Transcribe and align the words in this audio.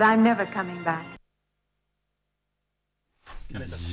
but 0.00 0.06
I'm 0.06 0.22
never 0.22 0.46
coming 0.46 0.82
back. 0.84 1.06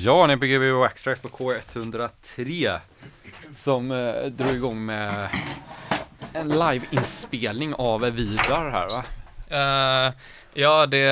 Ja, 0.04 0.28
ni 0.28 0.38
på 0.38 0.46
GBO 0.46 0.86
Extract 0.86 1.22
på 1.22 1.28
K103 1.28 2.80
som 3.58 3.92
eh, 3.92 4.26
drog 4.26 4.56
igång 4.56 4.86
med 4.86 5.30
en 6.34 6.50
live-inspelning 6.50 7.74
av 7.74 8.02
Vidar 8.02 8.72
här 8.72 8.90
va? 8.90 9.04
Eh, 9.50 10.14
ja, 10.54 10.86
det, 10.86 11.06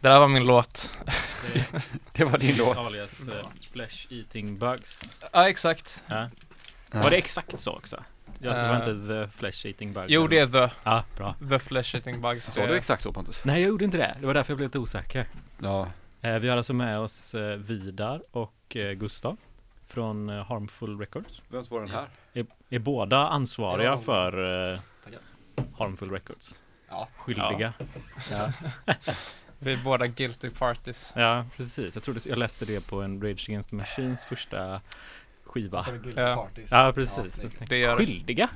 det 0.00 0.08
där 0.08 0.18
var 0.18 0.28
min 0.28 0.44
låt. 0.44 0.90
Det 2.12 2.24
var 2.24 2.38
din 2.38 2.56
låt. 2.56 2.76
Alias 2.76 3.28
uh, 3.28 3.34
Flesh 3.72 4.06
Eating 4.10 4.58
Bugs. 4.58 5.16
Ja, 5.32 5.48
exakt. 5.48 6.02
Ja. 6.06 6.30
Ja. 6.90 7.02
Var 7.02 7.10
det 7.10 7.16
exakt 7.16 7.60
så 7.60 7.72
också? 7.72 8.04
Jag 8.40 8.54
det 8.56 8.68
var 8.68 8.74
Eh, 8.74 8.76
inte 8.90 9.06
The 9.08 9.36
Flesh 9.38 9.66
Eating 9.66 9.92
Bugs? 9.92 10.06
Jo, 10.10 10.26
det 10.26 10.38
är 10.38 10.46
the, 10.46 10.74
Ja, 10.84 11.04
bra. 11.16 11.34
the 11.50 11.58
flesh 11.58 11.94
eating 11.94 12.20
bugs. 12.20 12.44
Sa 12.54 12.66
du 12.66 12.76
exakt 12.76 13.02
så 13.02 13.12
Pontus? 13.12 13.44
Nej, 13.44 13.60
jag 13.60 13.68
gjorde 13.68 13.84
inte 13.84 13.96
det. 13.98 14.16
Det 14.20 14.26
var 14.26 14.34
därför 14.34 14.50
jag 14.52 14.56
blev 14.56 14.68
lite 14.68 14.78
osäker. 14.78 15.26
Ja. 15.62 15.88
Eh, 16.22 16.38
vi 16.38 16.48
har 16.48 16.56
alltså 16.56 16.72
med 16.72 16.98
oss 16.98 17.34
eh, 17.34 17.56
Vidar 17.56 18.22
och 18.30 18.76
eh, 18.76 18.92
Gustav 18.92 19.36
från 19.86 20.28
eh, 20.28 20.46
Harmful 20.46 20.98
Records. 20.98 21.42
Vem 21.48 21.64
var 21.70 21.80
den 21.80 21.90
här? 21.90 22.06
Är, 22.32 22.46
är 22.70 22.78
båda 22.78 23.16
ansvariga 23.28 23.88
Ja. 23.90 23.98
för 24.00 24.72
eh. 24.74 24.80
Harmful 25.78 26.10
Records? 26.10 26.54
Ja. 26.88 27.08
Skyldiga? 27.16 27.72
Ja. 28.30 28.52
Vi 29.58 29.72
är 29.72 29.76
båda 29.84 30.06
guilty 30.06 30.50
parties. 30.50 31.12
ja, 31.16 31.44
precis. 31.56 31.94
Jag, 31.94 32.04
trodde, 32.04 32.20
jag 32.26 32.38
läste 32.38 32.64
det 32.64 32.86
på 32.86 33.02
en 33.02 33.22
Rage 33.22 33.46
Against 33.48 33.70
the 33.70 33.76
Machines 33.76 34.24
första 34.24 34.80
skiva. 35.48 35.84
Ja. 36.16 36.48
Ja, 36.70 36.92
precis. 36.94 37.42
Ja, 37.44 37.48
Jag 37.60 37.68
det- 37.68 37.78
gör 37.78 37.96
det. 37.98 38.06
Skyldiga? 38.06 38.48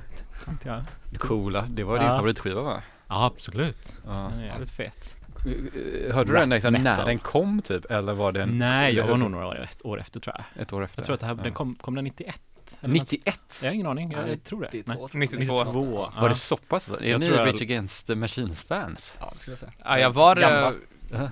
jag. 0.63 0.83
Coola, 1.19 1.61
det 1.69 1.83
var 1.83 1.99
din 1.99 2.07
Ja. 2.07 2.15
favoritskiva 2.17 2.61
va? 2.61 2.83
Ja, 3.07 3.25
absolut. 3.25 3.95
Ja. 4.05 4.27
Den 4.31 4.39
är 4.39 4.45
jävligt 4.45 4.71
fet. 4.71 5.15
Eh, 5.45 6.15
Hörde 6.15 6.31
du 6.33 6.37
den 6.39 6.49
liksom, 6.49 6.73
när 6.73 7.05
den 7.05 7.19
kom 7.19 7.61
typ? 7.61 7.91
Eller 7.91 8.13
var 8.13 8.31
den? 8.31 8.57
Nej, 8.59 8.95
jag 8.95 9.07
var 9.07 9.17
nog 9.17 9.31
några 9.31 9.47
år, 9.47 9.59
ett 9.63 9.81
år 9.85 9.99
efter 9.99 10.19
tror 10.19 10.35
jag. 10.37 10.61
Ett 10.63 10.73
år 10.73 10.83
efter? 10.83 10.99
Jag 11.01 11.05
tror 11.05 11.13
att 11.13 11.19
det 11.19 11.25
här, 11.25 11.35
Ja. 11.37 11.43
den 11.43 11.53
kom, 11.53 11.75
kom 11.75 11.95
den 11.95 12.03
91? 12.03 12.41
Eller 12.81 12.93
något? 12.93 13.11
91? 13.11 13.39
Jag 13.61 13.69
har 13.69 13.73
ingen 13.73 13.87
aning, 13.87 14.11
jag, 14.11 14.25
Nej, 14.27 14.37
tror 14.37 14.61
det. 14.61 14.69
92. 14.73 15.09
92. 15.13 15.63
92. 15.63 16.09
Var 16.21 16.29
det 16.29 16.35
så 16.35 16.57
pass? 16.57 16.89
Är 16.89 17.05
Jag 17.05 17.19
ni 17.19 17.25
tror 17.25 17.37
jag- 17.47 17.61
Against 17.61 18.07
the 18.07 18.15
Machines 18.15 18.63
fans? 18.63 19.13
Ja, 19.19 19.29
det 19.33 19.39
skulle 19.39 19.51
jag 19.51 19.59
säga. 19.59 19.71
Ja, 19.85 19.99
jag 19.99 20.09
var 20.11 20.35
Gamla. 20.35 20.67
eh, 21.13 21.29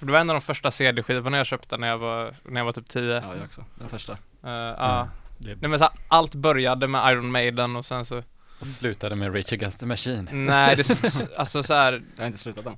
Det 0.00 0.12
var 0.12 0.18
en 0.18 0.30
av 0.30 0.34
de 0.34 0.40
första 0.40 0.70
CD-skivorna 0.70 1.36
jag 1.36 1.46
köpte 1.46 1.76
när 1.76 1.88
jag 1.88 1.98
var, 1.98 2.34
när 2.44 2.60
jag 2.60 2.64
var 2.64 2.72
typ 2.72 2.88
10. 2.88 3.14
Ja, 3.14 3.34
jag 3.34 3.44
också. 3.44 3.64
Den 3.74 3.88
första. 3.88 4.16
Eh, 4.46 4.52
ja. 4.52 5.08
Det, 5.38 5.56
Nej 5.60 5.70
men 5.70 5.78
så 5.78 5.88
allt 6.08 6.34
började 6.34 6.88
med 6.88 7.12
Iron 7.12 7.32
Maiden 7.32 7.76
och 7.76 7.86
sen 7.86 8.04
så 8.04 8.22
Och 8.60 8.66
slutade 8.66 9.16
med 9.16 9.34
Rage 9.36 9.52
Against 9.52 9.80
the 9.80 9.86
Machine. 9.86 10.28
Nej, 10.32 10.76
det, 10.76 10.90
alltså 11.36 11.62
så 11.62 11.74
här, 11.74 12.02
Jag 12.16 12.22
har 12.22 12.26
inte 12.26 12.38
slutat 12.38 12.66
än. 12.66 12.76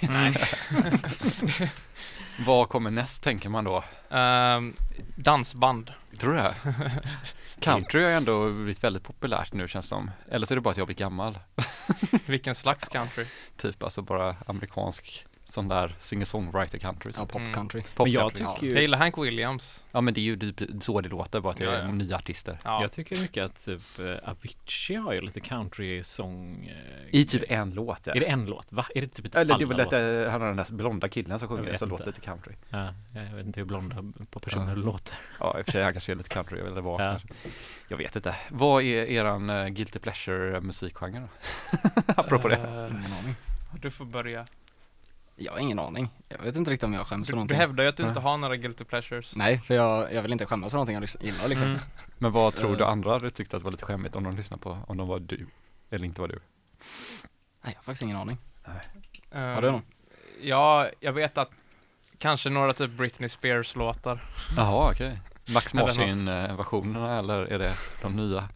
Vad 2.46 2.68
kommer 2.68 2.90
näst 2.90 3.22
tänker 3.22 3.48
man 3.48 3.64
då? 3.64 3.84
ehm, 4.10 4.74
dansband. 5.16 5.92
Tror 6.18 6.30
du 6.32 6.36
det? 6.36 6.54
Country 7.60 8.02
har 8.02 8.10
ju 8.10 8.16
ändå 8.16 8.50
blivit 8.50 8.84
väldigt 8.84 9.02
populärt 9.02 9.52
nu 9.52 9.68
känns 9.68 9.86
det 9.86 9.88
som. 9.88 10.10
Eller 10.30 10.46
så 10.46 10.54
är 10.54 10.56
det 10.56 10.60
bara 10.60 10.70
att 10.70 10.76
jag 10.76 10.86
blivit 10.86 10.98
gammal. 10.98 11.38
Vilken 12.26 12.54
slags 12.54 12.88
country? 12.88 13.24
Typ 13.56 13.82
alltså 13.82 14.02
bara 14.02 14.36
amerikansk 14.46 15.26
sån 15.50 15.68
där 15.68 15.94
singer-songwriter 16.00 16.78
country. 16.78 17.12
Ja, 17.16 17.22
Typ. 17.22 17.32
pop 17.32 17.40
Mm. 17.40 17.52
country. 17.54 17.82
Pop 17.94 18.06
men 18.06 18.12
jag 18.12 18.22
country. 18.34 18.38
tycker 18.54 18.66
Jag 18.66 18.74
ju, 18.76 18.80
gillar 18.80 18.98
Hank 18.98 19.18
Williams. 19.18 19.84
Ja 19.92 20.00
men 20.00 20.14
det 20.14 20.20
är 20.20 20.22
ju 20.22 20.52
typ 20.52 20.82
så 20.82 21.00
det 21.00 21.08
låter 21.08 21.40
bara 21.40 21.50
att 21.52 21.58
det 21.58 21.64
Ja, 21.64 21.70
är 21.72 21.82
ja. 21.84 21.92
nya 21.92 22.16
artister. 22.16 22.58
Ja. 22.64 22.82
jag 22.82 22.92
tycker 22.92 23.20
mycket 23.20 23.44
att 23.44 23.64
typ 23.64 23.98
eh, 23.98 24.28
Avicii 24.30 24.96
har 24.96 25.12
ju 25.12 25.20
lite 25.20 25.40
country-sång. 25.40 26.66
eh, 26.66 27.14
I 27.20 27.24
typ 27.26 27.42
en 27.48 27.70
låt 27.74 28.00
ja. 28.06 28.14
Är 28.14 28.20
det 28.20 28.26
en 28.26 28.46
låt? 28.46 28.72
Va? 28.72 28.86
Är 28.94 29.00
det 29.00 29.08
typ 29.08 29.26
ett 29.26 29.34
Eller 29.34 29.58
det 29.58 29.64
är 29.64 29.66
väl 29.66 30.24
eh, 30.24 30.30
han 30.30 30.40
har 30.40 30.48
den 30.48 30.56
där 30.56 30.66
blonda 30.70 31.08
killen 31.08 31.38
som 31.38 31.48
Jag 31.50 31.58
sjunger 31.58 31.76
som 31.78 31.86
inte. 31.86 31.86
låter 31.86 32.06
lite 32.06 32.20
country. 32.20 32.52
Ja, 32.70 32.94
jag 33.14 33.36
vet 33.36 33.46
inte 33.46 33.60
hur 33.60 33.64
blonda 33.66 33.96
på 34.30 34.40
personer 34.40 34.68
Ja. 34.68 34.74
låter. 34.74 35.14
Ja 35.40 35.58
i 35.58 35.62
och 35.62 35.64
för 35.64 35.72
sig 35.72 35.82
han 35.82 35.92
kanske 35.92 36.12
är 36.12 36.16
lite 36.16 36.28
country 36.28 36.60
eller 36.60 36.80
vad. 36.80 37.00
Ja. 37.00 37.20
Jag 37.88 37.96
vet 37.96 38.16
inte. 38.16 38.36
Vad 38.50 38.82
är 38.82 39.04
eran 39.06 39.50
uh, 39.50 39.68
guilty 39.68 39.98
pleasure 39.98 40.60
musikgenre 40.60 41.20
då? 41.20 42.02
Apropå 42.16 42.48
det. 42.48 42.54
Eh, 42.56 42.62
Ingen 42.90 43.12
aning. 43.12 43.34
du 43.80 43.90
får 43.90 44.04
börja. 44.04 44.46
Jag 45.40 45.52
har 45.52 45.58
ingen 45.58 45.78
aning. 45.78 46.08
Jag 46.28 46.38
vet 46.38 46.56
inte 46.56 46.70
riktigt 46.70 46.84
om 46.84 46.92
jag 46.92 47.06
skäms 47.06 47.26
för 47.26 47.32
Du, 47.32 47.34
du 47.34 47.36
någonting. 47.36 47.56
hävdar 47.56 47.82
ju 47.84 47.88
att 47.88 47.96
du 47.96 48.02
inte 48.08 48.20
har 48.20 48.36
några 48.36 48.56
guilty 48.56 48.84
pleasures. 48.84 49.32
Nej, 49.36 49.60
för 49.60 49.74
jag, 49.74 50.12
jag 50.14 50.22
vill 50.22 50.32
inte 50.32 50.46
skämmas 50.46 50.70
för 50.70 50.76
någonting 50.76 50.94
jag 50.94 51.08
gillar 51.32 51.48
liksom. 51.48 51.66
Mm. 51.68 51.80
Men 52.18 52.32
vad 52.32 52.54
tror 52.54 52.76
du 52.76 52.82
Eh. 52.84 52.88
andra 52.90 53.12
hade 53.12 53.30
tyckt 53.30 53.54
att 53.54 53.60
det 53.60 53.64
var 53.64 53.70
lite 53.70 53.84
skämmigt 53.84 54.16
om 54.16 54.24
de 54.24 54.36
lyssnade 54.36 54.62
på, 54.62 54.78
om 54.88 54.96
de 54.96 55.08
var 55.08 55.18
du? 55.20 55.46
Eller 55.90 56.04
inte 56.06 56.20
var 56.20 56.28
du? 56.28 56.34
Nej, 56.34 56.40
jag 57.62 57.74
har 57.74 57.82
faktiskt 57.82 58.02
ingen 58.02 58.16
aning. 58.16 58.38
Eh, 59.32 59.40
Har 59.40 59.62
du 59.62 59.70
någon? 59.70 59.82
Ja, 60.42 60.88
jag 61.00 61.12
vet 61.12 61.38
att 61.38 61.50
kanske 62.18 62.50
några 62.50 62.72
typ 62.72 62.90
Britney 62.90 63.28
Spears 63.28 63.74
låtar. 63.76 64.24
Jaha 64.56 64.90
okej. 64.92 65.18
Max 65.54 65.74
Eller 65.74 65.86
något. 65.86 65.96
Martin-versionerna 65.96 67.18
eller 67.18 67.44
är 67.44 67.58
det 67.58 67.74
de 68.02 68.16
nya? 68.16 68.48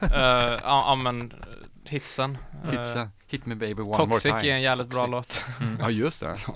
Eh, 0.00 0.08
ja, 0.10 0.58
ja 0.62 0.94
men 0.94 1.32
eh, 1.32 1.36
hitsen. 1.84 2.38
Eh, 2.64 2.70
Hitsen. 2.70 3.08
Hit 3.26 3.46
me 3.46 3.54
baby 3.54 3.82
one 3.82 3.94
Toxic 3.94 4.08
more 4.32 4.40
time. 4.40 4.52
är 4.52 4.54
en 4.56 4.62
jävligt 4.62 4.88
bra 4.88 5.06
Toxic. 5.06 5.44
låt. 5.58 5.78
Ja 5.80 5.90
just 5.90 6.20
det. 6.20 6.36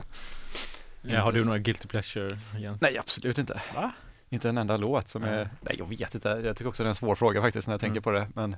Ja, 1.08 1.20
har 1.20 1.32
du 1.32 1.44
några 1.44 1.58
guilty 1.58 1.88
pleasure 1.88 2.38
Jens? 2.58 2.82
Nej 2.82 2.99
absolut 2.99 3.38
inte. 3.38 3.62
Va? 3.75 3.93
Inte 4.28 4.49
en 4.49 4.58
enda 4.58 4.76
låt 4.76 5.08
som 5.08 5.23
Nej. 5.23 5.31
är, 5.34 5.50
nej 5.61 5.75
jag 5.78 5.88
vet 5.88 6.14
inte. 6.14 6.28
Jag 6.28 6.56
tycker 6.56 6.69
också 6.69 6.82
det 6.82 6.87
är 6.87 6.88
en 6.88 6.94
svår 6.94 7.14
fråga 7.14 7.40
faktiskt 7.43 7.67
när 7.69 7.75
jag 7.75 7.81
tänker 7.81 7.93
Mm. 7.93 8.02
på 8.02 8.11
det. 8.11 8.28
Men 8.34 8.56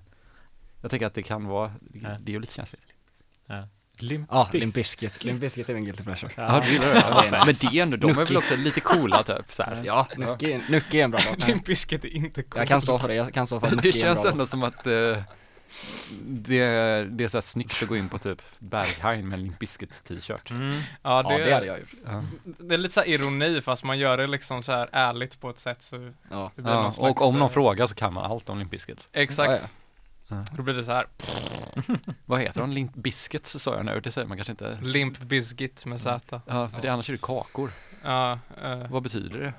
jag 0.83 0.91
tänker 0.91 1.07
att 1.07 1.15
det 1.15 1.23
kan 1.23 1.45
vara, 1.47 1.73
det 2.21 2.31
är 2.31 2.35
ju 2.35 2.41
lite 2.41 2.55
känsligt. 2.55 2.83
Ja. 3.47 3.69
Limp 3.99 4.29
Ja, 4.33 4.49
Bizkit. 4.53 4.61
Limp 4.63 4.75
Bizkit. 4.75 5.25
Limp 5.25 5.41
Bizkit 5.41 5.69
är 5.69 5.75
min 5.75 5.85
guilty 5.85 6.03
pleasure. 6.05 6.33
Ja, 6.37 6.63
du 6.67 6.73
gillar 6.73 6.95
det? 6.95 7.05
Ja, 7.11 7.23
det 7.23 7.31
Men 7.31 7.47
det 7.61 7.79
är 7.79 7.83
ändå, 7.83 7.97
de 7.97 8.11
är 8.11 8.15
väl 8.25 8.37
också 8.37 8.57
lite 8.57 8.81
coola 8.81 9.23
typ 9.23 9.53
så 9.53 9.63
här. 9.63 9.83
Ja, 9.87 10.07
Nucky 10.17 10.53
är- 11.01 11.05
en 11.05 11.11
bra 11.11 11.21
låt. 11.31 11.49
Limp 11.49 11.65
Bizkit 11.65 12.05
är 12.05 12.09
inte 12.17 12.43
cool. 12.43 12.59
Jag 12.61 12.69
kan 12.69 12.83
stå 12.83 12.99
för 12.99 13.09
det, 13.09 13.15
jag 13.15 13.33
kan 13.35 13.47
stå 13.47 13.61
för 13.61 13.67
att 13.67 13.71
Det 13.71 13.77
Nucky 13.77 13.89
är 13.89 13.95
en 13.95 14.01
känns 14.15 14.23
bra 14.23 14.31
ändå 14.31 14.43
låt. 14.43 14.49
som 14.51 14.63
att 14.63 14.87
eh, 14.87 15.23
det, 16.23 16.61
det 17.11 17.25
är 17.25 17.29
så 17.29 17.37
här 17.37 17.43
snyggt 17.43 17.83
att 17.83 17.89
gå 17.89 17.97
in 17.97 18.09
på 18.09 18.19
typ 18.19 18.43
Berghain 18.59 19.29
med 19.29 19.39
en 19.39 19.43
Limp 19.45 19.59
Bizkit 19.59 20.05
t-shirt. 20.05 20.51
Mm. 20.51 20.81
Ja, 21.03 21.23
det, 21.23 21.39
Ja, 21.39 21.45
det 21.45 21.55
hade 21.55 21.67
jag 21.67 21.79
gjort. 21.81 21.93
Ja. 22.07 22.25
det 22.45 22.75
är 22.75 22.79
lite 22.79 22.95
så 22.95 23.01
här 23.01 23.09
ironi 23.09 23.61
fast 23.61 23.85
man 23.85 23.99
gör 23.99 24.17
det 24.17 24.27
liksom 24.27 24.63
så 24.63 24.73
här 24.73 24.89
ärligt 24.93 25.41
på 25.41 25.51
ett 25.51 25.59
sätt 25.59 25.83
så 25.83 26.13
Ja. 26.31 26.51
det 26.57 26.63
blir 26.63 26.73
Ja, 26.73 26.83
någon 26.83 26.93
slags, 26.93 27.21
och 27.21 27.27
om 27.29 27.35
någon 27.39 27.49
eh, 27.49 27.53
frågar 27.53 27.87
så 27.87 27.95
kan 27.95 28.13
man 28.13 28.31
allt 28.33 28.49
om 28.49 28.59
Limp 28.59 28.71
Bizkit. 28.71 29.09
Exakt. 29.13 29.63
Ja, 29.63 29.69
Ja. 30.31 30.45
Då 30.57 30.63
blir 30.63 30.75
det 30.75 30.85
så 30.85 30.93
här 30.93 31.07
Vad 32.27 32.41
heter 32.41 32.61
de? 32.61 32.71
Limp 32.71 32.95
Bizkits 32.95 33.63
sa 33.63 33.77
jag 33.77 33.85
nu, 33.85 34.01
det 34.01 34.13
säger 34.13 34.29
man 34.29 34.37
kanske 34.37 34.51
inte. 34.53 34.79
Limp 34.83 35.19
Bizkit 35.19 35.85
med 35.87 36.01
Z. 36.01 36.41
Ja, 36.47 36.69
för 36.69 36.83
det, 36.83 36.89
annars 36.89 37.09
är 37.09 37.13
det 37.13 37.19
kakor. 37.23 37.71
Ja, 38.05 38.39
eh, 38.63 38.87
Vad 38.91 39.03
betyder 39.03 39.41
det? 39.41 39.53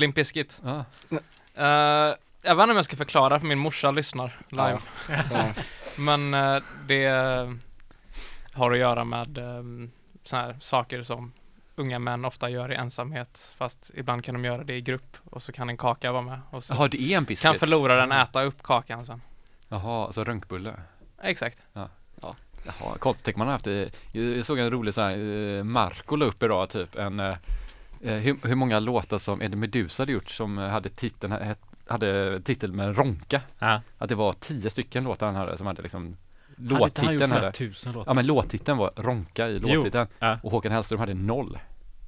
Limp 0.00 0.14
Bizkit. 0.14 0.60
Ja. 0.64 0.84
Eh, 1.54 2.14
jag 2.44 2.56
vet 2.56 2.62
inte 2.62 2.70
om 2.70 2.76
jag 2.76 2.84
ska 2.84 2.96
förklara 2.96 3.40
för 3.40 3.46
min 3.46 3.58
morsa 3.58 3.90
lyssnar 3.90 4.40
live. 4.48 4.78
Så, 5.24 5.52
Men 6.02 6.34
eh, 6.34 6.62
det 6.86 7.08
har 8.52 8.72
att 8.72 8.78
göra 8.78 9.04
med 9.04 9.38
um, 9.38 9.90
såna 10.24 10.42
här 10.42 10.56
saker 10.60 11.02
som 11.02 11.32
unga 11.76 11.98
män 11.98 12.24
ofta 12.24 12.50
gör 12.50 12.72
i 12.72 12.74
ensamhet. 12.74 13.52
Fast 13.56 13.90
ibland 13.94 14.24
kan 14.24 14.34
de 14.34 14.44
göra 14.44 14.64
det 14.64 14.74
i 14.74 14.80
grupp 14.80 15.16
och 15.30 15.42
så 15.42 15.52
kan 15.52 15.68
en 15.68 15.76
kaka 15.76 16.12
vara 16.12 16.22
med. 16.22 16.40
Och 16.50 16.64
så 16.64 16.74
Jaha, 16.74 16.88
det 16.88 17.02
är 17.02 17.16
en 17.16 17.24
biscuit? 17.24 17.52
kan 17.52 17.58
förloraren 17.58 18.12
äta 18.12 18.42
upp 18.42 18.62
kakan 18.62 19.06
sen. 19.06 19.22
Jaha, 19.68 20.06
alltså 20.06 20.24
runkbulle? 20.24 20.74
Exakt. 21.22 21.58
Jaha, 21.72 22.98
konstigt 22.98 23.36
man 23.36 23.46
har 23.46 23.52
haft 23.52 23.64
det. 23.64 23.90
Jag 24.12 24.46
såg 24.46 24.58
en 24.58 24.70
rolig 24.70 24.94
så 24.94 25.00
här, 25.00 25.18
eh, 25.18 25.64
Marco 25.64 26.16
la 26.16 26.24
upp 26.24 26.42
idag 26.42 26.70
typ 26.70 26.96
en 26.96 27.20
eh, 27.20 27.36
eh, 28.00 28.14
hur, 28.14 28.48
hur 28.48 28.54
många 28.54 28.78
låtar 28.78 29.18
som 29.18 29.42
Eddie 29.42 29.56
Meduza 29.56 30.02
hade 30.02 30.12
gjort 30.12 30.30
som 30.30 30.58
eh, 30.58 30.68
hade 30.68 30.88
titeln, 30.88 31.32
hade 31.86 32.40
titel 32.40 32.72
med 32.72 32.98
Ronka. 32.98 33.40
Ja. 33.58 33.80
Att 33.98 34.08
det 34.08 34.14
var 34.14 34.32
tio 34.32 34.70
stycken 34.70 35.04
låtar 35.04 35.26
han 35.26 35.34
hade 35.34 35.56
som 35.58 35.66
hade 35.66 35.82
liksom 35.82 36.16
Hade 36.56 36.68
låttiteln 36.78 37.08
flera 37.18 37.28
hade. 37.28 37.52
tusen 37.52 37.92
låtar? 37.92 38.10
Ja 38.10 38.14
men 38.14 38.26
låttiteln 38.26 38.78
var 38.78 38.92
Ronka 38.96 39.48
i 39.48 39.58
låttiteln. 39.58 40.06
ja. 40.18 40.38
Och 40.42 40.50
Håkan 40.52 40.72
Hellström 40.72 41.00
hade 41.00 41.14
noll. 41.14 41.58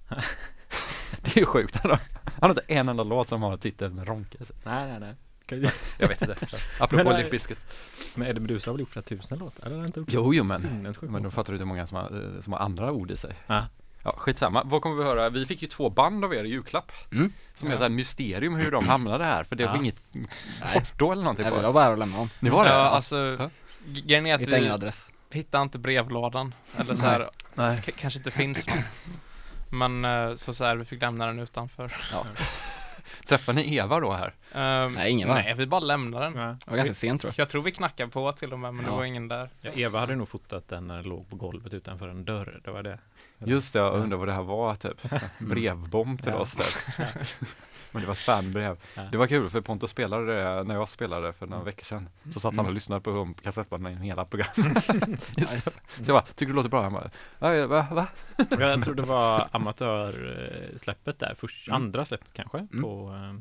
det 1.22 1.36
är 1.36 1.38
ju 1.40 1.46
sjukt. 1.46 1.76
Han 1.76 1.90
har, 1.90 2.00
han 2.24 2.32
har 2.40 2.48
inte 2.50 2.62
en 2.68 2.88
enda 2.88 3.02
låt 3.02 3.28
som 3.28 3.42
har 3.42 3.56
titeln 3.56 3.94
med 3.94 4.08
Ronka. 4.08 4.38
Nej, 4.64 4.86
nej, 4.88 5.00
nej. 5.00 5.14
Jag 5.98 6.08
vet 6.08 6.22
inte. 6.22 6.36
Apropå 6.80 7.10
eh, 7.10 7.18
Limp 7.18 7.30
Bizkit. 7.30 7.58
Men 8.14 8.28
Eddie 8.28 8.40
Meduza 8.40 8.70
har 8.70 8.74
väl 8.74 8.80
gjort 8.80 8.88
flera 8.88 9.02
tusen 9.02 9.38
låtar? 9.38 9.66
Eller 9.66 9.78
har 9.78 9.86
inte 9.86 10.00
gjort 10.00 10.08
Jo, 10.12 10.34
jo 10.34 10.44
men. 10.44 10.94
Men 11.00 11.22
då 11.22 11.30
fattar 11.30 11.52
du 11.52 11.56
inte 11.56 11.62
hur 11.64 11.68
många 11.68 11.86
som 11.86 11.96
har, 11.96 12.34
eh, 12.36 12.40
som 12.42 12.52
har 12.52 12.60
andra 12.60 12.92
ord 12.92 13.10
i 13.10 13.16
sig. 13.16 13.32
Ja. 13.46 13.66
Ja, 14.04 14.14
skitsamma. 14.18 14.62
Vad 14.64 14.82
kommer 14.82 14.96
vi 14.96 15.04
höra? 15.04 15.28
Vi 15.30 15.46
fick 15.46 15.62
ju 15.62 15.68
två 15.68 15.90
band 15.90 16.24
av 16.24 16.34
er 16.34 16.44
i 16.44 16.48
julklapp. 16.48 16.92
Mm. 17.12 17.32
Som 17.54 17.70
är 17.70 17.76
så 17.76 17.82
här 17.82 17.88
mysterium 17.90 18.54
hur 18.56 18.70
de 18.70 18.88
hamnade 18.88 19.24
här. 19.24 19.44
För 19.44 19.56
det 19.56 19.66
var 19.66 19.74
Ja. 19.74 19.80
inget 19.80 19.96
Nej. 20.12 20.26
porto 20.74 21.12
eller 21.12 21.22
någonting 21.22 21.42
Nej, 21.42 21.50
på 21.50 21.56
vi 21.56 21.60
det. 21.62 21.66
var 21.66 21.72
bara 21.74 21.84
här 21.84 21.92
och 21.92 21.98
lämnade 21.98 22.20
dem. 22.20 22.30
Ni 22.40 22.50
var 22.50 22.64
det? 22.64 22.70
Ja, 22.70 22.76
Ja. 22.78 22.82
alltså 22.88 23.16
Ja. 23.38 23.50
grejen 23.86 24.26
är 24.26 24.34
att 24.34 24.40
Hittade 24.40 24.56
ingen 24.56 24.68
vi 24.68 24.74
adress. 24.74 25.12
hittar 25.30 25.62
inte 25.62 25.78
brevlådan. 25.78 26.54
Eller 26.76 26.94
så 26.94 27.06
här, 27.06 27.30
Nej. 27.54 27.82
k- 27.86 27.92
kanske 27.98 28.18
inte 28.18 28.30
finns 28.30 28.66
någon. 28.68 28.78
Men 29.70 30.04
eh, 30.04 30.34
så, 30.36 30.54
så 30.54 30.64
här, 30.64 30.76
vi 30.76 30.84
fick 30.84 31.00
lämna 31.00 31.26
den 31.26 31.38
utanför. 31.38 31.92
Träffade 33.28 33.56
ni 33.62 33.76
Eva 33.76 34.00
då 34.00 34.12
här? 34.12 34.34
Ehm, 34.54 34.92
Nej, 34.92 35.10
ingen 35.10 35.28
var 35.28 35.34
Nej, 35.34 35.54
vi 35.54 35.66
bara 35.66 35.80
lämnade 35.80 36.24
den. 36.24 36.34
Ja. 36.36 36.46
Det 36.64 36.70
var 36.70 36.76
ganska 36.76 36.94
sent 36.94 37.20
tror 37.20 37.32
jag. 37.36 37.42
Jag 37.42 37.48
tror 37.48 37.62
vi 37.62 37.70
knackade 37.72 38.10
på 38.10 38.32
till 38.32 38.52
och 38.52 38.58
med, 38.58 38.74
men 38.74 38.84
det 38.84 38.90
Ja. 38.90 38.96
var 38.96 39.04
ingen 39.04 39.28
där. 39.28 39.50
Ja, 39.60 39.70
Eva 39.74 40.00
hade 40.00 40.16
nog 40.16 40.28
fotat 40.28 40.68
den 40.68 40.86
när 40.86 40.94
den 40.96 41.04
låg 41.04 41.30
på 41.30 41.36
golvet 41.36 41.74
utanför 41.74 42.08
en 42.08 42.24
dörr, 42.24 42.60
det 42.64 42.70
var 42.70 42.82
det. 42.82 42.98
Just 43.38 43.72
det, 43.72 43.78
jag 43.78 43.94
undrar 43.94 44.18
vad 44.18 44.28
det 44.28 44.32
här 44.34 44.42
var 44.42 44.74
typ. 44.76 45.00
Brevbomb 45.38 46.22
till 46.22 46.32
Ja. 46.32 46.38
oss 46.38 46.54
där. 46.96 47.06
Men 47.92 48.00
det 48.02 48.06
var 48.06 48.12
ett 48.14 48.18
fanbrev. 48.20 48.78
Ja. 48.94 49.02
Det 49.12 49.18
var 49.18 49.26
kul 49.26 49.50
för 49.50 49.60
Pontus 49.60 49.90
spelade 49.90 50.26
det 50.36 50.62
när 50.64 50.74
jag 50.74 50.88
spelade 50.88 51.32
för 51.32 51.46
några 51.46 51.64
veckor 51.64 51.84
sedan. 51.84 52.08
Så 52.32 52.40
satt 52.40 52.56
han 52.56 52.66
och 52.66 52.72
lyssnade 52.72 53.00
på 53.00 53.34
kassettbanden 53.42 53.96
hela 53.96 54.24
programmet. 54.24 54.88
Nice. 55.36 55.60
Så 55.70 55.70
jag 55.98 56.06
bara, 56.14 56.22
tycker 56.22 56.46
du 56.46 56.52
låter 56.52 56.68
bra? 56.68 56.82
Han 56.82 56.92
bara, 56.92 57.10
"Ja, 57.38 57.54
ja, 57.54 57.66
va? 57.66 57.86
va? 57.90 58.06
Jag 58.58 58.84
tror 58.84 58.94
det 58.94 59.02
var 59.02 59.48
amatörsläppet 59.52 61.18
där, 61.18 61.34
först, 61.38 61.68
Mm. 61.68 61.82
andra 61.82 62.04
släppet 62.04 62.28
kanske, 62.32 62.58
Mm. 62.58 62.82
på 62.82 63.12
eh, 63.14 63.40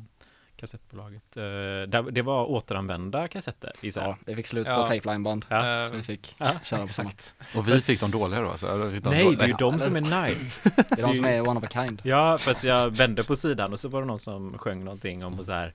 kassettbolaget. 0.56 1.36
Eh, 1.36 1.42
där, 1.42 2.10
det 2.10 2.22
var 2.22 2.44
återanvända 2.50 3.28
kassetter 3.28 3.72
gissar 3.80 4.02
jag. 4.02 4.10
Ja, 4.10 4.16
det 4.26 4.36
fick 4.36 4.46
slut 4.46 4.66
Ja. 4.66 4.74
på 4.76 4.82
tapelineband. 4.94 5.44
Ja. 5.48 5.86
Så 5.86 5.94
vi 5.94 6.02
fick 6.02 6.34
Ja, 6.38 6.50
köra 6.64 6.80
på 6.82 6.88
samma. 6.88 7.10
Och 7.56 7.68
vi 7.68 7.80
fick 7.80 8.00
de 8.00 8.10
dåliga 8.10 8.40
då? 8.40 8.56
Så, 8.56 8.74
eller 8.74 8.90
fick 8.90 9.04
de 9.04 9.10
Nej, 9.10 9.24
dåliga? 9.24 9.38
det 9.38 9.44
är 9.44 9.48
ju 9.48 9.54
de 9.58 9.80
som 9.80 9.96
är 9.96 10.00
nice. 10.28 10.70
Det 10.88 10.98
är 11.00 11.02
de 11.06 11.14
som 11.14 11.24
är 11.24 11.48
one 11.48 11.60
of 11.60 11.64
a 11.64 11.68
kind. 11.72 12.00
Ja, 12.04 12.38
för 12.38 12.50
att 12.50 12.64
jag 12.64 12.90
vände 12.96 13.24
på 13.24 13.36
sidan 13.36 13.72
och 13.72 13.80
så 13.80 13.88
var 13.88 14.00
det 14.00 14.06
någon 14.06 14.18
som 14.20 14.58
sjöng 14.58 14.84
någonting 14.84 15.24
om 15.24 15.44
så 15.44 15.52
här 15.52 15.74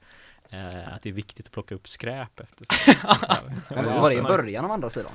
eh, 0.50 0.94
att 0.94 1.02
det 1.02 1.10
är 1.10 1.14
viktigt 1.14 1.46
att 1.46 1.52
plocka 1.52 1.76
upp 1.76 1.88
skräp 1.88 2.40
efter 2.40 2.66
sig. 2.66 2.96
Men 3.70 3.86
Ja, 3.86 4.02
var 4.02 4.10
det 4.10 4.16
i 4.16 4.22
början 4.22 4.66
av 4.66 4.72
andra 4.72 4.90
sidan? 4.90 5.12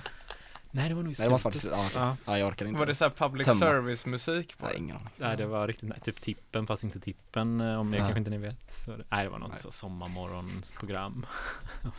Nej, 0.77 0.89
det 0.89 0.95
var 0.95 1.03
nog 1.03 1.13
i 1.13 1.17
Nej, 1.19 1.29
det 1.29 1.35
i 1.35 1.39
slutet. 1.39 1.61
slutet. 1.61 1.79
Ja. 1.79 1.89
Ja. 1.95 2.17
ja, 2.33 2.39
jag 2.39 2.49
orkar 2.49 2.67
inte. 2.67 2.79
Var 2.79 2.87
det 2.87 2.95
så 2.95 3.05
här 3.05 3.11
public 3.11 3.47
Tömma. 3.47 3.61
service 3.61 4.07
musik 4.07 4.59
på 4.59 4.67
Nej, 4.67 4.75
ingen 4.79 4.97
aning. 4.97 5.09
Nej, 5.17 5.37
det 5.37 5.47
var 5.47 5.67
riktigt 5.69 5.89
nice. 5.89 6.01
Typ 6.01 6.21
Tippen 6.21 6.67
fast 6.67 6.85
inte 6.85 7.01
Tippen 7.01 7.61
eh, 7.61 7.81
om 7.81 7.91
det 7.91 7.97
Ja. 7.97 8.03
kanske 8.05 8.19
inte 8.19 8.31
ni 8.31 8.39
vet. 8.39 8.73
Så, 8.85 8.91
det- 8.97 9.05
nej, 9.09 9.25
det 9.25 9.31
var 9.31 9.39
något 9.39 9.51
Nej. 9.51 9.61
så 9.61 9.71
sommarmorgonsprogram. 9.71 11.27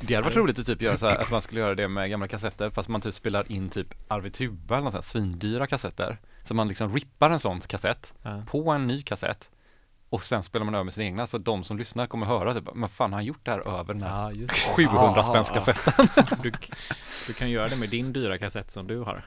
Det 0.00 0.14
hade 0.14 0.24
varit 0.24 0.36
roligt 0.36 0.58
att 0.58 0.66
typ 0.66 0.82
göra 0.82 0.98
så 0.98 1.06
här, 1.08 1.18
att 1.18 1.30
man 1.30 1.42
skulle 1.42 1.60
göra 1.60 1.74
det 1.74 1.88
med 1.88 2.10
gamla 2.10 2.28
kassetter 2.28 2.70
fast 2.70 2.88
man 2.88 3.00
typ 3.00 3.14
spelar 3.14 3.52
in 3.52 3.68
typ 3.70 3.94
Arvid 4.08 4.34
Tuba 4.34 4.74
eller 4.74 4.84
något 4.84 4.92
sånt 4.92 5.04
svindyra 5.04 5.66
kassetter. 5.66 6.18
Så 6.44 6.54
man 6.54 6.68
liksom 6.68 6.94
rippar 6.94 7.30
en 7.30 7.40
sån 7.40 7.60
kassett 7.60 8.12
Ja. 8.22 8.42
på 8.46 8.70
en 8.70 8.86
ny 8.86 9.02
kassett 9.02 9.50
och 10.14 10.22
sen 10.22 10.42
spelar 10.42 10.64
man 10.64 10.74
över 10.74 10.84
med 10.84 10.94
sina 10.94 11.04
egna 11.04 11.26
så 11.26 11.38
de 11.38 11.64
som 11.64 11.78
lyssnar 11.78 12.06
kommer 12.06 12.26
höra 12.26 12.54
typ, 12.54 12.74
men 12.74 12.88
fan 12.88 13.12
har 13.12 13.18
han 13.18 13.24
gjort 13.24 13.44
det 13.44 13.50
här 13.50 13.68
över 13.80 13.94
den 13.94 14.02
här 14.02 14.22
Ja, 14.22 14.32
just 14.32 14.54
700 14.54 15.12
Ja, 15.16 15.24
spänns 15.24 15.50
kassetten? 15.50 16.06
Du, 16.42 16.52
du 17.26 17.32
kan 17.32 17.50
göra 17.50 17.68
det 17.68 17.76
med 17.76 17.88
din 17.90 18.12
dyra 18.12 18.38
kassett 18.38 18.70
som 18.70 18.86
du 18.86 18.98
har. 18.98 19.22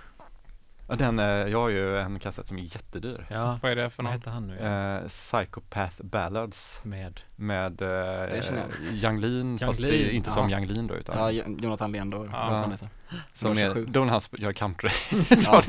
Ja, 0.89 0.95
Den, 0.95 1.19
eh, 1.19 1.25
jag 1.25 1.59
har 1.59 1.69
ju 1.69 1.99
en 1.99 2.19
kassett 2.19 2.47
som 2.47 2.57
är 2.57 2.61
jättedyr. 2.61 3.25
Ja, 3.29 3.59
Vad 3.61 3.71
är 3.71 3.75
det 3.75 3.89
för 3.89 4.03
vad 4.03 4.11
någon? 4.11 4.19
heter 4.19 4.31
han 4.31 4.47
nu? 4.47 4.57
Eh, 4.57 5.07
Psychopath 5.07 6.03
Ballads 6.03 6.79
Med 6.83 7.19
med 7.35 7.81
eh, 7.81 8.41
känner 8.41 8.65
Yang 8.91 9.19
Lin, 9.19 9.59
fast 9.59 9.79
det 9.81 9.95
är 9.95 10.09
inte 10.09 10.31
som 10.31 10.49
ja. 10.49 10.57
Yang 10.57 10.65
Lin 10.71 10.87
då 10.87 10.95
utan 10.95 11.17
Ja, 11.17 11.31
Jo- 11.31 11.57
Jonathan 11.61 11.91
Leander. 11.91 12.17
Ja. 12.17 12.49
vad 12.49 12.59
han 12.61 12.71
heter. 12.71 12.89
som 13.33 13.51
är, 13.51 13.55
27. 13.55 13.85
då 13.85 13.99
när 14.05 14.11
han 14.11 14.19
sp- 14.19 14.41
gör 14.41 14.53
country. 14.53 14.89
Ja. 15.45 15.61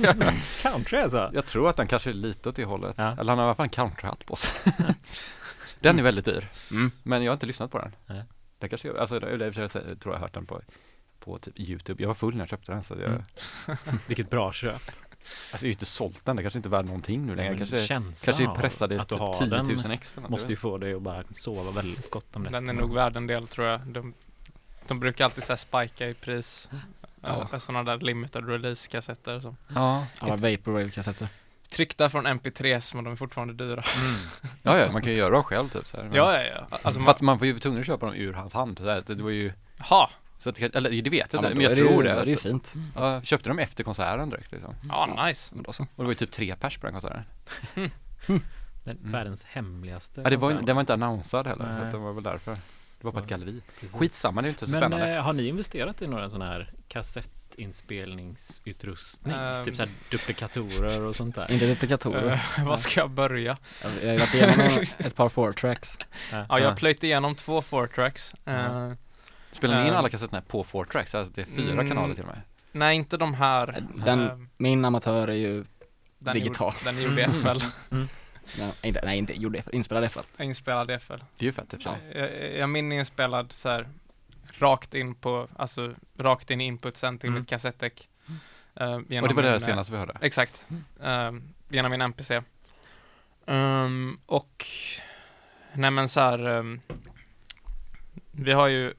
country 0.62 0.98
alltså? 0.98 1.30
Jag 1.34 1.46
tror 1.46 1.68
att 1.70 1.76
den 1.76 1.86
kanske 1.86 2.10
är 2.10 2.14
lite 2.14 2.48
åt 2.48 2.56
det 2.56 2.64
hållet. 2.64 2.94
Ja. 2.98 3.12
Eller 3.12 3.32
han 3.32 3.38
har 3.38 3.44
i 3.44 3.46
alla 3.48 3.54
fall 3.54 3.64
en 3.64 3.70
countryhatt 3.70 4.26
på 4.26 4.36
sig. 4.36 4.72
den 5.80 5.98
är 5.98 6.02
väldigt 6.02 6.24
dyr. 6.24 6.48
Mm. 6.70 6.90
Men 7.02 7.22
jag 7.22 7.30
har 7.30 7.34
inte 7.34 7.46
lyssnat 7.46 7.70
på 7.70 7.78
den. 7.78 7.94
Nej. 8.06 8.22
Det 8.58 8.68
kanske, 8.68 8.88
jag- 8.88 8.98
alltså 8.98 9.18
det, 9.20 9.36
det, 9.36 9.50
det, 9.50 9.68
tror 9.68 9.96
jag 10.04 10.12
har 10.12 10.18
hört 10.18 10.34
den 10.34 10.46
på, 10.46 10.60
på 11.20 11.38
typ 11.38 11.60
Youtube. 11.60 12.02
Jag 12.02 12.08
var 12.08 12.14
full 12.14 12.34
när 12.34 12.40
jag 12.40 12.48
köpte 12.48 12.72
den 12.72 12.82
så 12.82 12.94
jag, 12.94 13.10
Mm. 13.10 13.22
Vilket 14.06 14.30
bra 14.30 14.52
köp. 14.52 14.82
Alltså 15.22 15.52
jag 15.52 15.58
har 15.58 15.66
ju 15.66 15.72
inte 15.72 15.86
sålt 15.86 16.24
den. 16.24 16.36
Det 16.36 16.42
kanske 16.42 16.58
inte 16.58 16.68
är 16.68 16.70
värd 16.70 16.84
någonting 16.84 17.26
nu 17.26 17.34
längre. 17.34 17.56
Kanske, 17.58 17.88
kanske 18.24 18.42
är 18.42 18.54
pressad 18.54 18.92
i 18.92 18.98
att 18.98 19.08
typ 19.08 19.18
har 19.18 19.34
10 19.34 19.62
000 19.62 19.82
den 19.82 19.90
extra. 19.90 20.28
Måste 20.28 20.52
ju 20.52 20.56
få 20.56 20.78
dig 20.78 20.94
att 20.94 21.02
bara 21.02 21.24
sova 21.32 21.70
väldigt 21.70 22.10
gott 22.10 22.36
om 22.36 22.44
det. 22.44 22.50
Den 22.50 22.68
är 22.68 22.72
nog 22.72 22.94
värd 22.94 23.16
en 23.16 23.26
del 23.26 23.48
tror 23.48 23.66
jag. 23.66 23.80
De, 23.80 24.14
de 24.86 25.00
brukar 25.00 25.24
alltid 25.24 25.44
så 25.44 25.56
spika 25.56 26.08
i 26.08 26.14
pris. 26.14 26.68
Ja. 27.20 27.48
Ja. 27.52 27.58
Sådana 27.58 27.82
där 27.82 28.04
limited 28.04 28.48
release 28.48 28.88
kassetter 28.88 29.40
som. 29.40 29.56
Ja. 29.74 30.06
Alla 30.18 30.36
Vaporwave-kassetter. 30.36 31.28
tryckta 31.68 32.10
från 32.10 32.26
MP3 32.26 32.94
men 32.94 33.04
de 33.04 33.12
är 33.12 33.16
fortfarande 33.16 33.54
dyra. 33.54 33.84
ja, 34.62 34.78
ja, 34.78 34.92
man 34.92 35.02
kan 35.02 35.12
ju 35.12 35.18
göra 35.18 35.30
dem 35.30 35.44
själv 35.44 35.68
typ 35.68 35.86
så 35.86 35.96
här. 35.96 36.10
Ja, 36.14 36.40
ja, 36.40 36.42
ja. 36.42 36.78
Alltså, 36.82 37.00
man, 37.00 37.06
Fast 37.06 37.20
man 37.20 37.38
får 37.38 37.46
ju 37.46 37.58
tvungen 37.58 37.80
att 37.80 37.86
köpa 37.86 38.06
dem 38.06 38.14
ur 38.14 38.32
hans 38.32 38.54
hand. 38.54 38.78
Så 38.78 38.90
här, 38.90 39.04
det 39.06 39.22
var 39.22 39.30
ju, 39.30 39.52
ha, 39.78 40.10
så 40.38 40.50
att, 40.50 40.56
det 40.56 40.74
eller 40.76 40.90
det 41.02 41.10
vet 41.10 41.12
jag 41.12 41.22
Ja, 41.22 41.22
inte, 41.22 41.40
men 41.48 41.52
men 41.56 41.60
jag 41.62 41.72
är 41.72 41.76
det 41.76 41.82
tror 41.88 42.02
då 42.02 42.08
är 42.10 42.16
det. 42.16 42.24
det 42.24 42.30
ju 42.30 42.36
Så- 42.36 42.42
fint. 42.42 42.72
Ja, 42.96 43.12
jag 43.14 43.26
köpte 43.26 43.48
dem 43.50 43.58
efter 43.58 43.84
konserten 43.84 44.30
direkt 44.30 44.52
liksom. 44.52 44.74
ja 44.88 45.24
nice. 45.26 45.54
Men 45.54 45.62
då 45.64 45.72
så. 45.72 45.82
Och 45.82 45.88
det 45.96 46.02
var 46.02 46.10
ju 46.10 46.14
typ 46.14 46.30
tre 46.30 46.56
pers 46.56 46.78
på 46.78 46.86
den 46.86 46.92
konserten. 46.92 47.22
Den 48.84 48.96
Mm. 48.98 49.12
världens 49.12 49.44
hemligaste. 49.44 50.20
Ja, 50.24 50.30
det 50.30 50.36
var, 50.36 50.52
den 50.52 50.76
var 50.76 50.80
inte 50.80 50.92
annonsad 50.94 51.46
heller, 51.46 51.64
så 51.64 51.70
Nej. 51.72 51.82
att 51.82 51.90
det 51.92 51.98
var 51.98 52.12
väl 52.12 52.22
därför. 52.24 52.52
Det 52.52 53.04
var 53.04 53.12
på 53.12 53.18
ett 53.18 53.30
Ja. 53.30 53.36
galleri. 53.36 53.62
Precis. 53.80 53.96
Skitsamma, 53.98 54.42
det 54.42 54.48
är 54.48 54.50
inte 54.50 54.66
så 54.66 54.72
Men 54.72 54.80
spännande. 54.80 55.14
eh, 55.16 55.22
har 55.22 55.32
ni 55.32 55.46
investerat 55.48 56.02
i 56.02 56.06
några 56.06 56.30
sådana 56.30 56.50
här 56.52 56.72
kassettinspelningsutrustning? 56.88 59.34
Ehm. 59.34 59.64
Typ 59.64 59.76
såhär 59.76 59.90
duplikatorer 60.10 61.00
och 61.00 61.16
sånt 61.16 61.34
där? 61.34 61.50
Inte 61.52 61.66
duplikatorer. 61.66 62.40
Eh, 62.58 62.66
Var 62.66 62.76
ska 62.76 63.00
jag 63.00 63.10
börja? 63.10 63.56
Jag 63.82 63.92
jag 64.04 64.10
har 64.10 64.18
varit 64.18 64.34
igenom 64.34 64.60
en- 64.60 64.82
ett 65.06 65.16
par 65.16 65.28
four 65.28 65.52
tracks. 65.52 65.98
Ja, 66.32 66.46
Ja. 66.48 66.58
jag 66.60 66.68
har 66.68 66.76
plöjt 66.76 67.04
igenom 67.04 67.34
två 67.34 67.62
four 67.62 67.86
tracks. 67.86 68.34
Ja. 68.44 68.94
Spelar 69.58 69.74
ni 69.74 69.80
in 69.82 69.88
ehm. 69.92 69.96
alla 69.98 70.08
kassetterna 70.08 70.42
på 70.42 70.64
4 70.64 70.84
tracks? 70.84 71.14
Alltså 71.14 71.32
det 71.34 71.40
är 71.42 71.46
fyra 71.46 71.72
Mm. 71.72 71.88
kanaler 71.88 72.14
till 72.14 72.22
och 72.24 72.28
med. 72.28 72.40
nej, 72.72 72.96
inte 72.96 73.16
de 73.16 73.34
här. 73.34 73.84
Den, 74.04 74.20
Eh, 74.20 74.36
min 74.56 74.84
amatör 74.84 75.28
är 75.28 75.32
ju, 75.34 75.64
den 76.18 76.34
digital. 76.34 76.74
Gjorde, 76.84 76.92
den 76.92 77.02
gjorde 77.02 77.22
FL. 77.24 77.64
nej, 78.58 78.72
inte, 78.82 79.00
nej 79.04 79.18
inte 79.18 79.32
gjorde 79.40 79.62
inspelad 79.72 80.04
i 80.04 80.08
FL. 80.08 80.42
Inspelad 80.42 81.02
FL. 81.02 81.12
Det 81.12 81.44
är 81.44 81.46
ju 81.46 81.52
fett 81.52 81.74
i 81.74 81.80
sig. 81.82 81.92
Jag, 82.14 82.56
jag 82.58 82.92
inspelad 82.92 83.52
så 83.52 83.68
här 83.68 83.88
rakt 84.58 84.94
in 84.94 85.14
på, 85.14 85.48
alltså 85.56 85.94
rakt 86.18 86.50
in 86.50 86.60
i 86.60 86.64
inputsen 86.64 87.18
till 87.18 87.28
Mm. 87.28 87.40
mitt 87.40 87.48
kassettdäck. 87.48 88.08
eh, 88.74 88.86
genom 89.08 89.22
Och 89.22 89.28
det 89.28 89.34
var 89.34 89.42
det 89.42 89.48
min, 89.48 89.52
eh, 89.54 89.58
senaste 89.58 89.92
vi 89.92 89.98
hörde. 89.98 90.16
Exakt. 90.20 90.66
Eh, 91.02 91.32
genom 91.68 91.90
min 91.90 92.00
NPC. 92.00 92.42
Ehm, 93.46 94.18
och 94.26 94.66
nej 95.72 95.90
men 95.90 96.08
så 96.08 96.20
här. 96.20 96.46
ehm, 96.48 96.80
vi 98.32 98.52
har 98.52 98.68
ju 98.68 98.94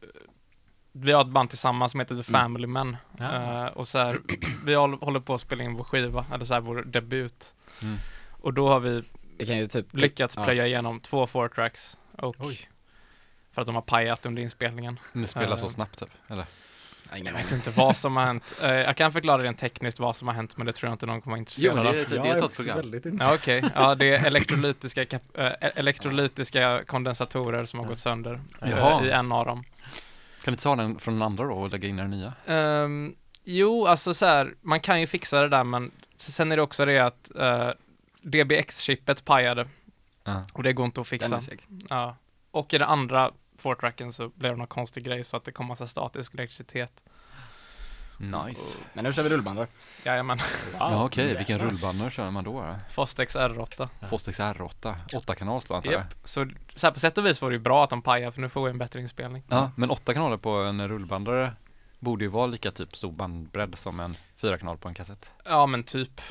vi 1.01 1.11
har 1.11 1.21
ett 1.21 1.27
band 1.33 1.49
tillsammans 1.49 1.91
som 1.91 1.99
heter 1.99 2.15
The 2.23 2.29
Mm. 2.29 2.41
Family 2.41 2.67
Men. 2.67 2.97
Ja. 3.17 3.65
Eh, 3.65 3.71
och 3.71 3.87
så 3.87 3.97
här, 3.97 4.19
vi 4.65 4.75
håller, 4.75 5.19
på 5.19 5.33
att 5.33 5.41
spela 5.41 5.63
in 5.63 5.73
vår 5.75 5.83
skiva, 5.83 6.25
eller 6.33 6.45
så 6.45 6.53
här 6.53 6.61
vår 6.61 6.81
debut. 6.81 7.53
Mm. 7.81 7.97
Och 8.31 8.53
då 8.53 8.67
har 8.69 8.79
vi 8.79 9.03
Det 9.37 9.45
kan 9.45 9.57
ju 9.57 9.67
typ 9.67 9.85
lyckats 9.93 10.35
ja. 10.37 10.43
plöja 10.43 10.67
igenom 10.67 10.99
två 10.99 11.27
four 11.27 11.47
tracks 11.47 11.97
och 12.17 12.35
Oj. 12.39 12.69
för 13.51 13.61
att 13.61 13.65
de 13.65 13.75
har 13.75 13.81
pajat 13.81 14.25
under 14.25 14.41
inspelningen. 14.41 14.99
Ni 15.13 15.27
spelar 15.27 15.55
så 15.57 15.65
Eh, 15.65 15.69
snabbt 15.71 15.99
typ, 15.99 16.09
eller? 16.27 16.45
Jag 17.23 17.33
vet 17.33 17.51
inte 17.51 17.71
vad 17.71 17.97
som 17.97 18.15
har 18.17 18.25
hänt. 18.25 18.55
Eh, 18.61 18.71
jag 18.71 18.97
kan 18.97 19.11
förklara 19.11 19.43
rent 19.43 19.57
tekniskt 19.57 19.99
vad 19.99 20.15
som 20.15 20.27
har 20.27 20.35
hänt, 20.35 20.57
men 20.57 20.65
det 20.67 20.71
tror 20.73 20.87
jag 20.89 20.93
inte 20.93 21.05
någon 21.05 21.21
kommer 21.21 21.37
vara 21.37 21.45
Jo, 21.57 21.71
intresserad 21.71 21.87
av. 21.87 21.93
det, 21.93 22.03
det, 22.05 22.21
det 22.23 22.29
är 22.29 22.33
ett 22.33 22.39
sånt 22.39 22.55
program. 22.55 22.77
väldigt 22.77 23.05
Ja, 23.19 23.33
okej. 23.33 23.63
Ja, 23.75 23.95
det 23.95 24.05
är 24.15 24.25
elektrolytiska, 24.27 25.03
kap- 25.03 25.39
eh, 25.61 25.69
elektrolytiska 25.75 26.83
kondensatorer 26.87 27.65
som 27.65 27.79
har 27.79 27.87
gått 27.87 27.99
sönder 27.99 28.39
i 29.03 29.09
en 29.09 29.31
av 29.31 29.45
dem. 29.45 29.63
Kan 30.49 30.53
ni 30.53 30.57
ta 30.57 30.75
den 30.75 30.99
från 30.99 31.13
den 31.13 31.23
andra 31.23 31.43
då 31.43 31.53
och 31.53 31.69
lägga 31.71 31.87
in 31.87 31.95
den 31.95 32.09
nya? 32.09 32.33
Ehm, 32.45 33.15
jo, 33.43 33.85
alltså 33.85 34.13
så 34.13 34.25
här, 34.25 34.55
man 34.61 34.79
kan 34.79 35.01
ju 35.01 35.07
fixa 35.07 35.41
det 35.41 35.49
där, 35.49 35.63
men 35.63 35.91
sen 36.17 36.51
är 36.51 36.55
det 36.55 36.61
också 36.61 36.85
det 36.85 36.99
att 36.99 37.31
uh, 37.35 37.71
DBX-chippet 38.21 39.25
pajade 39.25 39.67
Ja. 40.23 40.43
och 40.53 40.63
det 40.63 40.73
går 40.73 40.85
inte 40.85 41.01
att 41.01 41.09
Den 41.09 41.19
fixa. 41.19 41.53
Ja. 41.89 42.15
Och 42.51 42.73
i 42.73 42.77
den 42.77 42.87
andra 42.87 43.31
four-tracken 43.57 44.13
så 44.13 44.29
blev 44.29 44.51
det 44.51 44.57
någon 44.57 44.67
konstig 44.67 45.03
grej 45.03 45.23
så 45.23 45.37
att 45.37 45.43
det 45.43 45.51
kom 45.51 45.65
massa 45.65 45.87
statisk 45.87 46.33
elektricitet. 46.33 47.03
Nice. 48.19 48.77
Men 48.93 49.03
nu 49.03 49.13
kör 49.13 49.23
vi 49.23 49.29
rullband 49.29 49.57
då. 49.57 49.67
Jajamän. 50.03 50.39
Ja 50.79 51.05
okej, 51.05 51.23
jävlar. 51.23 51.37
vilken 51.37 51.59
rullbandare 51.59 52.11
kör 52.11 52.31
man 52.31 52.43
då? 52.43 52.51
då? 52.61 52.75
Fostex 52.91 53.35
R8. 53.35 53.87
Fostex 54.09 54.39
R8, 54.39 55.15
8 55.17 55.35
kanal 55.35 55.61
slår 55.61 55.77
antar 55.77 55.91
jag. 55.91 55.99
Japp. 55.99 56.13
Så, 56.23 56.49
så 56.75 56.87
här, 56.87 56.91
på 56.93 56.99
sätt 56.99 57.17
och 57.17 57.25
vis 57.25 57.41
var 57.41 57.49
det 57.49 57.53
ju 57.55 57.59
bra 57.59 57.83
att 57.83 57.89
de 57.89 58.01
pajade 58.01 58.31
för 58.31 58.41
nu 58.41 58.49
får 58.49 58.63
vi 58.65 58.69
en 58.71 58.77
bättre 58.77 59.01
inspelning. 59.01 59.43
Ja, 59.47 59.71
men 59.75 59.89
8 59.89 60.13
kanaler 60.13 60.37
på 60.37 60.49
en 60.49 60.87
rullbandare 60.87 61.53
borde 61.99 62.23
ju 62.23 62.29
vara 62.29 62.45
lika 62.47 62.71
typ 62.71 62.95
stor 62.95 63.11
bandbredd 63.11 63.77
som 63.77 63.99
en 63.99 64.15
4 64.35 64.57
kanal 64.57 64.77
på 64.77 64.87
en 64.87 64.93
kassett. 64.93 65.29
Ja, 65.45 65.65
men 65.65 65.83
typ. 65.83 66.21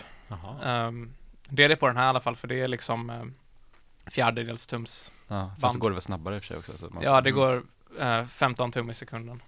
Um, 0.64 1.14
det 1.48 1.64
är 1.64 1.68
det 1.68 1.76
på 1.76 1.86
den 1.86 1.96
här 1.96 2.04
i 2.04 2.08
alla 2.08 2.20
fall, 2.20 2.36
för 2.36 2.48
det 2.48 2.60
är 2.60 2.68
liksom 2.68 3.10
um, 3.10 3.34
fjärdedels 4.06 4.66
tums. 4.66 5.12
Ja, 5.28 5.50
sen 5.60 5.70
så 5.70 5.78
går 5.78 5.90
det 5.90 5.94
väl 5.94 6.02
snabbare 6.02 6.34
i 6.34 6.38
och 6.38 6.42
för 6.44 6.62
sig 6.62 6.74
också. 6.74 6.88
Man, 6.94 7.02
Ja, 7.02 7.20
det 7.20 7.30
Mm. 7.30 7.40
går 7.40 7.62
uh, 8.20 8.24
15 8.26 8.72
tum 8.72 8.90
i 8.90 8.94
sekunden. 8.94 9.42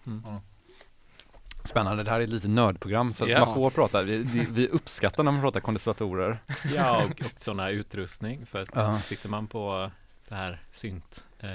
Spännande, 1.64 2.02
det 2.02 2.10
här 2.10 2.20
är 2.20 2.26
lite 2.26 2.48
nördprogram 2.48 3.12
så 3.12 3.24
att 3.24 3.30
Ja. 3.30 3.44
man 3.44 3.54
får 3.54 3.70
prata. 3.70 4.02
Vi, 4.02 4.22
vi, 4.22 4.46
vi 4.50 4.68
uppskattar 4.68 5.22
när 5.22 5.32
man 5.32 5.40
pratar 5.40 5.60
kondensatorer. 5.60 6.38
Ja, 6.74 7.04
och, 7.04 7.10
och 7.10 7.24
sådana 7.24 7.70
utrustning 7.70 8.46
för 8.46 8.62
att 8.62 8.68
Ja. 8.74 8.98
sitter 9.00 9.28
man 9.28 9.46
på 9.46 9.90
så 10.28 10.34
här 10.34 10.60
synt 10.70 11.24
eh, 11.40 11.48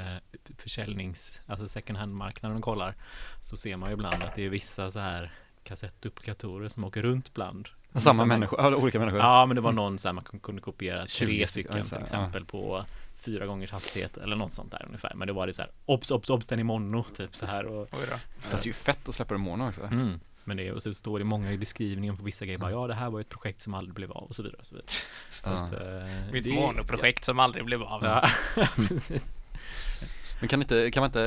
försäljnings, 0.57 1.41
alltså 1.47 1.67
second 1.67 1.97
hand-marknaden 1.99 2.57
och 2.57 2.63
kollar 2.63 2.95
så 3.41 3.57
ser 3.57 3.77
man 3.77 3.89
ju 3.89 3.93
ibland 3.93 4.23
att 4.23 4.35
det 4.35 4.45
är 4.45 4.49
vissa 4.49 4.91
så 4.91 4.99
här 4.99 5.31
kassettduplikatorer 5.63 6.69
som 6.69 6.83
åker 6.83 7.01
runt 7.01 7.33
bland. 7.33 7.67
Samma 7.93 8.13
Vissa 8.13 8.25
människor, 8.25 8.75
olika 8.75 8.99
människor. 8.99 9.19
Ja, 9.19 9.45
men 9.45 9.55
det 9.55 9.61
var 9.61 9.71
någon 9.71 9.97
så 9.99 10.07
här 10.07 10.13
man 10.13 10.23
kun- 10.23 10.39
kunde 10.39 10.61
kopiera 10.61 11.07
20 11.07 11.25
tre 11.25 11.47
stycken, 11.47 11.83
till 11.85 11.97
exempel 11.97 12.45
på 12.45 12.85
fyra 13.25 13.45
gångers 13.45 13.71
hastighet 13.71 14.17
eller 14.17 14.35
något 14.35 14.53
sånt 14.53 14.71
där 14.71 14.83
ungefär. 14.85 15.11
Men 15.15 15.27
det 15.27 15.33
var 15.33 15.47
det 15.47 15.53
så 15.53 15.61
här, 15.61 15.71
obs, 15.85 16.11
obs, 16.11 16.29
obs, 16.29 16.47
den 16.47 16.59
i 16.59 16.63
mono, 16.63 17.03
typ 17.03 17.35
så 17.35 17.45
här 17.45 17.65
och 17.65 17.81
Oj 17.91 17.99
då. 18.09 18.15
Fast 18.37 18.63
det 18.63 18.67
är 18.67 18.69
ju 18.69 18.73
fett 18.73 19.09
att 19.09 19.15
släppa 19.15 19.33
det 19.33 19.37
i 19.39 19.41
mono 19.43 19.67
också. 19.67 19.81
Mm. 19.83 20.19
Men 20.43 20.57
det, 20.57 20.71
och 20.71 20.83
så 20.83 20.93
står 20.93 21.19
det 21.19 21.25
många 21.25 21.51
i 21.51 21.57
beskrivningen 21.57 22.17
på 22.17 22.23
vissa 22.23 22.45
grejer 22.45 22.59
bara 22.59 22.71
ja 22.71 22.87
det 22.87 22.93
här 22.93 23.09
var 23.09 23.21
ett 23.21 23.29
projekt 23.29 23.61
som 23.61 23.73
aldrig 23.73 23.93
blev 23.95 24.11
av 24.11 24.23
och 24.23 24.35
så 24.35 24.43
vidare 24.43 24.59
och 24.59 24.65
så 24.65 24.75
vidare. 24.75 24.87
Så 25.41 25.49
Ja. 25.49 25.55
att, 25.57 25.73
eh, 25.73 26.31
Mitt 26.31 26.45
monoprojekt 26.53 27.23
som 27.25 27.39
aldrig 27.39 27.65
blev 27.65 27.83
av. 27.83 28.03
Ja, 28.03 28.29
precis. 28.75 29.39
Men 30.39 30.49
kan 30.49 30.61
inte, 30.61 30.91
kan 30.91 31.01
man 31.01 31.07
inte, 31.09 31.19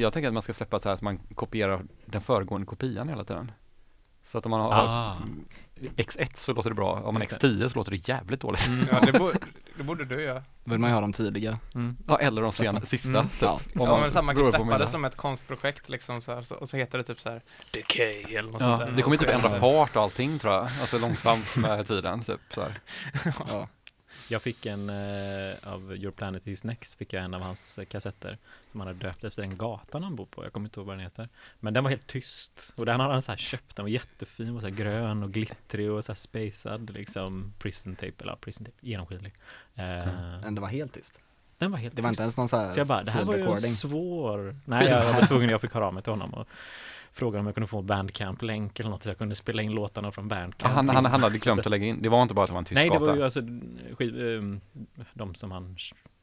jag 0.00 0.12
tänker 0.12 0.28
att 0.28 0.34
man 0.34 0.42
ska 0.42 0.52
släppa 0.54 0.78
så 0.78 0.88
här 0.88 0.94
att 0.94 1.00
man 1.02 1.18
kopierar 1.18 1.82
den 2.06 2.20
föregående 2.20 2.66
kopian 2.66 3.08
hela 3.08 3.24
tiden. 3.24 3.50
Så 4.24 4.38
att 4.38 4.46
om 4.46 4.50
man 4.50 4.60
har 4.60 4.72
Ah. 4.72 5.16
X1 5.96 6.28
så 6.34 6.52
låter 6.52 6.70
det 6.70 6.74
bra, 6.76 6.92
om 6.92 7.14
man 7.14 7.22
Just 7.22 7.40
det. 7.40 7.48
X10 7.48 7.68
så 7.68 7.74
låter 7.78 7.90
det 7.90 8.08
jävligt 8.08 8.40
dåligt. 8.40 8.68
Ja, 8.92 9.00
det, 9.00 9.12
borde, 9.18 9.38
det 9.76 9.82
borde 9.82 10.04
du 10.04 10.22
göra. 10.22 10.42
vill 10.64 10.78
man 10.78 10.90
ju 10.90 10.94
ha 10.94 11.00
de 11.00 11.12
tidiga. 11.12 11.58
Mm. 11.74 11.96
Ja, 12.08 12.18
eller 12.18 12.42
de 12.42 12.52
sen, 12.52 12.86
sista. 12.86 13.08
Mm. 13.08 13.28
Typ, 13.28 13.42
Ja. 13.42 13.52
om 13.52 13.60
Ja, 13.74 14.10
men 14.14 14.24
man 14.24 14.36
kan 14.36 14.44
släppa 14.50 14.78
det 14.78 14.86
som 14.86 15.04
ett 15.04 15.16
konstprojekt 15.16 15.88
liksom 15.88 16.22
så 16.22 16.34
här, 16.34 16.42
så, 16.42 16.54
och 16.54 16.68
så 16.68 16.76
heter 16.76 16.98
det 16.98 17.04
typ 17.04 17.20
så 17.20 17.28
här 17.30 17.42
Decay 17.70 18.22
eller 18.34 18.52
något 18.52 18.60
Ja, 18.60 18.66
sånt 18.78 18.80
där. 18.90 18.96
det 18.96 19.02
kommer 19.02 19.16
typ 19.16 19.30
ändra 19.30 19.50
fart 19.50 19.96
och 19.96 20.02
allting 20.02 20.38
tror 20.38 20.52
jag. 20.54 20.68
Alltså 20.80 20.98
långsamt 20.98 21.56
med 21.56 21.86
tiden. 21.86 22.24
Typ, 22.24 22.40
så 22.54 22.60
här. 22.60 22.80
Ja. 23.48 23.68
Jag 24.28 24.42
fick 24.42 24.66
en 24.66 24.90
eh, 24.90 25.54
av 25.62 25.96
Your 25.96 26.10
Planet 26.10 26.46
Is 26.46 26.64
Next 26.64 26.94
fick 26.94 27.12
jag 27.12 27.24
en 27.24 27.34
av 27.34 27.40
hans 27.40 27.78
eh, 27.78 27.84
kassetter 27.84 28.38
som 28.70 28.80
han 28.80 28.86
hade 28.88 28.98
döpt 29.06 29.24
efter 29.24 29.42
den 29.42 29.56
gatan 29.56 30.02
han 30.02 30.16
bor 30.16 30.26
på. 30.26 30.44
Jag 30.44 30.52
kommer 30.52 30.66
inte 30.68 30.80
ihåg 30.80 30.86
vad 30.86 30.96
den 30.96 31.04
heter. 31.04 31.28
Men 31.60 31.74
den 31.74 31.84
var 31.84 31.90
helt 31.90 32.06
tyst 32.06 32.72
och 32.76 32.86
den 32.86 33.00
hade 33.00 33.12
han 33.12 33.22
så 33.22 33.32
här 33.32 33.36
köpt. 33.38 33.76
Den 33.76 33.84
var 33.84 33.90
jättefin 33.90 34.56
och 34.56 34.62
så 34.62 34.68
grön 34.70 35.22
och 35.22 35.32
glittrig 35.32 35.90
och 35.90 36.04
så 36.04 36.12
här 36.12 36.16
spacad 36.16 36.90
liksom 36.90 37.52
prison 37.58 37.96
tape 37.96 38.12
eller 38.20 38.36
prison 38.36 38.64
tape 38.64 38.76
genomskinlig. 38.80 39.32
Eh, 39.74 39.84
Men 40.42 40.54
det 40.54 40.60
var 40.60 40.68
helt 40.68 40.92
tyst. 40.94 41.18
Den 41.58 41.70
var 41.70 41.78
helt 41.78 41.96
Det 41.96 42.02
var 42.02 42.10
tyst. 42.10 42.14
inte 42.14 42.22
ens 42.22 42.36
någon 42.36 42.48
så 42.48 42.56
här 42.56 42.70
Så 42.70 42.80
jag 42.80 42.86
bara, 42.86 43.02
det 43.02 43.10
här 43.10 43.24
var 43.24 43.36
ju 43.36 43.42
en 43.42 43.56
svår... 43.58 44.56
Nej, 44.64 44.88
jag, 44.88 45.04
jag 45.06 45.12
var 45.14 45.26
tvungen, 45.26 45.48
jag 45.50 45.60
fick 45.60 45.74
höra 45.74 45.86
av 45.86 45.94
mig 45.94 46.02
till 46.02 46.12
honom 46.12 46.34
och 46.34 46.48
frågade 47.14 47.40
om 47.40 47.46
jag 47.46 47.54
kunde 47.54 47.66
få 47.66 47.82
bandcamp-länk 47.82 48.80
eller 48.80 48.90
något 48.90 49.02
så 49.02 49.10
jag 49.10 49.18
kunde 49.18 49.34
spela 49.34 49.62
in 49.62 49.72
låtarna 49.72 50.12
från 50.12 50.28
bandcamp. 50.28 50.74
han, 50.74 50.88
han, 50.88 51.04
han 51.04 51.22
hade 51.22 51.38
glömt 51.38 51.60
att 51.60 51.66
lägga 51.70 51.86
in, 51.86 52.02
det 52.02 52.08
var 52.08 52.22
inte 52.22 52.34
bara 52.34 52.42
att 52.42 52.48
det 52.48 52.52
var 52.54 52.58
en 52.58 52.64
tysk 52.64 52.74
Nej, 52.74 52.90
det 52.90 52.98
var 52.98 53.16
ju 53.16 53.22
alltså 53.24 53.40
ehm, 53.40 54.60
de 55.14 55.34
som 55.34 55.50
han 55.50 55.76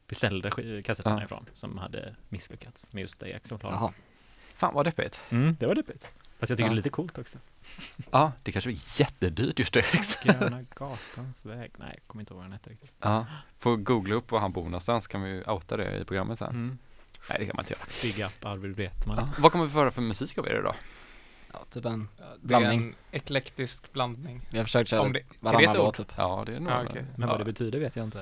beställde 0.08 0.50
kassetterna 0.82 1.18
Ja. 1.20 1.24
ifrån 1.24 1.46
som 1.54 1.78
hade 1.78 2.16
misslyckats 2.28 2.92
med 2.92 3.00
just 3.00 3.20
det 3.20 3.26
exemplaret. 3.26 3.76
Jaha. 3.80 3.92
Fan 4.54 4.74
vad 4.74 4.86
deppigt. 4.86 5.20
Mm, 5.30 5.56
det 5.60 5.66
var 5.66 5.74
deppigt. 5.74 6.08
Fast 6.38 6.50
jag 6.50 6.56
tycker 6.58 6.62
Ja. 6.62 6.68
det 6.70 6.74
är 6.74 6.76
lite 6.76 6.88
coolt 6.88 7.18
också. 7.18 7.38
Ja, 8.10 8.32
det 8.42 8.52
kanske 8.52 8.70
var 8.70 9.00
jättedyrt 9.00 9.58
just 9.58 9.72
det. 9.72 9.84
Gröna 10.24 10.62
gatans 10.74 11.44
väg. 11.46 11.72
Nej, 11.76 11.88
jag 11.94 12.06
kommer 12.06 12.22
inte 12.22 12.32
ihåg 12.32 12.36
vad 12.38 12.44
den 12.44 12.52
hette 12.52 12.70
riktigt. 12.70 12.92
ja, 12.98 13.26
får 13.58 13.76
googla 13.76 14.14
upp 14.14 14.30
var 14.30 14.40
han 14.40 14.52
bor 14.52 14.64
någonstans 14.64 15.06
kan 15.06 15.22
vi 15.22 15.42
outa 15.46 15.76
det 15.76 15.98
i 16.00 16.04
programmet 16.04 16.38
sen. 16.38 16.48
Mm. 16.50 16.78
Nej, 17.28 17.38
det 17.38 17.46
kan 17.46 17.56
man 17.56 17.62
inte 17.64 17.72
göra. 17.74 17.82
Big 18.02 18.18
up 18.24 18.44
Arvid 18.46 18.76
Wretman. 18.76 19.16
Ja. 19.18 19.28
Vad 19.38 19.52
kommer 19.52 19.64
vi 19.64 19.70
föra 19.70 19.90
för 19.90 20.02
musik 20.02 20.38
av 20.38 20.46
er 20.48 20.58
idag? 20.58 20.74
Ja, 21.52 21.58
typ 21.72 21.84
en, 21.84 22.08
Det 22.16 22.22
är 22.22 22.36
Blandning. 22.40 22.80
en 22.82 22.94
eklektisk 23.10 23.92
blandning. 23.92 24.40
vi 24.50 24.58
har 24.58 24.64
försökt 24.64 24.90
köra 24.90 25.00
Om 25.00 25.12
det, 25.12 25.20
varannan 25.40 25.76
låt 25.76 25.96
typ. 25.96 26.12
Ja, 26.16 26.42
det 26.46 26.54
är 26.56 26.60
nog. 26.60 26.72
Ja, 26.72 26.82
okej. 26.90 27.04
Men 27.16 27.28
vad 27.28 27.34
ja, 27.34 27.38
det 27.38 27.44
betyder 27.44 27.78
vet 27.78 27.96
jag 27.96 28.04
inte. 28.04 28.18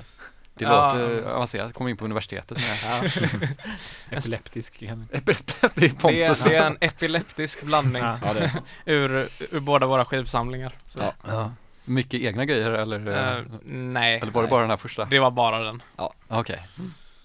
det 0.55 0.65
Ja. 0.65 0.87
låter 0.95 1.23
avancerat, 1.31 1.75
kom 1.75 1.89
in 1.89 1.97
på 1.97 2.05
universitetet 2.05 2.59
med. 2.59 3.11
Epileptisk. 4.11 4.79
det 4.81 4.87
är 4.87 4.97
Det 5.75 5.87
är, 5.87 5.91
Pontus. 5.91 6.45
det 6.45 6.57
är 6.57 6.67
en 6.67 6.77
epileptisk 6.81 7.63
blandning 7.63 8.03
Ja. 8.03 8.19
Ja, 8.25 8.33
det, 8.35 8.53
ur, 8.93 9.29
ur 9.51 9.61
båda 9.61 9.87
våra 9.87 10.05
skivsamlingar. 10.05 10.73
Så, 10.89 10.99
Ja. 11.03 11.15
Ja. 11.27 11.53
Mycket 11.85 12.21
egna 12.21 12.45
grejer 12.45 12.71
eller? 12.71 13.37
eh, 13.39 13.45
nej, 13.65 14.19
eller 14.21 14.33
var 14.33 14.43
det 14.43 14.49
bara 14.49 14.61
den 14.61 14.71
här 14.71 14.77
första? 14.77 15.05
det 15.05 15.19
var 15.19 15.31
bara 15.31 15.59
den. 15.59 15.83
Okej. 16.29 16.67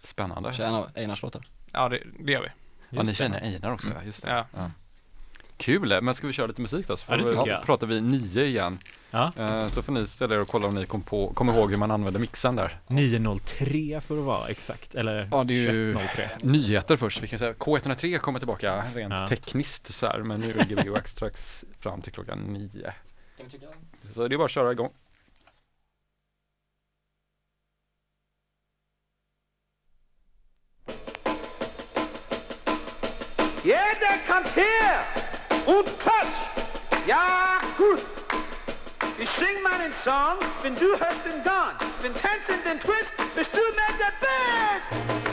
Spännande. 0.01 0.53
kör 0.53 0.63
en 0.65 0.75
av 0.75 0.89
Einars 0.95 1.21
låtar. 1.21 1.41
Ja, 1.75 1.89
det, 1.89 1.99
det 2.19 2.31
gör 2.31 2.41
vi. 2.41 2.47
Ja, 2.89 3.01
ni 3.03 3.09
det. 3.09 3.15
känner 3.15 3.41
Einar 3.41 3.71
också, 3.71 3.87
ja, 3.87 4.03
just 4.05 4.21
det. 4.23 4.45
Ja. 4.53 4.71
Kul, 5.57 6.01
men 6.01 6.15
ska 6.15 6.27
vi 6.27 6.33
köra 6.33 6.47
lite 6.47 6.61
musik 6.61 6.87
då? 6.87 6.97
Så 6.97 7.05
Ja, 7.07 7.17
får 7.23 7.23
det 7.35 7.43
vi, 7.43 7.49
jag. 7.49 7.63
pratar 7.65 7.87
vi 7.87 8.01
nio 8.01 8.43
igen. 8.45 8.79
Ja. 9.11 9.31
Eh, 9.37 9.67
så 9.67 9.81
får 9.81 9.93
ni 9.93 10.07
ställa 10.07 10.35
er 10.35 10.39
och 10.39 10.47
kolla 10.47 10.67
om 10.67 10.75
ni 10.75 10.85
kom 10.85 11.01
på, 11.01 11.33
kommer 11.33 11.53
ihåg 11.53 11.69
hur 11.71 11.77
man 11.77 11.91
använder 11.91 12.19
mixen 12.19 12.55
där. 12.55 12.79
903 12.87 14.01
för 14.07 14.17
att 14.17 14.23
vara 14.23 14.47
exakt. 14.47 14.95
Eller 14.95 15.27
Ja, 15.31 15.43
det 15.43 15.53
är 15.53 15.71
ju 15.71 15.93
2103. 15.93 16.29
nyheter 16.41 16.97
först. 16.97 17.23
Vi 17.23 17.27
kan 17.27 17.39
säga 17.39 17.53
K103 17.53 18.17
kommer 18.17 18.39
tillbaka 18.39 18.83
rent 18.95 19.13
Ja. 19.13 19.27
tekniskt 19.27 19.93
så 19.93 20.05
här, 20.07 20.19
men 20.19 20.39
nu 20.41 20.51
är 20.51 20.89
Wax 20.89 21.11
strax 21.11 21.65
fram 21.79 22.01
till 22.01 22.13
klockan 22.13 22.39
nio. 22.39 22.93
Så 24.13 24.27
det 24.27 24.35
är 24.35 24.37
bara 24.37 24.45
att 24.45 24.51
köra 24.51 24.71
igång. 24.71 24.91
Ja, 33.65 33.77
der 33.99 34.19
kommt 34.31 34.55
her 34.55 35.03
und 35.65 35.87
klatsch. 35.99 36.37
Ja, 37.07 37.57
gut. 37.75 37.99
Ich 39.17 39.27
sing 39.27 39.59
meinen 39.63 39.91
Song, 39.91 40.37
wenn 40.61 40.75
du 40.75 40.89
hörst 40.89 41.25
den 41.25 41.43
Gong. 41.43 41.73
Wenn 42.03 42.13
tanzen 42.13 42.63
den 42.63 42.79
Twist, 42.79 43.11
bist 43.35 43.51
du 43.51 43.57
mit 43.57 43.99
der 43.99 44.13
Best. 44.21 45.24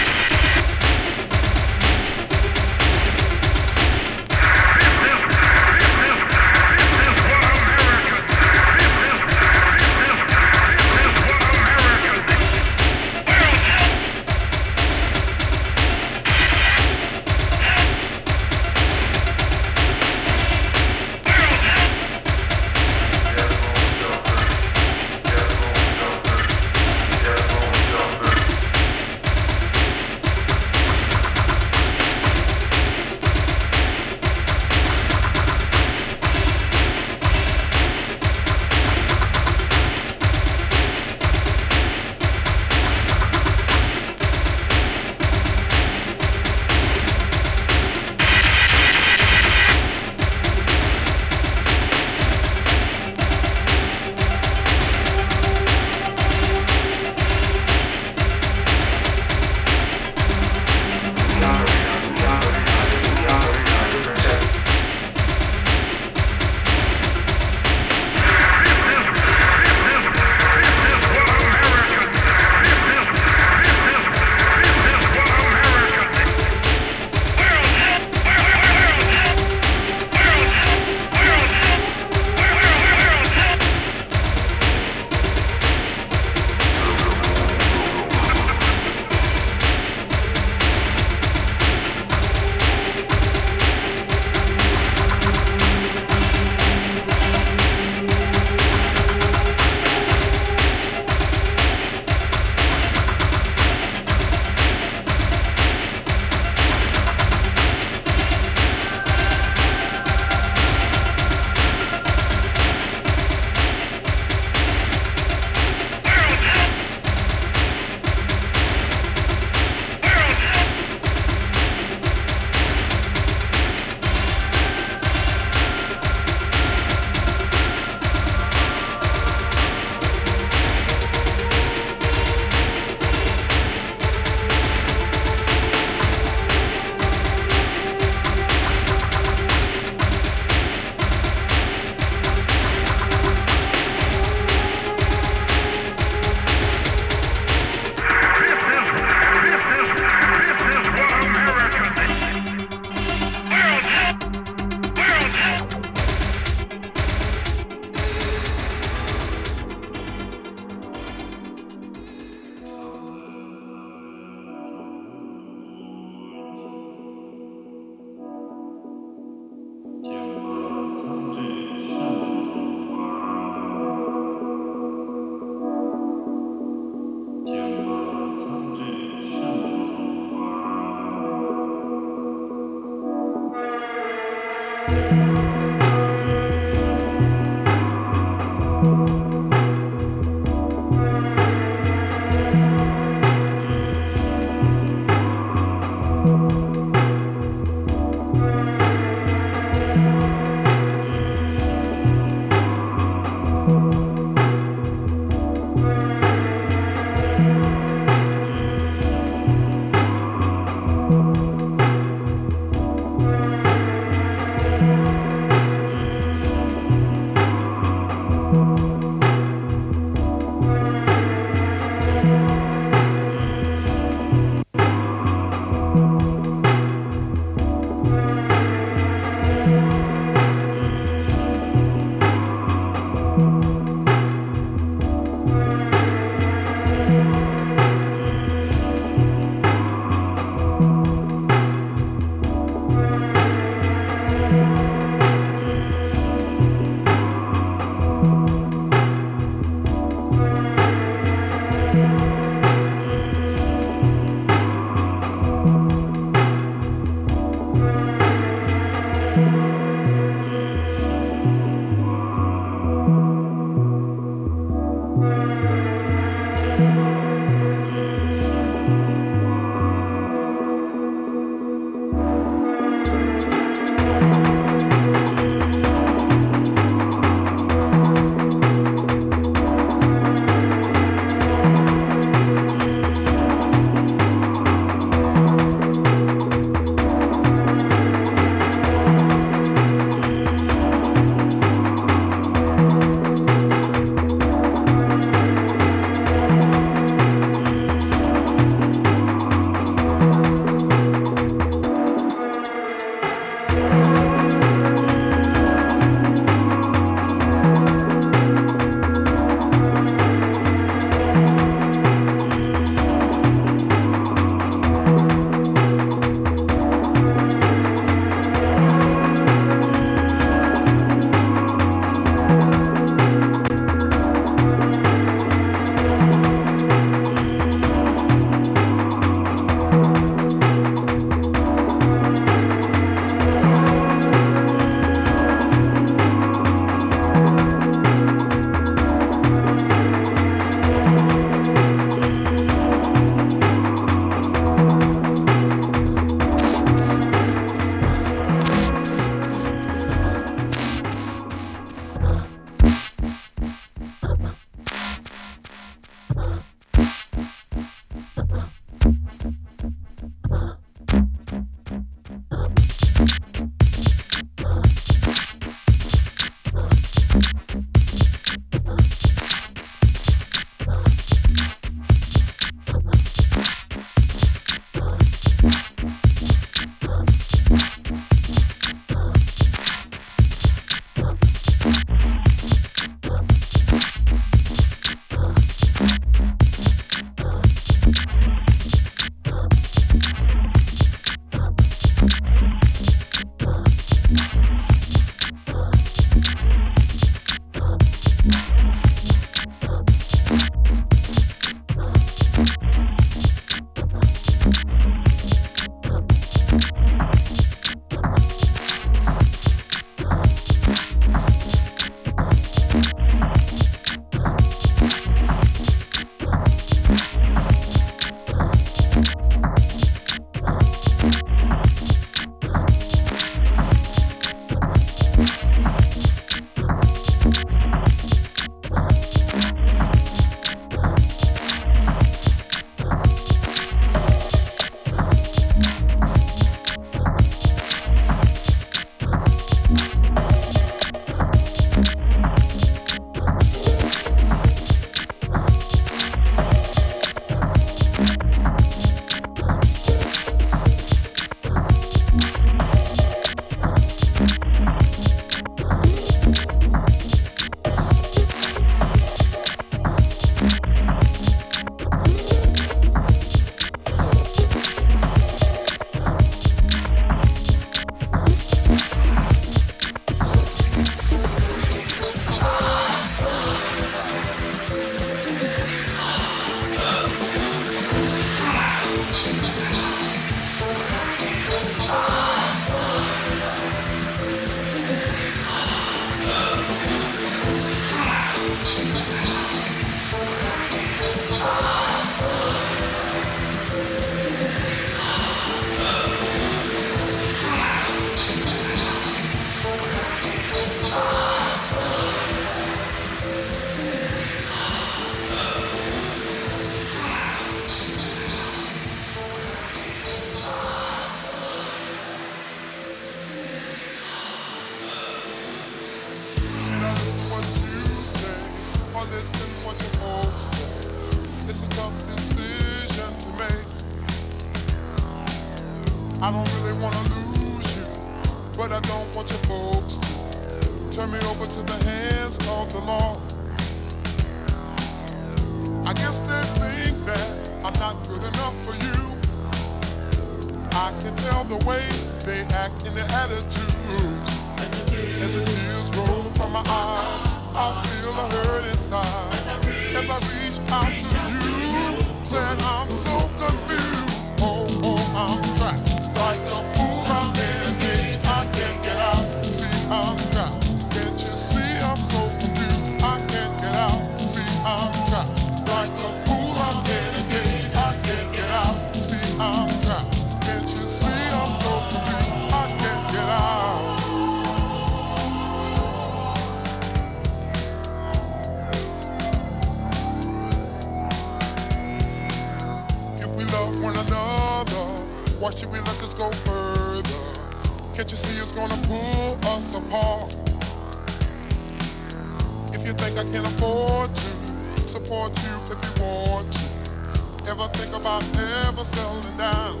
think 593.20 593.36
I 593.38 593.44
can 593.52 593.66
afford 593.66 594.34
to 594.34 595.00
support 595.06 595.52
you 595.64 595.74
if 595.92 595.98
you 596.04 596.24
want 596.24 596.72
to. 596.72 597.70
Ever 597.70 597.86
think 597.88 598.16
about 598.16 598.42
ever 598.56 599.04
selling 599.04 599.56
down? 599.58 600.00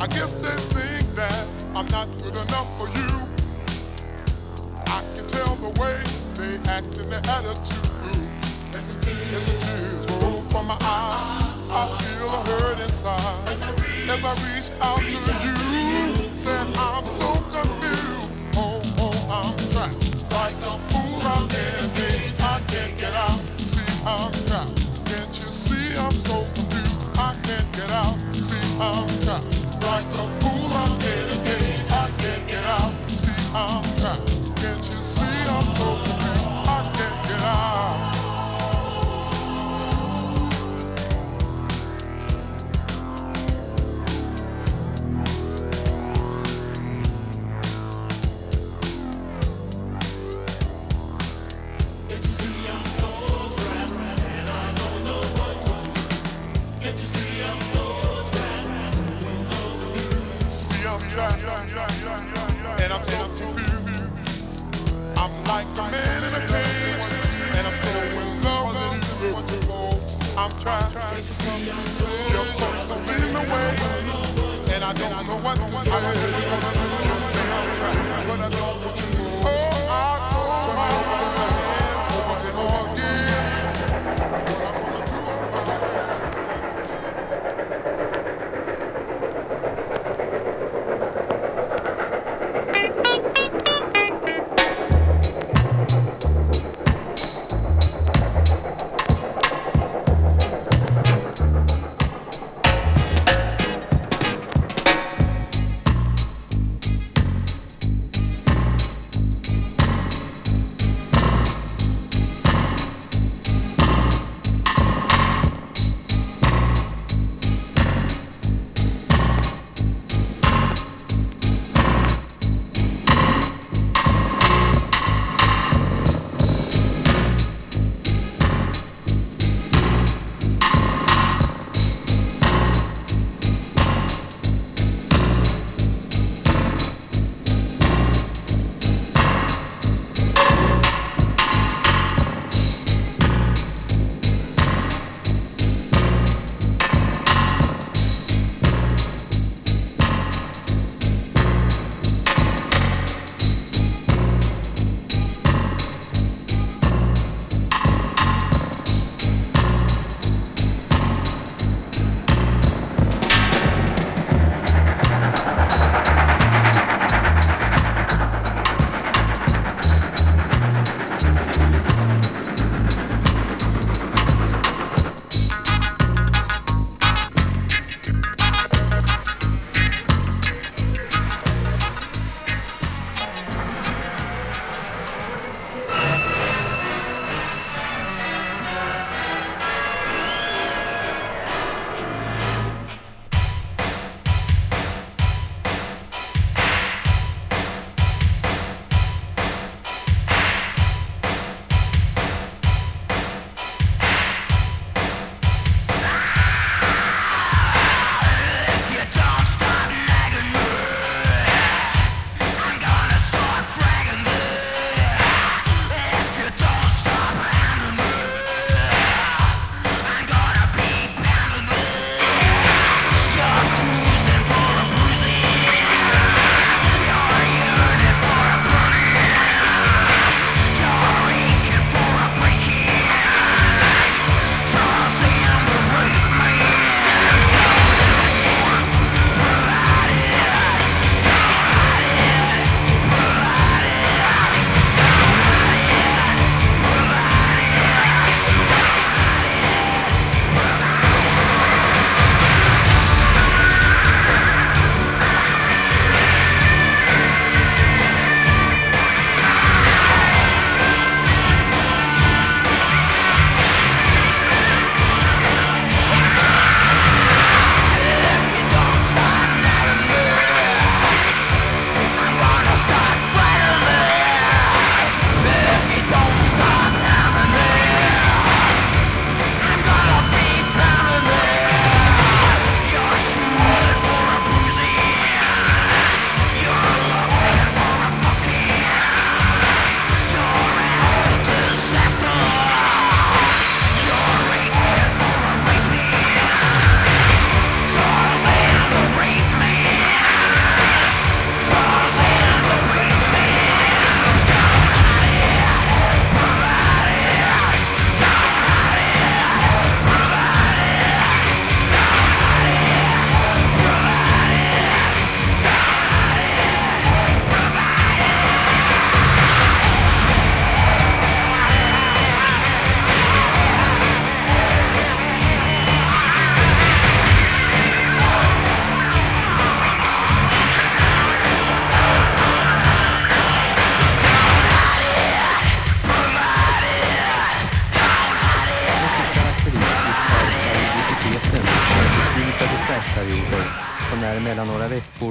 I 0.00 0.06
guess 0.06 0.34
they 0.34 0.56
think 0.70 1.16
that 1.16 1.46
I'm 1.74 1.88
not 1.88 2.06
good 2.22 2.36
enough 2.36 2.68
for 2.78 2.86
you. 2.86 3.12
I 4.86 5.02
can 5.14 5.26
tell 5.26 5.56
the 5.56 5.72
way 5.80 5.98
they 6.38 6.54
act 6.70 6.96
and 6.98 7.10
their 7.10 7.24
attitude. 7.26 8.22
There's 8.70 8.88
a 8.94 9.00
tears, 9.04 9.30
there's 9.32 9.48
a 9.48 9.58
tears 9.58 10.22
roll 10.22 10.42
from 10.42 10.66
my 10.68 10.78
eyes. 10.80 11.42
I 11.74 11.98
feel 11.98 12.28
a 12.30 12.40
hurt 12.46 12.80
inside 12.80 13.48
as 13.48 13.62
I 13.62 14.32
reach 14.46 14.70
out 14.80 14.98
to 15.26 15.32
you. 15.42 15.54
Say 16.38 16.54
I'm 16.54 17.04
so 17.04 17.31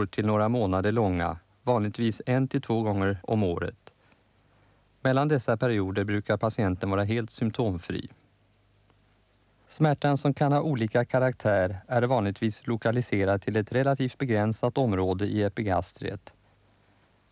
veckor 0.02 0.06
till 0.06 0.26
några 0.26 0.49
månader 0.49 0.91
långa, 0.91 1.38
vanligtvis 1.64 2.22
en 2.26 2.47
till 2.47 2.62
två 2.62 2.84
gånger 2.84 3.20
om 3.24 3.43
året. 3.43 3.93
Mellan 5.04 5.28
dessa 5.28 5.58
perioder 5.58 6.06
brukar 6.06 6.38
patienten 6.38 6.89
vara 6.89 7.04
helt 7.04 7.32
symptomfri. 7.32 8.10
Smärtan 9.70 10.18
som 10.18 10.34
kan 10.34 10.52
ha 10.52 10.62
olika 10.62 11.06
karaktär 11.06 11.82
är 11.88 12.08
vanligtvis 12.08 12.68
lokaliserad 12.68 13.41
till 13.41 13.56
ett 13.58 13.72
relativt 13.72 14.18
begränsat 14.18 14.78
område 14.78 15.26
i 15.26 15.43
epigastriet. 15.43 16.34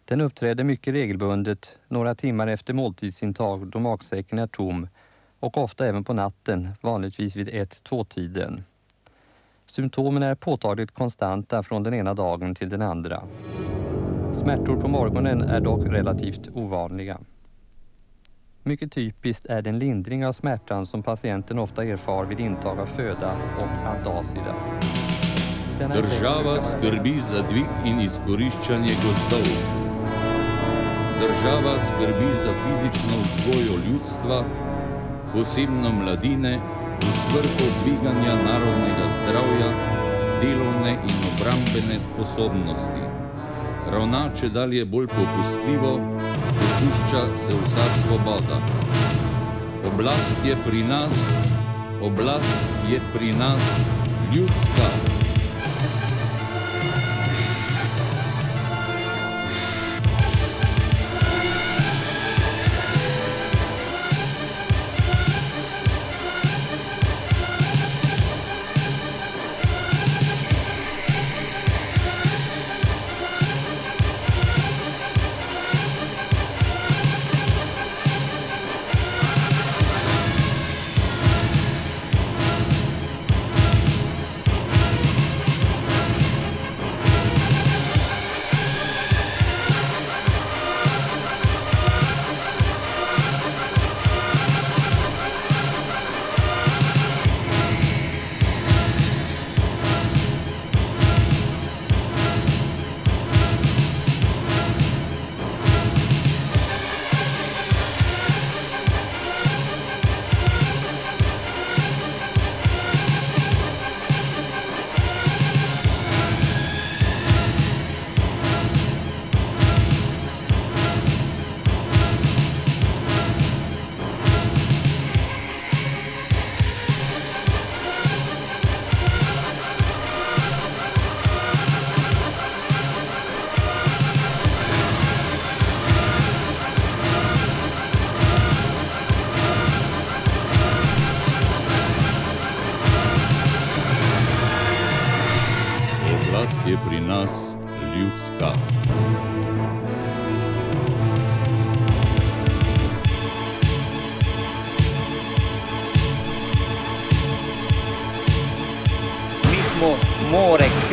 Den 0.05 0.22
uppträder 0.22 0.63
mycket 0.63 0.93
regelbundet 0.93 1.78
några 1.89 2.15
timmar 2.15 2.47
efter 2.47 2.74
måltidsintag 2.74 3.67
då 3.67 3.80
magsäcken 3.80 4.39
är 4.39 4.47
tom 4.47 4.88
och 5.41 5.57
ofta 5.57 5.86
även 5.86 6.03
på 6.03 6.13
natten, 6.13 6.70
vanligtvis 6.82 7.36
vid 7.36 7.49
1-2-tiden. 7.49 8.63
Symptomen 9.80 10.23
är 10.23 10.36
påtagligt 10.36 10.91
konstanta 10.91 11.63
från 11.63 11.84
den 11.84 11.93
ena 11.93 12.13
dagen 12.13 12.55
till 12.55 12.69
den 12.69 12.82
andra. 12.82 13.23
Smärtor 14.34 14.82
på 14.82 14.88
morgonen 14.88 15.41
är 15.41 15.61
dock 15.61 15.84
relativt 15.88 16.49
ovanliga. 16.53 17.19
Mycket 18.63 18.91
typiskt 18.91 19.45
är 19.45 19.61
den 19.61 19.80
lindring 19.80 20.25
av 20.25 20.34
smärtan 20.34 20.86
som 20.86 21.03
patienten 21.03 21.59
ofta 21.59 21.84
erfar 21.84 22.25
vid 22.25 22.39
intag 22.39 22.80
av 22.80 22.86
föda 22.86 23.32
och 23.57 23.88
antacida. 23.88 24.55
Država 25.93 26.59
skrbi 26.59 27.19
za 27.19 27.41
dvig 27.41 27.69
in 27.86 27.99
izkoriščanje 27.99 28.93
gozdov. 29.03 29.47
Država 31.19 31.77
skrbi 31.80 32.34
za 32.43 32.51
fizično 32.65 33.23
vzgojo 33.23 33.80
ljudstva, 33.88 34.43
posebno 35.34 35.91
mladine, 35.91 36.59
v 37.02 37.12
svrhu 37.24 37.66
dviganja 37.82 38.36
narodnega 38.45 39.06
zdravja, 39.16 39.70
delovne 40.41 40.93
in 41.08 41.18
obrambene 41.34 42.00
sposobnosti. 42.00 43.04
Ravna 43.91 44.30
če 44.39 44.50
dalje 44.50 44.86
bolj 44.86 45.08
popustljivo, 45.08 45.93
dopušča 46.60 47.24
se 47.36 47.56
vsa 47.64 47.88
svoboda. 48.02 48.60
Oblast 49.93 50.45
je 50.45 50.56
pri 50.68 50.84
nas, 50.84 51.16
oblast 52.02 52.86
je 52.91 53.02
pri 53.14 53.34
nas 53.34 53.64
ljudska. 54.36 55.28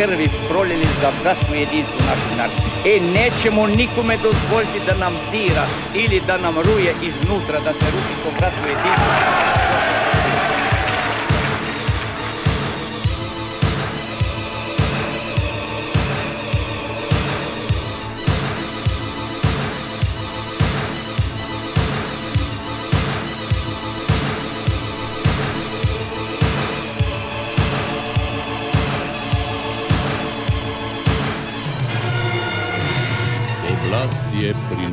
Krvi 0.06 0.28
prolili 0.48 0.86
za 1.00 1.10
bratstvo 1.22 1.54
jedinstvo 1.54 1.98
našeg 2.10 2.38
naroda. 2.38 2.62
E, 2.90 3.00
nećemo 3.00 3.66
nikome 3.66 4.16
dozvoliti 4.16 4.80
da 4.86 4.94
nam 5.04 5.14
dira 5.32 5.64
ili 5.94 6.22
da 6.26 6.36
nam 6.38 6.54
ruje 6.54 6.94
iznutra, 7.02 7.58
da 7.60 7.72
se 7.72 7.86
ruši 7.94 8.14
to 8.22 8.30
bratstvo 8.38 8.66
jedinstvo. 8.68 9.12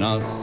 nace 0.03 0.42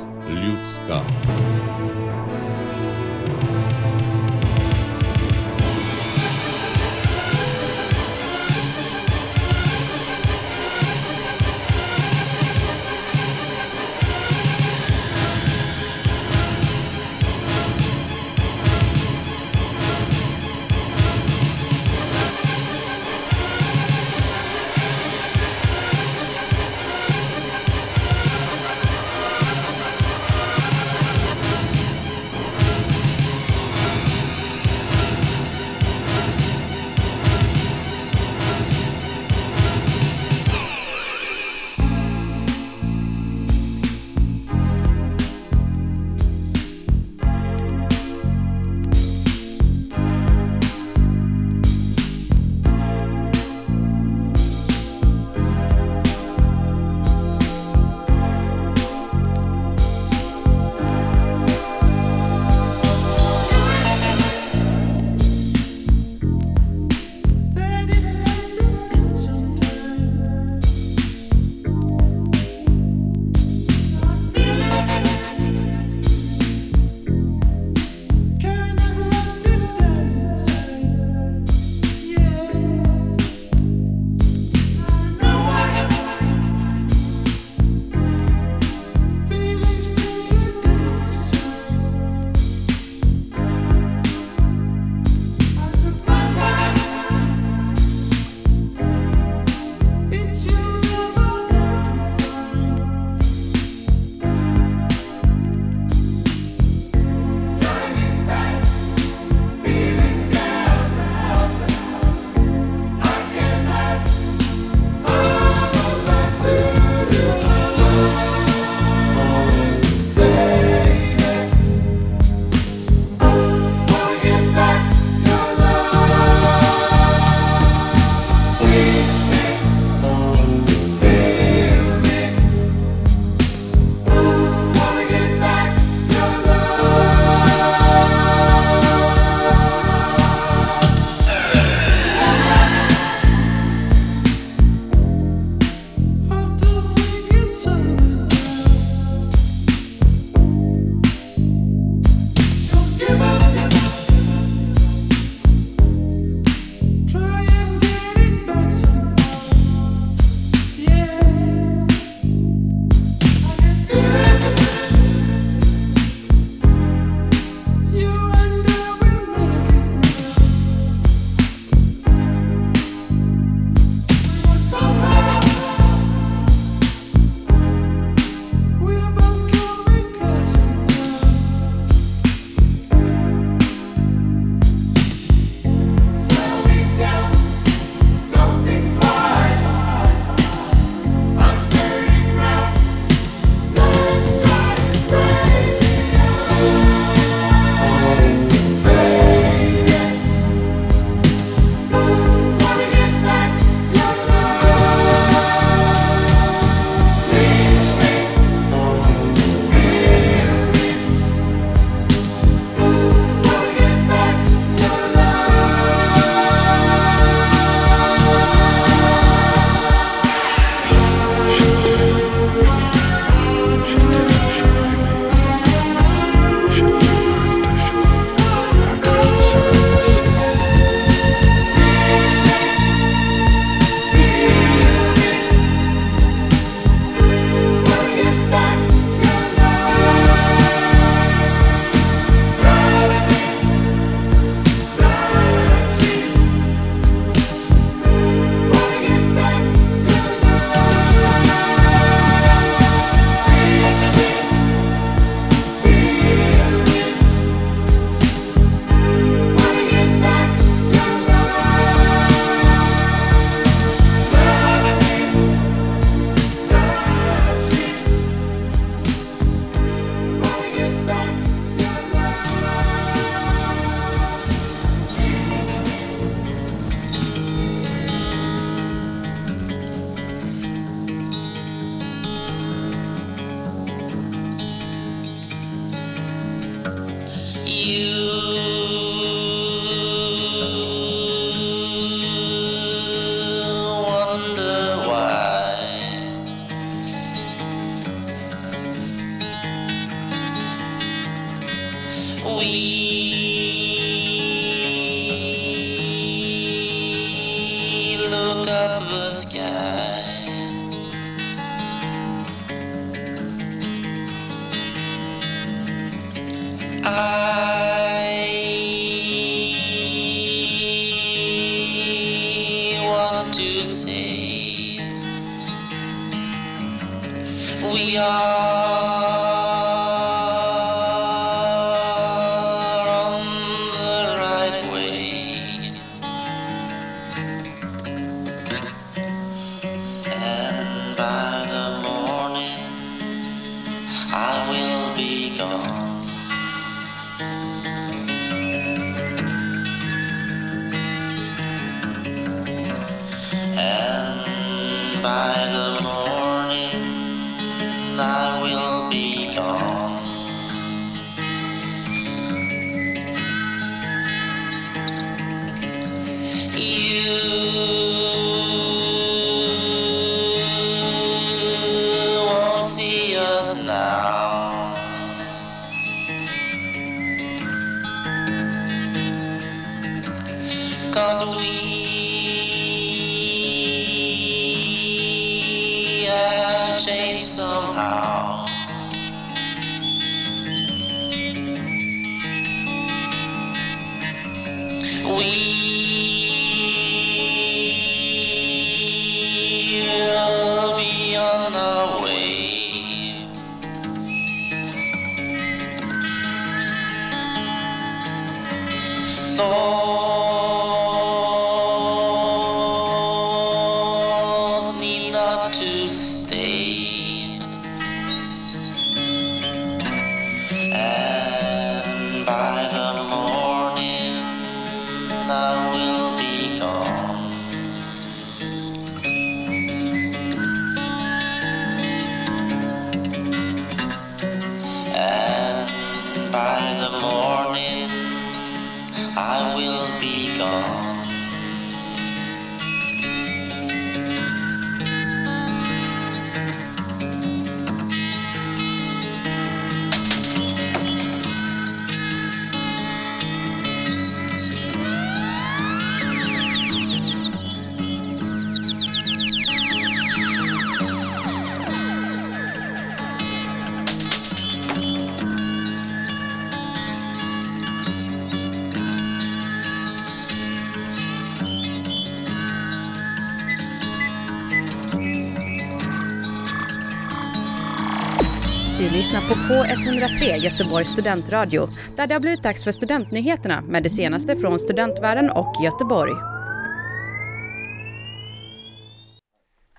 103 480.06 480.56
Göteborgs 480.56 481.08
studentradio 481.08 481.88
där 482.16 482.26
det 482.26 482.34
har 482.34 482.40
blivit 482.40 482.62
dags 482.62 482.84
för 482.84 482.92
Studentnyheterna 482.92 483.80
med 483.80 484.02
det 484.02 484.10
senaste 484.10 484.56
från 484.56 484.78
studentvärlden 484.78 485.50
och 485.50 485.74
Göteborg. 485.84 486.32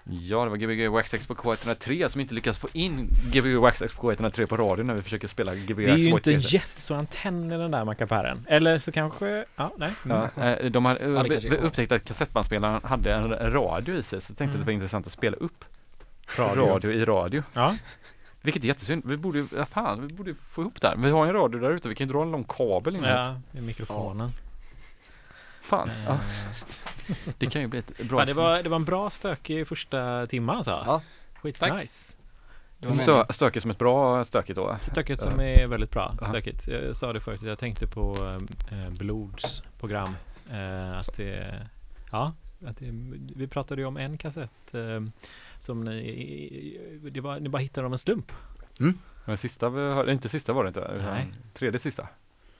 Ja, 0.03 0.43
det 0.43 0.49
var 0.49 0.57
Gbg 0.57 0.87
Waxx 0.87 1.27
på 1.27 1.35
K103 1.35 2.07
som 2.07 2.21
inte 2.21 2.33
lyckas 2.33 2.59
få 2.59 2.67
in 2.73 3.09
Gbg 3.33 3.55
Waxx 3.55 3.79
på 3.95 4.11
K103 4.11 4.45
på 4.45 4.57
radio 4.57 4.83
när 4.83 4.93
vi 4.93 5.01
försöker 5.01 5.27
spela 5.27 5.55
Gbg 5.55 5.73
Waxx 5.73 5.85
Det 5.85 5.91
är 5.91 5.97
ju 5.97 6.11
inte 6.11 6.55
jättestor 6.55 6.95
antenn 6.95 7.51
i 7.51 7.57
den 7.57 7.71
där 7.71 7.85
mackapären. 7.85 8.45
Eller 8.49 8.79
så 8.79 8.91
kanske, 8.91 9.45
ja, 9.55 9.73
nej. 9.77 9.91
Ja, 10.09 10.29
eh, 10.43 10.71
de 10.71 10.85
hade 10.85 10.99
eh, 11.35 11.45
ja, 11.45 11.55
upptäckt 11.55 11.91
att 11.91 12.05
kassettbandspelaren 12.05 12.81
hade 12.83 13.13
en 13.13 13.53
radio 13.53 13.95
i 13.95 14.03
sig, 14.03 14.21
så 14.21 14.27
tänkte 14.27 14.43
mm. 14.43 14.49
att 14.49 14.53
det 14.53 14.65
var 14.65 14.71
mm. 14.71 14.81
intressant 14.81 15.07
att 15.07 15.13
spela 15.13 15.37
upp 15.37 15.65
radio, 16.37 16.65
radio 16.65 16.91
i 16.91 17.05
radio. 17.05 17.43
Ja. 17.53 17.75
Vilket 18.41 18.63
är 18.63 18.67
jättesynd. 18.67 19.03
Vi 19.05 19.17
borde, 19.17 19.45
ja 19.55 19.65
fan, 19.65 20.07
vi 20.07 20.13
borde 20.13 20.33
få 20.33 20.61
ihop 20.61 20.81
det 20.81 20.87
här. 20.87 20.95
Vi 20.97 21.09
har 21.11 21.25
ju 21.25 21.29
en 21.29 21.35
radio 21.35 21.59
där 21.61 21.71
ute, 21.71 21.89
vi 21.89 21.95
kan 21.95 22.07
ju 22.07 22.13
dra 22.13 22.21
en 22.21 22.31
lång 22.31 22.43
kabel 22.43 22.95
in 22.95 23.03
Ja, 23.03 23.35
i 23.53 23.61
mikrofonen. 23.61 24.31
Fan, 25.61 25.89
Eh. 25.89 25.95
ja. 26.07 26.17
Det 27.37 27.45
kan 27.45 27.61
ju 27.61 27.67
bli 27.67 27.79
ett 27.79 27.97
bra 28.09 28.19
Fan, 28.19 28.27
det, 28.27 28.33
var, 28.33 28.63
det 28.63 28.69
var 28.69 28.75
en 28.75 28.85
bra 28.85 29.09
stökig 29.09 29.67
första 29.67 30.25
timma 30.25 30.55
alltså. 30.55 30.71
Ja. 30.85 31.01
Skit 31.41 31.59
Tack. 31.59 31.81
nice. 31.81 32.15
Stö, 32.89 33.25
stökigt 33.29 33.61
som 33.61 33.71
ett 33.71 33.77
bra 33.77 34.23
stökigt 34.23 34.55
då. 34.55 34.75
Stökigt 34.81 35.21
som 35.21 35.39
Eh, 35.39 35.61
är 35.61 35.67
väldigt 35.67 35.91
bra. 35.91 36.15
Stökigt. 36.29 36.67
Jag 36.67 36.95
sa 36.95 37.13
det 37.13 37.19
förut, 37.19 37.41
jag 37.41 37.59
tänkte 37.59 37.87
på 37.87 38.15
eh, 38.71 38.89
Blods 38.89 39.63
program. 39.79 40.15
Eh, 40.51 40.99
att 40.99 41.17
det, 41.17 41.67
ja, 42.11 42.33
att 42.67 42.77
det, 42.77 42.85
vi 43.35 43.47
pratade 43.47 43.81
ju 43.81 43.87
om 43.87 43.97
en 43.97 44.17
kassett 44.17 44.73
eh, 44.73 45.01
som 45.61 45.83
ni, 45.83 46.79
det 47.11 47.21
var, 47.21 47.39
ni 47.39 47.49
bara 47.49 47.57
hittade 47.61 47.85
av 47.87 47.91
en 47.93 47.97
slump. 47.97 48.31
Men 49.25 49.37
sista, 49.37 49.69
hörde- 49.69 50.11
inte 50.11 50.29
sista 50.29 50.53
var 50.53 50.63
det 50.63 50.67
inte, 50.67 50.91
Nej. 51.05 51.27
tredje 51.53 51.79
sista. 51.79 52.07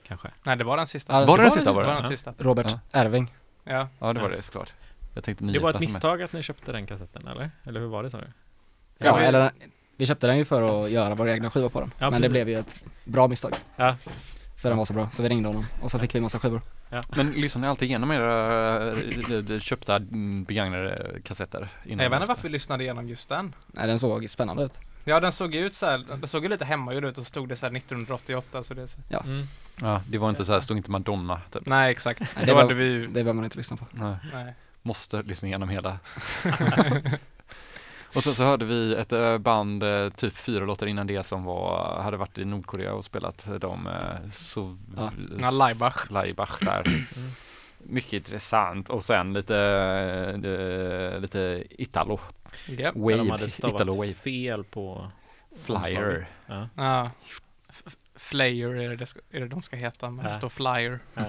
Kanske. 0.02 0.28
Nej, 0.42 0.56
det 0.56 0.64
var 0.64 0.76
den 0.76 0.86
sista. 0.86 1.20
Det 1.20 1.26
Var 1.26 1.38
det 1.38 1.44
den 1.44 1.50
sista? 1.50 1.72
Var 1.72 1.82
det? 1.82 1.88
Det 1.88 1.94
den 1.94 2.02
Ja. 2.04 2.08
sista. 2.10 2.34
Robert 2.38 2.66
Ja. 2.70 3.00
Erving. 3.00 3.34
Ja. 3.64 3.88
Ja, 3.98 4.12
det 4.12 4.20
var 4.20 4.30
det 4.30 4.42
såklart. 4.42 4.72
Jag 5.14 5.24
tänkte 5.24 5.44
Det 5.44 5.58
var 5.58 5.70
ett 5.74 5.80
misstag 5.80 6.22
att 6.22 6.32
ni 6.32 6.42
köpte 6.42 6.72
den 6.72 6.86
kassetten 6.86 7.26
eller? 7.26 7.50
Eller 7.64 7.80
hur 7.80 7.86
var 7.86 8.02
det 8.02 8.10
sa 8.10 8.18
du? 8.18 8.26
Ja, 8.98 9.16
vi- 9.16 9.24
eller 9.24 9.50
vi 9.96 10.06
köpte 10.06 10.26
den 10.26 10.38
ju 10.38 10.44
för 10.44 10.84
att 10.84 10.90
göra 10.90 11.14
våra 11.14 11.32
egna 11.32 11.50
skivor 11.50 11.68
på 11.68 11.80
den. 11.80 11.90
Ja, 11.98 12.10
men 12.10 12.22
det 12.22 12.28
precis. 12.28 12.44
blev 12.44 12.48
ju 12.48 12.58
ett 12.60 12.76
bra 13.04 13.28
misstag. 13.28 13.52
Ja. 13.76 13.96
För 14.62 14.68
den 14.68 14.78
var 14.78 14.84
så 14.84 14.92
bra, 14.92 15.08
så 15.12 15.22
vi 15.22 15.28
ringde 15.28 15.48
honom 15.48 15.66
och 15.80 15.90
så 15.90 15.98
fick 15.98 16.14
vi 16.14 16.16
en 16.16 16.22
massa 16.22 16.38
skivor. 16.38 16.60
Men 17.16 17.32
lyssnar 17.32 17.62
ni 17.62 17.68
alltid 17.68 17.88
igenom 17.88 18.10
era 18.10 18.92
eh, 18.92 19.52
eh, 19.54 19.60
köpta 19.60 19.96
mm, 19.96 20.44
begagnade 20.44 21.20
kassetter? 21.24 21.68
innan 21.84 22.04
Jag 22.04 22.10
vet 22.10 22.16
inte 22.16 22.28
varför 22.28 22.42
vi 22.42 22.48
lyssnade 22.48 22.84
igenom 22.84 23.08
just 23.08 23.28
den. 23.28 23.54
Nej, 23.66 23.86
den 23.86 23.98
såg 23.98 24.30
spännande 24.30 24.64
ut. 24.64 24.78
Ja, 25.04 25.20
den 25.20 25.32
såg 25.32 25.54
ut 25.54 25.74
så 25.74 25.86
här, 25.86 25.98
den 25.98 26.28
såg 26.28 26.42
ju 26.42 26.48
lite 26.48 26.64
hemmagjord 26.64 27.04
ut 27.04 27.18
och 27.18 27.24
så 27.24 27.28
stod 27.28 27.48
det 27.48 27.56
så 27.56 27.66
här 27.66 27.76
1988 27.76 28.62
så 28.62 28.74
det 28.74 28.88
så. 28.88 28.98
Ja. 29.08 29.20
Mm. 29.20 29.46
Ja, 29.80 30.02
det 30.08 30.18
var 30.18 30.30
inte 30.30 30.44
så 30.44 30.52
här, 30.52 30.60
stod 30.60 30.76
inte 30.76 30.90
Madonna 30.90 31.40
typ. 31.52 31.66
Nej, 31.66 31.90
exakt. 31.90 32.20
Nej, 32.20 32.46
det, 32.46 32.54
var, 32.54 32.62
hade 32.62 32.74
vi 32.74 32.84
ju, 32.84 33.06
det 33.06 33.12
behöver 33.12 33.32
man 33.32 33.44
inte 33.44 33.58
lyssna 33.58 33.76
på. 33.76 33.86
Nej. 33.90 34.16
nej. 34.32 34.54
Måste 34.82 35.22
lyssna 35.22 35.48
igenom 35.48 35.68
hela. 35.68 35.98
och 38.14 38.22
sen 38.24 38.34
så 38.34 38.42
hörde 38.42 38.64
vi 38.64 38.94
ett 38.94 39.12
eh, 39.12 39.38
band, 39.38 39.82
eh, 39.82 40.08
typ 40.08 40.36
fyra 40.36 40.64
låtar 40.64 40.86
innan 40.86 41.06
det 41.06 41.26
som 41.26 41.44
var, 41.44 42.00
hade 42.02 42.16
varit 42.16 42.38
i 42.38 42.44
Nordkorea 42.44 42.94
och 42.94 43.04
spelat 43.04 43.44
de 43.60 43.86
eh, 43.86 44.30
så 44.32 44.76
Ja. 44.96 45.10
Ja, 45.40 45.50
Laibach. 45.50 46.10
Laibach 46.10 46.58
där. 46.60 47.06
Mycket 47.78 48.12
intressant 48.12 48.90
och 48.90 49.04
sen 49.04 49.32
lite, 49.32 49.56
eh, 50.44 51.20
lite 51.20 51.64
Italo. 51.70 52.20
Japp. 52.68 52.78
Där 52.78 52.92
de 52.92 53.00
Wave, 53.18 53.30
hade 53.30 53.48
stavat 53.48 53.74
Italo 53.74 53.94
Wave. 53.96 54.14
fel 54.14 54.64
på 54.64 55.10
Flyer. 55.64 56.26
Ja. 56.46 56.68
Ja. 56.76 57.10
Flayer 58.14 58.68
är 58.74 58.96
det, 58.96 59.14
är 59.30 59.40
det 59.40 59.48
de 59.48 59.62
ska 59.62 59.76
heta, 59.76 60.10
men 60.10 60.24
det 60.24 60.34
står 60.34 60.48
Flyer. 60.48 60.98
Ja. 61.14 61.24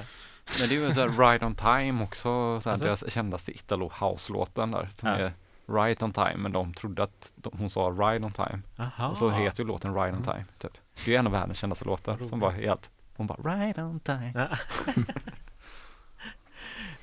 Men 0.60 0.70
det 0.70 0.76
är 0.76 0.80
ju 0.80 0.92
sån 0.92 1.12
här 1.18 1.32
Ride 1.32 1.46
on 1.46 1.56
Time 1.56 2.04
också, 2.04 2.22
så 2.24 2.62
här, 2.66 2.72
Alltså? 2.72 2.86
deras 2.86 3.14
kändaste 3.14 3.52
Italo 3.52 3.92
House-låten 4.00 4.72
där. 4.72 4.90
Som 4.96 5.10
Ja. 5.10 5.16
är 5.16 5.34
Right 5.68 6.02
on 6.04 6.14
Time, 6.14 6.38
men 6.38 6.52
de 6.52 6.74
trodde 6.74 7.04
att 7.04 7.32
de, 7.36 7.54
hon 7.58 7.70
sa 7.70 7.82
Ride 7.82 8.26
on 8.26 8.32
Time. 8.32 8.60
Aha. 8.78 9.08
Och 9.08 9.18
så 9.18 9.30
heter 9.30 9.64
ju 9.64 9.68
låten 9.68 9.94
Ride 9.96 10.08
on 10.18 10.24
Mm. 10.24 10.24
Time, 10.24 10.46
typ. 10.58 10.72
Det 11.06 11.16
är 11.16 11.20
en 11.20 11.28
av 11.28 11.34
världens 11.34 11.58
kändaste 11.58 11.86
låtar 11.86 12.18
som 12.30 12.40
var 12.40 12.52
Roligt. 12.52 12.66
helt, 12.66 12.90
hon 13.16 13.28
bara 13.28 13.56
Ride 13.66 13.84
on 13.84 14.00
Time. 14.00 14.32
Ja. 14.36 14.48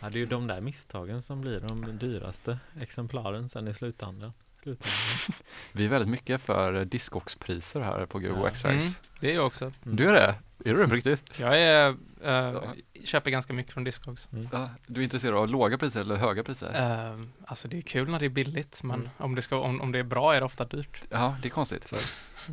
ja, 0.01 0.11
det 0.11 0.17
är 0.19 0.21
ju 0.21 0.27
de 0.27 0.47
där 0.47 0.61
misstagen 0.61 1.23
som 1.23 1.41
blir 1.41 1.61
de 1.61 1.99
dyraste 1.99 2.59
exemplaren 2.81 3.49
sen 3.49 3.69
i 3.69 3.75
slutändan. 3.75 4.33
slutändan. 4.63 4.89
Vi 5.73 5.85
är 5.85 5.89
väldigt 5.89 6.11
mycket 6.11 6.41
för 6.41 6.85
Discogs-priser 6.85 7.81
här 7.81 8.07
på 8.07 8.19
Grov 8.19 8.39
Ja. 8.39 8.49
X-Race. 8.49 8.77
Mm, 8.87 8.93
det 9.21 9.31
är 9.31 9.35
jag 9.35 9.47
också. 9.47 9.73
Du 9.83 10.09
är 10.09 10.13
det? 10.13 10.35
Är 10.65 10.75
du 10.75 10.81
det 10.83 10.89
på 10.89 10.95
riktigt? 10.95 11.33
Jag 11.39 11.61
är, 11.61 11.89
eh, 12.25 12.63
köper 13.05 13.31
ganska 13.31 13.53
mycket 13.53 13.73
från 13.73 13.85
Discogs. 13.85 14.29
Ja, 14.53 14.69
du 14.87 15.01
är 15.01 15.05
intresserad 15.05 15.35
av 15.37 15.49
låga 15.49 15.79
priser 15.79 16.01
eller 16.01 16.17
höga 16.17 16.43
priser? 16.43 16.73
Eh, 17.11 17.21
alltså 17.47 17.69
det 17.69 17.79
är 17.79 17.83
kul 17.83 18.09
när 18.11 18.19
det 18.19 18.25
är 18.27 18.31
billigt, 18.31 18.83
men 18.83 19.01
Mm. 19.01 19.09
om, 19.19 19.35
det 19.35 19.43
ska, 19.43 19.57
om, 19.61 19.81
om 19.81 19.93
det 19.93 19.99
är 19.99 20.03
bra 20.05 20.35
är 20.35 20.41
det 20.41 20.47
ofta 20.47 20.65
dyrt. 20.65 21.03
Ja, 21.11 21.37
det 21.43 21.49
är 21.49 21.51
konstigt. 21.51 21.93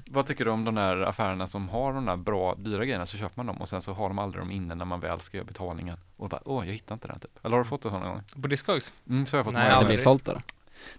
Vad 0.05 0.25
tycker 0.25 0.45
du 0.45 0.51
om 0.51 0.63
de 0.65 0.75
där 0.75 1.01
affärerna 1.01 1.47
som 1.47 1.69
har 1.69 1.93
de 1.93 2.05
där 2.05 2.15
bra, 2.17 2.55
dyra 2.55 2.85
grejerna 2.85 3.05
så 3.05 3.17
köper 3.17 3.33
man 3.35 3.45
dem 3.45 3.61
och 3.61 3.69
sen 3.69 3.81
så 3.81 3.93
har 3.93 4.07
de 4.07 4.19
aldrig 4.19 4.41
dem 4.41 4.51
inne 4.51 4.75
när 4.75 4.85
man 4.85 4.99
väl 4.99 5.19
ska 5.19 5.37
göra 5.37 5.45
betalningen 5.47 5.97
och 6.17 6.29
bara 6.29 6.41
åh, 6.45 6.65
jag 6.67 6.73
hittar 6.73 6.95
inte 6.95 7.07
den 7.07 7.19
typ. 7.19 7.45
Eller 7.45 7.57
har 7.57 7.63
du 7.63 7.69
fått 7.69 7.81
det 7.81 7.89
sån 7.89 8.01
någon 8.01 8.11
gång? 8.11 8.23
På 8.41 8.47
Discogs? 8.47 8.93
Mm, 9.09 9.25
så 9.25 9.33
har 9.35 9.39
jag 9.39 9.45
fått 9.45 9.53
Nej, 9.53 9.79
det 9.79 9.85
blir 9.85 9.97
sålt 9.97 10.27
eller? 10.27 10.41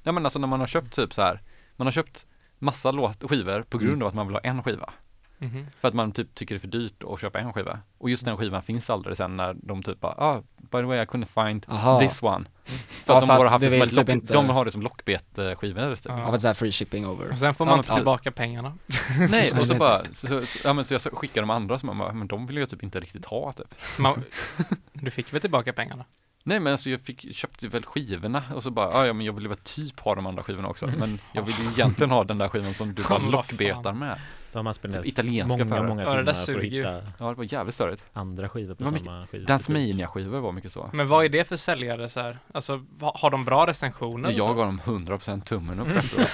Nej 0.02 0.12
men 0.14 0.26
alltså 0.26 0.38
när 0.38 0.48
man 0.48 0.60
har 0.60 0.66
köpt 0.66 0.92
typ 0.94 1.14
så 1.14 1.22
här, 1.22 1.40
man 1.76 1.86
har 1.86 1.92
köpt 1.92 2.26
massa 2.58 2.90
låt, 2.90 3.30
skivor 3.30 3.62
på 3.62 3.78
grund 3.78 3.92
Mm. 3.92 4.02
av 4.02 4.08
att 4.08 4.14
man 4.14 4.26
vill 4.26 4.34
ha 4.34 4.40
en 4.40 4.62
skiva. 4.62 4.92
Mhm. 5.38 5.66
För 5.80 5.88
att 5.88 5.94
man 5.94 6.12
typ 6.12 6.34
tycker 6.34 6.54
det 6.54 6.58
är 6.58 6.60
för 6.60 6.68
dyrt 6.68 7.02
att 7.08 7.20
köpa 7.20 7.38
en 7.38 7.52
skiva. 7.52 7.78
Och 7.98 8.10
just 8.10 8.24
den 8.24 8.36
skivan 8.36 8.62
finns 8.62 8.90
aldrig 8.90 9.16
sen 9.16 9.36
när 9.36 9.56
de 9.62 9.82
typ 9.82 10.00
bara, 10.00 10.12
ah, 10.12 10.42
by 10.56 10.78
the 10.78 10.82
way 10.82 10.98
I 10.98 11.04
couldn't 11.04 11.46
find 11.46 11.66
Aha. 11.68 12.00
this 12.00 12.22
one. 12.22 12.44
För 12.64 13.12
Ja, 13.12 13.16
att 13.16 13.22
de 13.22 13.26
för 13.26 13.34
att 13.34 13.38
bara 13.40 13.48
haft 13.48 13.64
det 13.64 13.70
som 13.70 13.82
ett 13.82 13.88
typ 13.88 13.96
lock, 13.96 14.08
inte- 14.08 14.32
de 14.32 14.48
har 14.48 14.64
det 14.64 14.70
som 14.70 14.82
lockbete-skivor 14.82 15.96
typ. 15.96 16.04
Ja. 16.08 16.12
Av 16.26 16.34
ett 16.34 16.40
sånt 16.40 16.48
här 16.48 16.54
free 16.54 16.72
shipping 16.72 17.06
over. 17.06 17.30
Och 17.30 17.38
sen 17.38 17.54
får 17.54 17.66
Ja, 17.66 17.70
man 17.70 17.78
men 17.78 17.84
inte 17.84 17.94
tillbaka 17.94 18.30
pengarna. 18.32 18.74
Nej, 19.30 19.52
och 19.52 19.62
så 19.62 19.74
bara, 19.74 20.02
så, 20.14 20.40
så, 20.42 20.58
ja 20.68 20.72
men 20.72 20.84
så 20.84 20.94
jag 20.94 21.00
skickar 21.02 21.40
de 21.40 21.50
andra 21.50 21.78
som 21.78 21.86
man 21.86 21.98
bara, 21.98 22.12
men 22.12 22.26
de 22.26 22.46
vill 22.46 22.56
jag 22.56 22.68
typ 22.70 22.82
inte 22.82 22.98
riktigt 23.00 23.24
ha 23.24 23.52
typ. 23.52 23.74
Man, 23.98 24.24
du 24.92 25.10
fick 25.10 25.32
väl 25.32 25.40
tillbaka 25.40 25.72
pengarna? 25.72 26.04
Nej 26.44 26.60
men 26.60 26.72
alltså 26.72 26.90
jag 26.90 27.00
fick, 27.00 27.36
köpte 27.36 27.68
väl 27.68 27.84
skivorna 27.84 28.42
och 28.54 28.62
så 28.62 28.70
bara, 28.70 28.86
"Ah, 28.88 29.06
ja 29.06 29.12
men 29.12 29.26
jag 29.26 29.32
vill 29.32 29.42
ju 29.42 29.48
väl 29.48 29.58
typ 29.58 30.00
ha 30.00 30.14
de 30.14 30.26
andra 30.26 30.42
skivorna 30.42 30.68
också. 30.68 30.86
Men 30.86 31.18
jag 31.32 31.42
vill 31.42 31.54
ju 31.64 31.70
egentligen 31.70 32.10
ha 32.10 32.24
den 32.24 32.38
där 32.38 32.48
skivan 32.48 32.74
som 32.74 32.94
du 32.94 33.02
bara 33.02 33.18
Ja, 33.22 33.30
lockbetar 33.30 33.92
med. 33.92 34.18
Så 34.48 34.58
har 34.58 34.62
man 34.62 34.74
spenderat 34.74 35.04
Typ 35.04 35.12
italienska 35.12 35.56
många, 35.64 35.64
affärer. 35.74 35.88
många 35.88 36.02
Ja, 36.02 36.10
timmar 36.10 36.32
för 36.32 36.58
att 36.58 36.64
hitta 36.64 37.02
Ja 37.18 37.28
det 37.28 37.34
var 37.34 37.52
jävligt 37.52 37.74
störigt. 37.74 38.04
andra 38.12 38.48
skivor 38.48 38.74
på 38.74 38.84
samma 38.84 39.26
skiva. 39.26 39.46
Dansmania-skivor 39.46 40.40
var 40.40 40.52
mycket 40.52 40.72
så. 40.72 40.90
Men 40.92 41.08
vad 41.08 41.24
är 41.24 41.28
det 41.28 41.48
för 41.48 41.56
säljare 41.56 42.08
så 42.08 42.20
här? 42.20 42.38
Alltså, 42.54 42.84
ha- 43.00 43.16
har 43.18 43.30
de 43.30 43.44
bra 43.44 43.66
recensioner? 43.66 44.30
Jag 44.30 44.56
gav 44.56 44.66
dem 44.66 44.80
100% 44.84 45.44
tummen 45.44 45.80
upp 45.80 45.88
efteråt. 45.96 46.28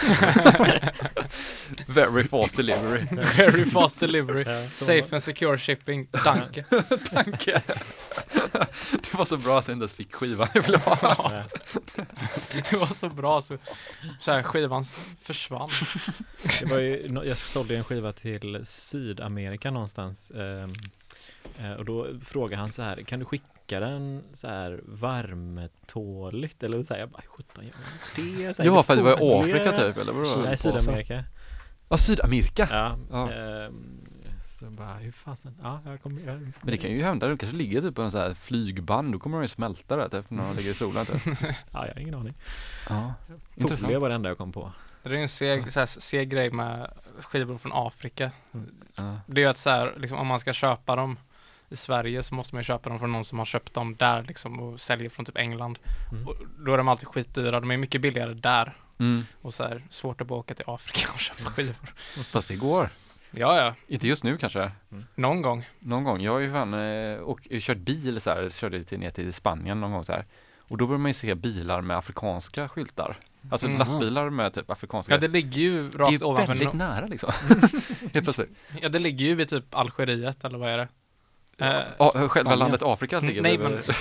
Very 1.87 2.25
fast 2.25 2.57
delivery. 2.57 3.07
Very 3.37 3.65
fast 3.65 4.01
delivery. 4.01 4.45
Ja, 4.47 4.69
Safe 4.73 5.05
and 5.13 5.23
secure 5.23 5.59
shipping. 5.59 6.07
Danke. 6.25 6.65
Danke. 7.13 7.63
Det 8.91 9.15
var 9.15 9.25
så 9.25 9.37
bra 9.37 9.59
att 9.59 9.69
jag 9.69 9.75
inte 9.75 9.83
ens 9.83 9.93
fick 9.93 10.15
skivan 10.15 10.49
jag 10.55 10.63
ville 10.63 10.79
ha. 10.79 10.99
Ja. 11.03 11.45
Det 12.71 12.77
var 12.77 12.87
så 12.87 13.09
bra 13.09 13.41
så, 13.43 13.59
så 14.21 14.33
här, 14.33 14.43
skivan 14.43 14.85
försvann. 15.23 15.71
Det 16.61 16.67
var 16.67 16.79
ju, 16.79 17.07
jag 17.25 17.37
sålde 17.39 17.77
en 17.77 17.85
skiva 17.85 18.04
till 18.13 18.61
Sydamerika 18.65 19.71
någonstans 19.71 20.31
ehm, 20.31 20.73
eh, 21.59 21.73
och 21.73 21.85
då 21.85 22.07
frågade 22.25 22.61
han 22.61 22.73
så 22.73 22.83
här, 22.83 23.03
kan 23.03 23.19
du 23.19 23.25
skicka 23.25 23.81
den 23.81 24.23
så 24.33 24.49
här 24.49 24.81
varmtåligt? 24.85 26.63
Eller 26.63 26.83
så 26.83 26.95
här, 26.95 27.01
jag 27.01 27.09
bara, 27.09 27.23
sjutton 27.23 27.65
gör 27.65 27.73
man 27.73 27.83
det? 28.17 28.55
Så 28.55 28.63
här, 28.63 28.71
Ja 28.71 28.83
för 28.83 28.97
det 28.97 29.03
var 29.03 29.15
i 29.15 29.19
folie? 29.19 29.41
Afrika 29.41 29.73
typ 29.77 29.97
eller 29.97 30.13
vadå? 30.13 30.43
Nej, 30.45 30.57
Sydamerika. 30.57 31.25
Ja 31.89 31.97
Sydamerika. 31.97 32.69
Ja. 32.71 32.99
Ja. 33.11 33.33
ehm, 33.33 34.01
så 34.45 34.71
bara, 34.71 34.95
hur 34.95 35.13
fasen, 35.13 35.55
ja, 35.63 35.81
jag 35.87 36.03
kommer, 36.03 36.21
jag, 36.27 36.41
Men 36.41 36.71
det 36.71 36.77
kan 36.77 36.91
ju 36.91 37.03
hända, 37.03 37.27
det 37.29 37.37
kanske 37.37 37.57
ligger 37.57 37.81
typ 37.81 37.95
på 37.95 38.03
en 38.03 38.11
sån 38.11 38.21
här 38.21 38.35
flygband, 38.35 39.13
då 39.13 39.19
kommer 39.19 39.37
de 39.37 39.43
ju 39.43 39.49
smälta 39.49 39.97
där 39.97 40.09
typ 40.09 40.31
när 40.31 40.49
de 40.49 40.57
ligger 40.57 40.71
i 40.71 40.75
solen 40.75 41.07
typ. 41.07 41.23
ja, 41.73 41.87
jag 41.87 41.95
har 41.95 42.01
ingen 42.01 42.15
aning. 42.15 42.35
Ja, 42.89 43.15
Folie 43.27 43.41
intressant. 43.57 44.01
var 44.01 44.09
det 44.09 44.15
enda 44.15 44.29
jag 44.29 44.39
kom 44.39 44.53
på. 44.53 44.73
Det 45.05 45.11
är 45.11 45.15
ju 45.15 45.23
en 45.23 45.29
seg, 45.29 45.73
så 45.73 45.79
här, 45.79 45.87
seg 45.87 46.29
grej 46.29 46.51
med 46.51 46.91
skivor 47.21 47.59
från 47.59 47.73
Afrika. 47.75 48.31
Ja. 48.95 49.19
Det 49.27 49.41
är 49.41 49.45
ju 49.45 49.51
att 49.51 49.59
så 49.59 49.71
här, 49.71 49.95
liksom, 49.97 50.19
om 50.19 50.27
man 50.27 50.41
ska 50.41 50.53
köpa 50.53 50.97
dem 50.97 51.17
i 51.69 51.77
Sverige 51.77 52.23
så 52.23 52.35
måste 52.35 52.55
man 52.55 52.61
ju 52.61 52.65
köpa 52.65 52.89
dem 52.89 52.99
från 52.99 53.13
någon 53.13 53.25
som 53.25 53.39
har 53.39 53.47
köpt 53.47 53.75
dem 53.75 53.97
där 53.97 54.23
liksom 54.23 54.61
och 54.61 54.81
säljer 54.81 55.11
från 55.11 55.25
typ 55.25 55.39
England. 55.39 55.79
Mm. 56.13 56.29
Och 56.29 56.35
då 56.59 56.73
är 56.73 56.77
de 56.77 56.89
alltid 56.89 57.09
skitdyra, 57.09 57.61
de 57.61 57.71
är 57.71 57.77
mycket 57.77 58.01
billigare 58.01 58.35
där. 58.35 58.77
Mm. 58.99 59.25
Och 59.43 59.55
så 59.55 59.65
här, 59.65 59.83
svårt 59.91 60.21
att 60.21 60.27
bara 60.27 60.39
åka 60.39 60.55
till 60.55 60.65
Afrika 60.69 61.09
och 61.15 61.21
köpa 61.21 61.51
skivor. 61.51 61.95
Fast 62.33 62.49
det 62.49 62.57
går. 62.57 62.91
Ja, 63.31 63.57
ja, 63.57 63.75
Inte 63.87 64.09
just 64.09 64.25
nu 64.25 64.39
kanske. 64.39 64.71
någon 65.15 65.43
gång. 65.43 65.65
Någon 65.79 66.05
gång. 66.05 66.21
Jag 66.21 66.33
har 66.33 66.41
ju 66.41 66.53
fan 66.53 66.75
eh, 66.75 67.19
och, 67.19 67.41
kört 67.61 67.79
bil 67.79 68.21
så 68.21 68.31
här, 68.31 68.51
körde 68.51 68.85
till, 68.85 68.99
ner 68.99 69.11
till 69.11 69.33
Spanien 69.33 69.81
någon 69.81 69.93
gång 69.93 70.05
så 70.05 70.13
här. 70.13 70.25
Och 70.59 70.79
då 70.79 70.87
börjar 70.87 70.99
man 70.99 71.09
ju 71.09 71.15
se 71.15 71.35
bilar 71.35 71.81
med 71.81 71.97
afrikanska 71.97 72.69
skyltar. 72.69 73.19
Alltså 73.51 73.69
Mhm. 73.69 73.79
lastbilar 73.79 74.31
med 74.31 74.55
typ 74.55 74.71
afrikanska. 74.71 75.13
Ja, 75.15 75.19
det 75.19 75.29
ligger 75.29 75.61
ju 75.61 75.89
det 75.89 75.95
är 75.97 75.99
rakt 75.99 76.23
ovanför. 76.23 76.47
väldigt 76.49 76.69
no- 76.69 76.75
nära 76.77 77.07
liksom. 77.07 77.33
Helt 78.15 78.25
plötsligt. 78.25 78.51
Ja, 78.83 78.89
det 78.89 78.99
ligger 78.99 79.27
ju 79.27 79.35
vid 79.35 79.49
typ 79.49 79.65
Algeriet 79.75 80.45
eller 80.45 80.59
vad 80.59 80.69
är 80.69 80.79
det? 80.79 80.89
Eh, 81.59 81.83
Ja, 81.99 82.11
själva 82.15 82.29
Spanien. 82.31 82.59
landet 82.59 82.83
Afrika 82.83 83.21
ligger 83.21 83.43
Nej, 83.43 83.59
bredvid- 83.59 83.95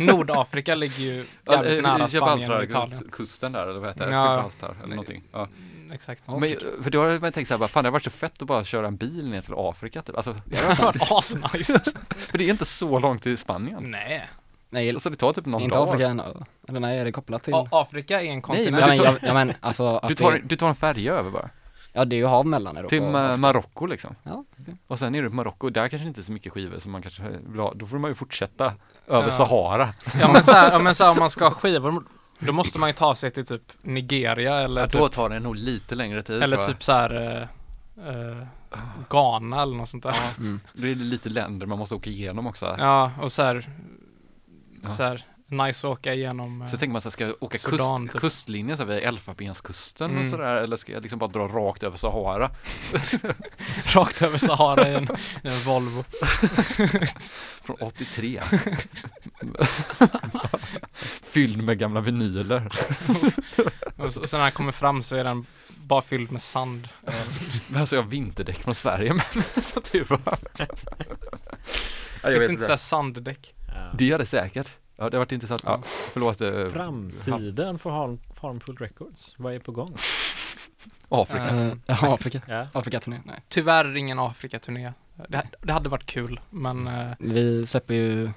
Nordafrika 0.00 0.74
ligger 0.74 0.98
ju 1.04 1.24
jävligt 1.50 1.72
eh, 1.76 1.82
nära 1.82 2.08
Spanien 2.08 2.50
och 2.52 2.64
Italien. 2.64 3.08
kusten 3.12 3.52
där 3.52 3.66
eller 3.66 3.80
vad 3.80 3.88
heter 3.88 4.06
det? 4.06 4.12
Ja. 4.12 4.34
Gibraltar 4.34 4.74
eller 4.78 4.88
någonting. 4.96 5.22
Ja. 5.32 5.38
Mm, 5.76 5.90
Exakt. 5.92 6.22
Men 6.28 6.56
för 6.82 6.90
då 6.90 7.00
har 7.02 7.18
man 7.18 7.32
tänkt 7.32 7.48
så 7.48 7.54
här, 7.54 7.58
bara, 7.58 7.68
fan 7.68 7.84
det 7.84 7.88
har 7.88 7.92
varit 7.92 8.04
så 8.04 8.10
fett 8.10 8.42
att 8.42 8.48
bara 8.48 8.64
köra 8.64 8.86
en 8.86 8.96
bil 8.96 9.28
ner 9.30 9.40
till 9.40 9.54
Afrika 9.56 10.02
typ. 10.02 10.16
Alltså, 10.16 10.36
Det 10.44 10.56
har 10.58 10.76
varit 10.84 11.02
asnice. 11.10 11.80
för 12.08 12.38
det 12.38 12.44
är 12.44 12.48
inte 12.50 12.64
så 12.64 12.98
långt 12.98 13.22
till 13.22 13.38
Spanien. 13.38 13.90
Nej. 13.90 14.30
Nej, 14.70 14.90
Alltså 14.94 15.10
det 15.10 15.16
tar 15.16 15.32
typ 15.32 15.46
någon 15.46 15.62
inte 15.62 15.76
dag. 15.76 15.88
Afrika 15.88 16.06
en 16.08 16.20
ö. 16.20 16.24
Eller 16.68 16.80
nej, 16.80 16.98
är 16.98 17.04
det 17.04 17.12
kopplat 17.12 17.42
till? 17.42 17.54
A- 17.54 17.68
Afrika 17.70 18.22
är 18.22 18.26
en 18.30 18.42
kontinent. 18.42 18.70
men 18.72 18.80
Ja 18.80 18.86
men, 18.86 18.96
du 18.98 19.04
tar- 19.04 19.18
ja, 19.26 19.34
men 19.34 19.52
alltså 19.60 20.00
Du 20.08 20.14
tar, 20.14 20.32
det, 20.32 20.38
du 20.44 20.56
tar 20.56 20.68
en 20.68 20.74
färja 20.74 21.12
över 21.14 21.30
bara. 21.30 21.50
Ja 21.92 22.04
det 22.04 22.16
är 22.16 22.18
ju 22.18 22.26
hav 22.26 22.46
mellan 22.46 22.76
Europa 22.76 22.88
Till 22.88 23.02
Ma-. 23.02 23.36
Marocko 23.36 23.86
liksom. 23.86 24.14
Ja, 24.22 24.44
okej. 24.60 24.74
Och 24.86 24.98
sen 24.98 25.14
är 25.14 25.22
du 25.22 25.28
på 25.28 25.34
Marocko, 25.34 25.70
där 25.70 25.88
kanske 25.88 26.08
inte 26.08 26.20
är 26.20 26.22
så 26.22 26.32
mycket 26.32 26.52
skivor 26.52 26.78
som 26.78 26.92
man 26.92 27.02
kanske 27.02 27.22
vill 27.46 27.60
ha. 27.60 27.74
Då 27.74 27.86
får 27.86 27.98
man 27.98 28.10
ju 28.10 28.14
fortsätta 28.14 28.72
över 29.06 29.28
Ja. 29.28 29.30
Sahara. 29.30 29.88
Ja 30.20 30.32
men 30.32 30.42
så 30.42 30.52
här, 30.52 30.70
ja, 30.72 30.78
men 30.78 30.94
så 30.94 31.04
här, 31.04 31.10
om 31.10 31.18
man 31.18 31.30
ska 31.30 31.44
ha 31.44 31.50
skivor, 31.54 32.04
då 32.38 32.52
måste 32.52 32.78
man 32.78 32.88
ju 32.88 32.92
ta 32.92 33.14
sig 33.14 33.30
till 33.30 33.46
typ 33.46 33.62
Nigeria 33.82 34.60
eller 34.60 34.82
Då 34.88 35.06
typ, 35.06 35.12
tar 35.12 35.28
det 35.28 35.38
nog 35.40 35.56
lite 35.56 35.94
längre 35.94 36.22
tid 36.22 36.42
eller 36.42 36.56
typ 36.56 36.82
så 36.82 36.92
här 36.92 37.14
eh, 37.96 38.08
eh, 38.08 38.36
Ghana 39.10 39.62
eller 39.62 39.76
något 39.76 39.88
sånt 39.88 40.02
där. 40.02 40.16
Mm. 40.38 40.60
Då 40.72 40.86
är 40.86 40.94
det 40.94 41.04
lite 41.04 41.28
länder 41.28 41.66
man 41.66 41.78
måste 41.78 41.94
åka 41.94 42.10
igenom 42.10 42.46
också. 42.46 42.76
Ja, 42.78 43.10
och 43.22 43.32
så 43.32 43.42
här, 43.42 43.68
Ja. 44.82 44.94
så 44.94 45.02
här 45.02 45.24
nice 45.46 45.86
att 45.86 45.92
åka 45.92 46.14
igenom. 46.14 46.62
eh, 46.62 46.68
Så 46.68 46.76
tänker 46.76 46.92
man 46.92 47.00
så 47.00 47.08
här, 47.08 47.10
ska 47.10 47.26
jag 47.26 47.34
åka 47.40 47.58
Sudan, 47.58 48.00
kust, 48.02 48.12
typ. 48.12 48.20
kustlinjen 48.20 48.76
så 48.76 48.82
här 48.86 48.94
vid 48.94 49.04
Elfenbenskusten 49.04 50.10
och 50.10 50.16
Mm. 50.16 50.30
sådär 50.30 50.56
eller 50.56 50.76
ska 50.76 50.92
jag 50.92 51.02
liksom 51.02 51.18
bara 51.18 51.30
dra 51.30 51.48
rakt 51.48 51.82
över 51.82 51.96
Sahara? 51.96 52.50
rakt 53.94 54.22
över 54.22 54.38
Sahara 54.38 54.88
i 54.88 54.94
en, 54.94 55.08
i 55.44 55.48
en 55.48 55.60
Volvo. 55.60 56.04
Från 57.62 57.76
83. 57.80 58.40
Fylld 61.22 61.64
med 61.64 61.78
gamla 61.78 62.00
vinyler. 62.00 62.68
Och, 63.96 64.12
så, 64.12 64.20
och 64.20 64.30
sen 64.30 64.38
när 64.38 64.42
han 64.44 64.52
kommer 64.52 64.72
fram 64.72 65.02
så 65.02 65.16
är 65.16 65.24
den 65.24 65.46
bara 65.76 66.02
fylld 66.02 66.32
med 66.32 66.42
sand. 66.42 66.88
Men 67.68 67.80
alltså 67.80 67.96
jag 67.96 68.02
har 68.02 68.08
vinterdäck 68.10 68.62
från 68.62 68.74
Sverige 68.74 69.14
men 69.14 69.42
så 69.62 69.80
tur 69.80 70.04
var. 70.04 70.38
Finns 72.22 72.42
inte 72.42 72.52
inte. 72.52 72.64
så 72.64 72.68
här 72.72 72.76
sanddäck? 72.76 73.54
Det 73.92 74.04
gör 74.04 74.18
det 74.18 74.26
säkert. 74.26 74.68
Ja 74.96 75.10
det 75.10 75.16
har 75.16 75.20
varit 75.24 75.32
intressant. 75.32 75.62
Ja, 75.64 75.80
förlåt. 76.12 76.40
eh, 76.40 76.66
Framtiden 76.68 77.78
för 77.78 77.90
Harm, 77.90 78.18
Harmful 78.40 78.76
Records, 78.76 79.34
vad 79.36 79.54
är 79.54 79.58
på 79.58 79.72
gång? 79.72 79.94
Afrika. 81.08 81.76
Ja, 81.86 81.94
Afrika. 82.14 82.40
Ja. 82.48 82.66
Afrika-turné, 82.72 83.20
nej. 83.24 83.40
Tyvärr 83.48 83.96
ingen 83.96 84.18
Afrika-turné. 84.18 84.92
Det, 85.28 85.42
det 85.60 85.72
hade 85.72 85.88
varit 85.88 86.06
kul, 86.06 86.40
men 86.50 86.86
eh, 86.88 87.10
Vi 87.18 87.66
släpper 87.66 87.94
ju 87.94 88.30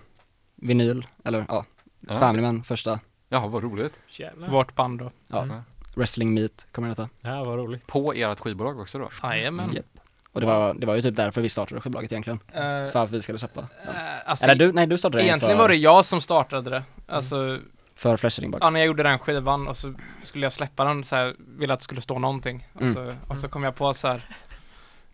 vinyl, 0.55 1.05
eller 1.23 1.45
ja, 1.47 1.65
Ja. 2.07 2.19
Family 2.19 2.41
Man 2.43 2.63
första, 2.63 2.99
Ja 3.29 3.47
vad 3.47 3.63
roligt. 3.63 3.93
Jävlar. 4.07 4.49
vårt 4.49 4.75
band 4.75 4.99
då. 4.99 5.11
ja, 5.27 5.43
Mm. 5.43 5.59
Wrestling 5.95 6.33
Meet 6.33 6.67
kommer 6.71 6.87
det 6.87 6.91
heta. 6.91 7.09
Ja, 7.21 7.43
vad 7.43 7.57
roligt. 7.57 7.87
På 7.87 8.13
ert 8.13 8.39
skivbolag 8.39 8.79
också 8.79 8.99
då? 8.99 9.09
Jajamän. 9.23 9.73
Japp. 9.73 9.85
Och 10.33 10.41
det 10.41 10.47
var, 10.47 10.73
det 10.73 10.85
var 10.85 10.95
ju 10.95 11.01
typ 11.01 11.15
därför 11.15 11.41
vi 11.41 11.49
startade 11.49 11.81
skivbolaget 11.81 12.11
egentligen. 12.11 12.39
Eh, 12.53 12.91
För 12.91 13.03
att 13.03 13.11
vi 13.11 13.21
skulle 13.21 13.39
släppa. 13.39 13.67
Ja. 13.85 13.91
eh, 13.91 14.29
alltså, 14.29 14.45
Eller 14.45 14.55
du, 14.55 14.71
nej 14.73 14.87
du 14.87 14.97
startade 14.97 15.17
den 15.17 15.25
Egentligen 15.27 15.55
för, 15.57 15.61
var 15.63 15.69
det 15.69 15.75
jag 15.75 16.05
som 16.05 16.21
startade 16.21 16.69
det. 16.69 16.83
Alltså, 17.07 17.59
för 17.95 18.17
Flashing 18.17 18.51
Box. 18.51 18.59
ja, 18.63 18.69
när 18.69 18.79
jag 18.79 18.87
gjorde 18.87 19.03
den 19.03 19.19
skivan 19.19 19.67
och 19.67 19.77
så 19.77 19.93
skulle 20.23 20.45
jag 20.45 20.53
släppa 20.53 20.83
den 20.85 21.03
så 21.03 21.15
här, 21.15 21.35
ville 21.57 21.73
att 21.73 21.79
det 21.79 21.83
skulle 21.83 22.01
stå 22.01 22.19
någonting. 22.19 22.67
Och, 22.73 22.81
Mm. 22.81 22.93
så, 22.93 23.15
och 23.27 23.39
så 23.39 23.47
kom 23.47 23.63
jag 23.63 23.75
på 23.75 23.93
så 23.93 24.07
här, 24.07 24.27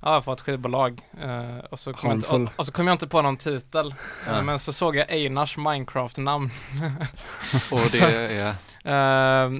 Ja, 0.01 0.22
för 0.22 0.34
ett 0.34 0.41
skivbolag. 0.41 1.01
Eh, 1.22 1.57
och, 1.70 1.80
så 1.80 1.93
kom 1.93 2.09
jag 2.09 2.17
inte, 2.17 2.28
och, 2.28 2.49
och 2.55 2.65
så 2.65 2.72
kom 2.72 2.88
jag 2.88 2.93
inte 2.93 3.07
på 3.07 3.22
någon 3.22 3.38
titel. 3.38 3.95
Ja. 4.28 4.41
Men 4.41 4.59
så 4.59 4.74
såg 4.74 4.95
jag 4.95 5.11
Einars 5.11 5.57
Minecraft-namn. 5.57 6.49
Och 7.72 7.80
det 7.91 8.01
är? 8.01 8.49
eh, 9.47 9.51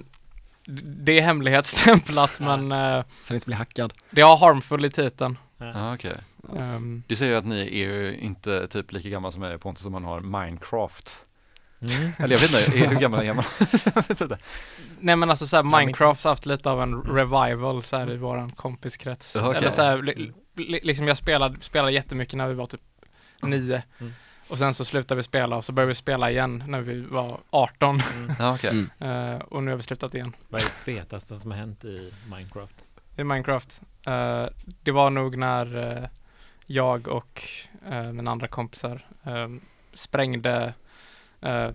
det 0.84 1.20
är 1.20 1.22
hemlighetsstämplat 1.22 2.39
men 2.39 2.70
Så 2.70 3.03
det 3.28 3.36
inte 3.36 3.45
blir 3.45 3.55
hackad. 3.55 3.93
det 4.10 4.22
har 4.22 4.38
harmful 4.38 4.86
i 4.86 4.89
titeln. 4.91 5.38
Ja, 5.60 5.93
okej. 5.93 6.16
Ehm, 6.57 7.03
Det 7.07 7.16
säger 7.16 7.32
ju 7.32 7.38
att 7.38 7.45
ni 7.45 7.62
är 7.62 7.93
ju 7.93 8.18
inte 8.18 8.68
typ 8.68 8.91
lika 8.91 9.10
gamla 9.10 9.32
som 9.32 9.41
jag 9.41 9.53
är 9.53 9.57
Pontus 9.57 9.84
som 9.84 9.91
man 9.91 10.03
har 10.03 10.22
Minecraft. 10.22 11.16
Mm. 11.82 12.12
Eller 12.20 12.36
jag 12.36 12.41
vet 12.41 12.68
inte, 12.68 12.80
är- 12.80 12.88
hur 12.88 12.99
gammal 12.99 13.24
är 13.26 13.34
man? 13.34 13.45
Nej 14.99 15.16
men 15.16 15.30
alltså 15.30 15.47
såhär, 15.47 15.64
Minecraft 15.64 16.24
har 16.24 16.32
haft 16.32 16.45
lite 16.45 16.70
av 16.70 16.82
en 16.82 17.01
revival 17.01 17.84
så 17.84 17.97
här 17.97 18.12
i 18.12 18.18
våran 18.18 18.49
kompiskrets. 18.51 19.36
Okej. 19.36 19.57
Eller 19.57 19.70
såhär, 19.70 20.01
li, 20.01 20.34
li, 20.55 20.80
liksom 20.84 21.07
jag 21.07 21.18
spelade, 21.18 21.57
spelade 21.62 21.91
jättemycket 21.91 22.34
när 22.36 22.47
vi 22.47 22.53
var 22.53 22.66
typ 22.66 22.82
nio. 23.41 23.84
Mm. 23.99 24.14
Och 24.47 24.57
sen 24.57 24.74
så 24.74 24.86
slutade 24.86 25.16
vi 25.16 25.24
spela 25.24 25.55
och 25.57 25.66
så 25.66 25.72
började 25.72 25.88
vi 25.88 25.95
spela 25.95 26.32
igen 26.32 26.64
när 26.68 26.82
vi 26.82 27.01
var 27.01 27.39
18. 27.49 27.99
Ja, 28.39 28.55
okej. 28.55 28.70
Mm. 28.99 29.34
Eh, 29.34 29.39
och 29.39 29.64
nu 29.64 29.72
har 29.72 29.78
vi 29.78 29.84
slutat 29.84 30.16
igen. 30.16 30.36
Vad 30.49 30.62
är 30.62 30.66
det 30.66 30.72
fetaste 30.72 31.36
som 31.36 31.51
har 31.51 31.57
hänt 31.57 31.86
i 31.86 32.14
Minecraft? 32.32 32.76
I 33.18 33.24
Minecraft. 33.24 33.82
Eh, 34.10 34.49
det 34.84 34.91
var 34.91 35.10
nog 35.10 35.38
när 35.38 35.91
eh, 35.97 36.10
jag 36.66 37.07
och 37.07 37.43
uh, 37.91 38.12
mina 38.12 38.32
andra 38.32 38.47
kompisar 38.47 39.05
eh, 39.26 39.47
sprängde 39.93 40.74
eh, 41.41 41.70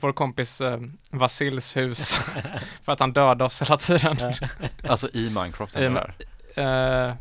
vår 0.00 0.12
kompis 0.12 0.60
uh, 0.60 0.76
Vasils 1.10 1.76
hus 1.76 2.16
för 2.82 2.92
att 2.92 3.00
han 3.00 3.12
dödade 3.12 3.44
oss 3.44 3.62
hela 3.62 3.76
tiden. 3.76 4.16
Alltså 4.88 5.08
i 5.12 5.30
Minecraft 5.30 5.76
I- 5.76 5.82
hände 5.82 6.12
det 6.54 6.62
här? 6.62 7.08
Eh, 7.08 7.14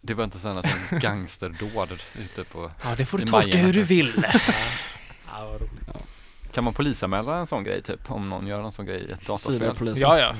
Det 0.00 0.14
var 0.14 0.24
inte 0.24 0.38
sådana 0.38 0.62
som 0.62 0.98
gangsterdåd 0.98 1.92
ute 2.18 2.44
på 2.44 2.70
ja, 2.84 2.94
det 2.96 3.04
får 3.04 3.18
du 3.18 3.26
tolka 3.26 3.58
hur 3.58 3.72
du 3.72 3.80
typ. 3.80 3.90
vill. 3.90 4.24
Ja, 5.32 5.44
vad 5.44 5.60
roligt. 5.60 5.72
Kan 6.52 6.64
man 6.64 6.74
polisanmäla 6.74 7.36
en 7.38 7.46
sån 7.46 7.64
grej 7.64 7.82
typ? 7.82 8.10
Om 8.10 8.28
någon 8.28 8.46
gör 8.46 8.62
en 8.62 8.72
sån 8.72 8.86
grej 8.86 9.00
i 9.00 9.12
ett 9.12 9.26
dataspel? 9.26 9.94
Ja, 9.96 10.18
ja. 10.18 10.34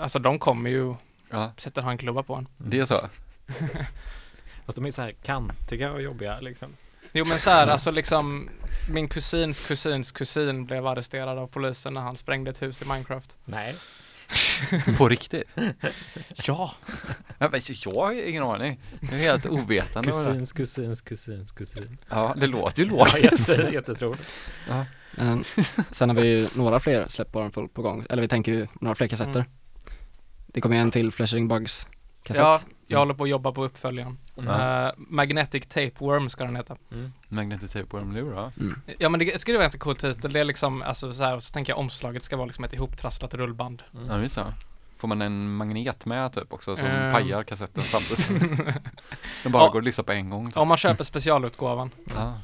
Alltså 0.00 0.18
de 0.18 0.38
kommer 0.38 0.70
ju 0.70 0.94
Ja, 1.30 1.52
sätta 1.56 1.82
handklubbar 1.82 2.22
på 2.22 2.34
en. 2.34 2.48
det 2.56 2.78
är 2.80 2.84
så? 2.84 3.08
Fast 4.66 4.76
de 4.76 4.86
är 4.86 4.92
så 4.92 5.02
här 5.02 5.14
kantiga 5.22 5.92
och 5.92 6.02
jobbiga 6.02 6.40
liksom. 6.40 6.76
Jo 7.12 7.24
men 7.24 7.38
så 7.38 7.50
här, 7.50 7.66
alltså 7.66 7.90
liksom 7.90 8.48
min 8.92 9.08
kusins 9.08 9.66
kusins 9.68 10.12
kusin 10.12 10.64
blev 10.66 10.86
arresterad 10.86 11.38
av 11.38 11.46
polisen 11.46 11.94
när 11.94 12.00
han 12.00 12.16
sprängde 12.16 12.50
ett 12.50 12.62
hus 12.62 12.82
i 12.82 12.84
Minecraft. 12.84 13.36
Nej. 13.44 13.74
På 14.98 15.08
riktigt? 15.08 15.48
Ja, 16.46 16.74
Ja, 17.38 17.48
men 17.52 17.60
Jag 17.84 17.92
har 17.92 18.28
ingen 18.28 18.42
aning. 18.42 18.80
Jag 19.00 19.12
är 19.12 19.16
helt 19.16 19.46
ovetande. 19.46 20.10
Kusins, 20.10 20.52
kusins, 20.52 21.00
kusins, 21.00 21.52
kusin. 21.52 21.98
Ja, 22.08 22.34
det 22.36 22.46
låter 22.46 22.82
ju 22.82 22.88
Ja, 22.88 22.96
logiskt. 22.96 23.48
jätte, 23.48 23.70
jättetroligt. 23.72 24.28
Men 25.16 25.44
sen 25.90 26.08
har 26.08 26.16
vi 26.16 26.28
ju 26.28 26.48
några 26.54 26.80
fler 26.80 27.08
släpp 27.08 27.32
på 27.32 27.82
gång. 27.82 28.06
Eller 28.10 28.22
vi 28.22 28.28
tänker 28.28 28.52
ju 28.52 28.66
några 28.80 28.94
fler 28.94 29.08
kassetter. 29.08 29.40
Mm. 29.40 29.50
Det 30.52 30.60
kommer 30.60 30.76
en 30.76 30.90
till 30.90 31.12
Flashing 31.12 31.48
Bugs 31.48 31.86
kassett. 32.22 32.42
ja 32.42 32.60
jag 32.86 32.98
håller 32.98 33.14
på 33.14 33.24
att 33.24 33.30
jobba 33.30 33.52
på 33.52 33.64
uppföljaren. 33.64 34.18
Ja. 34.34 34.86
Eh, 34.86 34.92
Magnetic 34.96 35.66
Tapeworm 35.66 36.28
ska 36.28 36.44
den 36.44 36.56
heta. 36.56 36.76
Magnetic 37.28 37.72
Tape 37.72 37.86
Worm 37.96 38.12
Lure, 38.12 38.34
ja. 38.34 38.52
Ja 38.98 39.08
men 39.08 39.20
det 39.20 39.40
skulle 39.40 39.58
vara 39.58 39.68
en 39.68 39.78
cool 39.78 39.96
titel. 39.96 40.32
Det 40.32 40.40
är 40.40 40.44
liksom, 40.44 40.82
alltså 40.82 41.12
så 41.12 41.22
här, 41.22 41.40
så 41.40 41.52
tänker 41.52 41.72
jag 41.72 41.78
omslaget 41.78 42.24
ska 42.24 42.36
vara 42.36 42.46
liksom 42.46 42.64
ett 42.64 42.72
ihoptrasslat 42.72 43.34
rullband. 43.34 43.82
Ja, 44.08 44.16
visst 44.16 44.34
så. 44.34 44.44
Får 44.96 45.08
man 45.08 45.22
en 45.22 45.54
magnet 45.56 46.06
med 46.06 46.32
typ 46.32 46.52
också 46.52 46.76
som 46.76 46.86
Ehm. 46.86 47.12
pajar 47.12 47.42
kassetten 47.42 47.82
samtidigt? 47.82 48.56
Den 49.42 49.52
bara 49.52 49.62
Ja. 49.64 49.68
går 49.70 49.78
att 49.78 49.84
lyssna 49.84 50.04
på 50.04 50.12
en 50.12 50.30
gång. 50.30 50.46
Typ. 50.46 50.56
Om 50.56 50.68
man 50.68 50.76
köper 50.76 51.04
specialutgåvan. 51.04 51.90
Ja. 52.14 52.38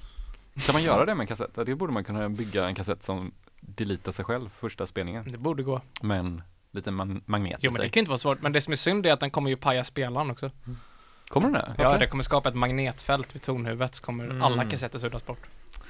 Kan 0.66 0.72
man 0.72 0.82
göra 0.82 1.04
det 1.04 1.14
med 1.14 1.20
en 1.24 1.26
kassett? 1.28 1.54
Det 1.66 1.74
borde 1.74 1.92
man 1.92 2.04
kunna 2.04 2.28
bygga 2.28 2.66
en 2.66 2.74
kassett 2.74 3.02
som 3.02 3.32
deletar 3.60 4.12
sig 4.12 4.24
själv 4.24 4.48
första 4.60 4.86
spelningen. 4.86 5.24
Det 5.32 5.38
borde 5.38 5.62
gå. 5.62 5.80
Med 6.02 6.18
en 6.18 6.42
liten 6.76 6.94
man- 6.94 7.22
magnet 7.26 7.58
Jo 7.62 7.70
men 7.72 7.80
det 7.80 7.88
kan 7.88 8.00
inte 8.00 8.08
vara 8.10 8.18
svårt. 8.18 8.42
Men 8.42 8.52
det 8.52 8.60
som 8.60 8.72
är 8.72 8.76
synd 8.76 9.06
är 9.06 9.12
att 9.12 9.20
den 9.20 9.30
kommer 9.30 9.50
ju 9.50 9.56
paja 9.56 9.84
spelaren 9.84 10.30
också. 10.30 10.50
Kommer 11.28 11.50
den 11.50 11.52
det? 11.76 11.82
Ja, 11.82 11.98
det 11.98 12.06
kommer 12.06 12.22
skapa 12.22 12.48
ett 12.48 12.54
magnetfält 12.54 13.34
vid 13.34 13.42
tonhuvudet 13.42 13.94
så 13.94 14.02
kommer 14.02 14.24
Mm. 14.24 14.42
alla 14.42 14.64
kassetter 14.64 14.98
suddas 14.98 15.26
bort. 15.26 15.46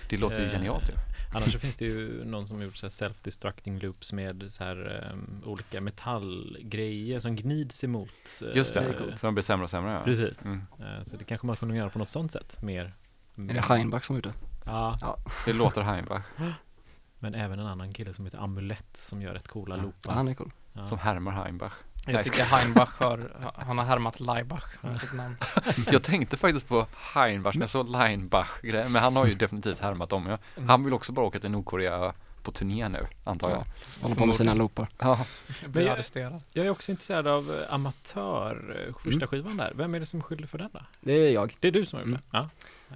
Det 0.09 0.17
låter 0.17 0.41
ju 0.41 0.47
Eh, 0.47 0.53
genialt 0.53 0.89
ju. 0.89 0.93
Annars 1.35 1.53
så 1.53 1.59
finns 1.59 1.77
det 1.77 1.85
ju 1.85 2.25
någon 2.25 2.49
som 2.49 2.63
gjort 2.63 2.77
så 2.77 2.87
här 2.87 2.91
self-destructing 2.91 3.81
loops 3.83 4.13
med 4.13 4.45
så 4.49 4.65
här 4.65 5.09
um, 5.13 5.43
olika 5.45 5.81
metallgrejer 5.81 7.21
som 7.21 7.37
gnids 7.37 7.85
emot. 7.85 8.11
eh, 8.43 8.57
Just 8.57 8.75
det, 8.75 8.95
så 9.21 9.27
man 9.27 9.35
blir 9.35 9.43
sämre 9.43 9.65
och 9.65 9.71
sämre. 9.71 9.93
Ja. 9.93 10.03
Precis. 10.05 10.45
Mm. 10.47 10.61
Eh, 10.81 11.03
så 11.03 11.17
det 11.17 11.25
kanske 11.25 11.47
man 11.47 11.57
får 11.57 11.67
nog 11.67 11.77
göra 11.77 11.91
på 11.91 11.99
något 11.99 12.09
sånt 12.09 12.33
sätt. 12.33 12.63
Mer. 12.63 12.95
Är 13.37 13.55
det 13.55 13.61
Heinbach 13.61 14.05
som 14.05 14.17
gjort 14.17 14.25
det? 14.25 14.33
Ja, 14.65 14.99
Ja. 15.01 15.19
Det 15.47 15.53
låter 15.53 15.83
Heimbach. 15.83 16.23
men 17.19 17.35
även 17.35 17.59
en 17.59 17.67
annan 17.67 17.93
kille 17.93 18.15
som 18.15 18.25
heter 18.25 18.39
Amulett 18.39 18.97
som 18.97 19.23
gör 19.23 19.35
rätt 19.35 19.49
coola 19.49 19.77
Ja. 19.77 19.83
loopar. 19.83 19.99
Ja, 20.07 20.13
han 20.13 20.29
är 20.29 20.35
cool. 20.35 20.53
Ja. 20.77 20.85
Som 20.85 20.99
härmar 20.99 21.33
Heimbach. 21.33 21.73
Jag 22.09 22.25
tycker 22.25 22.43
Heinbach 22.45 22.99
har, 22.99 23.31
han 23.67 23.79
har 23.79 23.85
härmat 23.85 24.21
Laibach 24.21 24.65
med 24.81 25.01
sitt 25.01 25.13
namn. 25.13 25.37
Jag 25.93 26.03
tänkte 26.03 26.37
faktiskt 26.37 26.69
på 26.69 26.87
Heimbach 27.15 27.55
när 27.55 27.63
jag 27.63 27.71
såg 27.71 27.89
Leinbach 27.89 28.61
grejer, 28.63 28.89
men 28.89 29.03
han 29.03 29.17
har 29.17 29.27
ju 29.27 29.35
definitivt 29.35 29.79
härmat 29.79 30.09
dem 30.11 30.27
ja. 30.27 30.39
Han 30.69 30.85
vill 30.85 30.95
också 30.95 31.13
bara 31.13 31.27
åka 31.27 31.41
till 31.41 31.51
Nordkorea 31.51 32.13
på 32.43 32.53
turné 32.53 32.89
nu, 32.89 33.07
antar 33.25 33.51
jag. 33.51 33.59
Ja. 33.59 33.65
Håller 34.03 34.17
på 34.17 34.27
med 34.27 34.37
sina 34.37 34.55
loopar. 34.55 34.89
Ja, 34.99 35.19
Jag 35.63 35.71
blir 35.71 35.89
arresterad. 35.91 36.41
Jag 36.53 36.67
är 36.67 36.71
också 36.71 36.91
intresserad 36.91 37.27
av 37.27 37.51
eh, 37.69 37.75
amatör, 37.75 38.85
eh, 38.89 38.95
första 38.95 39.11
Mm. 39.17 39.29
skivan 39.29 39.57
där. 39.57 39.73
Vem 39.75 39.95
är 39.95 40.01
det 40.01 40.07
som 40.07 40.23
skyller 40.23 40.47
för 40.47 40.59
den 40.59 40.71
då? 40.73 40.81
Det 41.01 41.13
är 41.13 41.31
jag. 41.33 41.57
Det 41.61 41.69
är 41.69 41.73
du 41.73 41.87
som 41.87 41.97
har 41.99 42.07
gjort 42.07 42.09
Mm. 42.09 42.21
det? 42.33 42.39
Ja. 42.39 42.49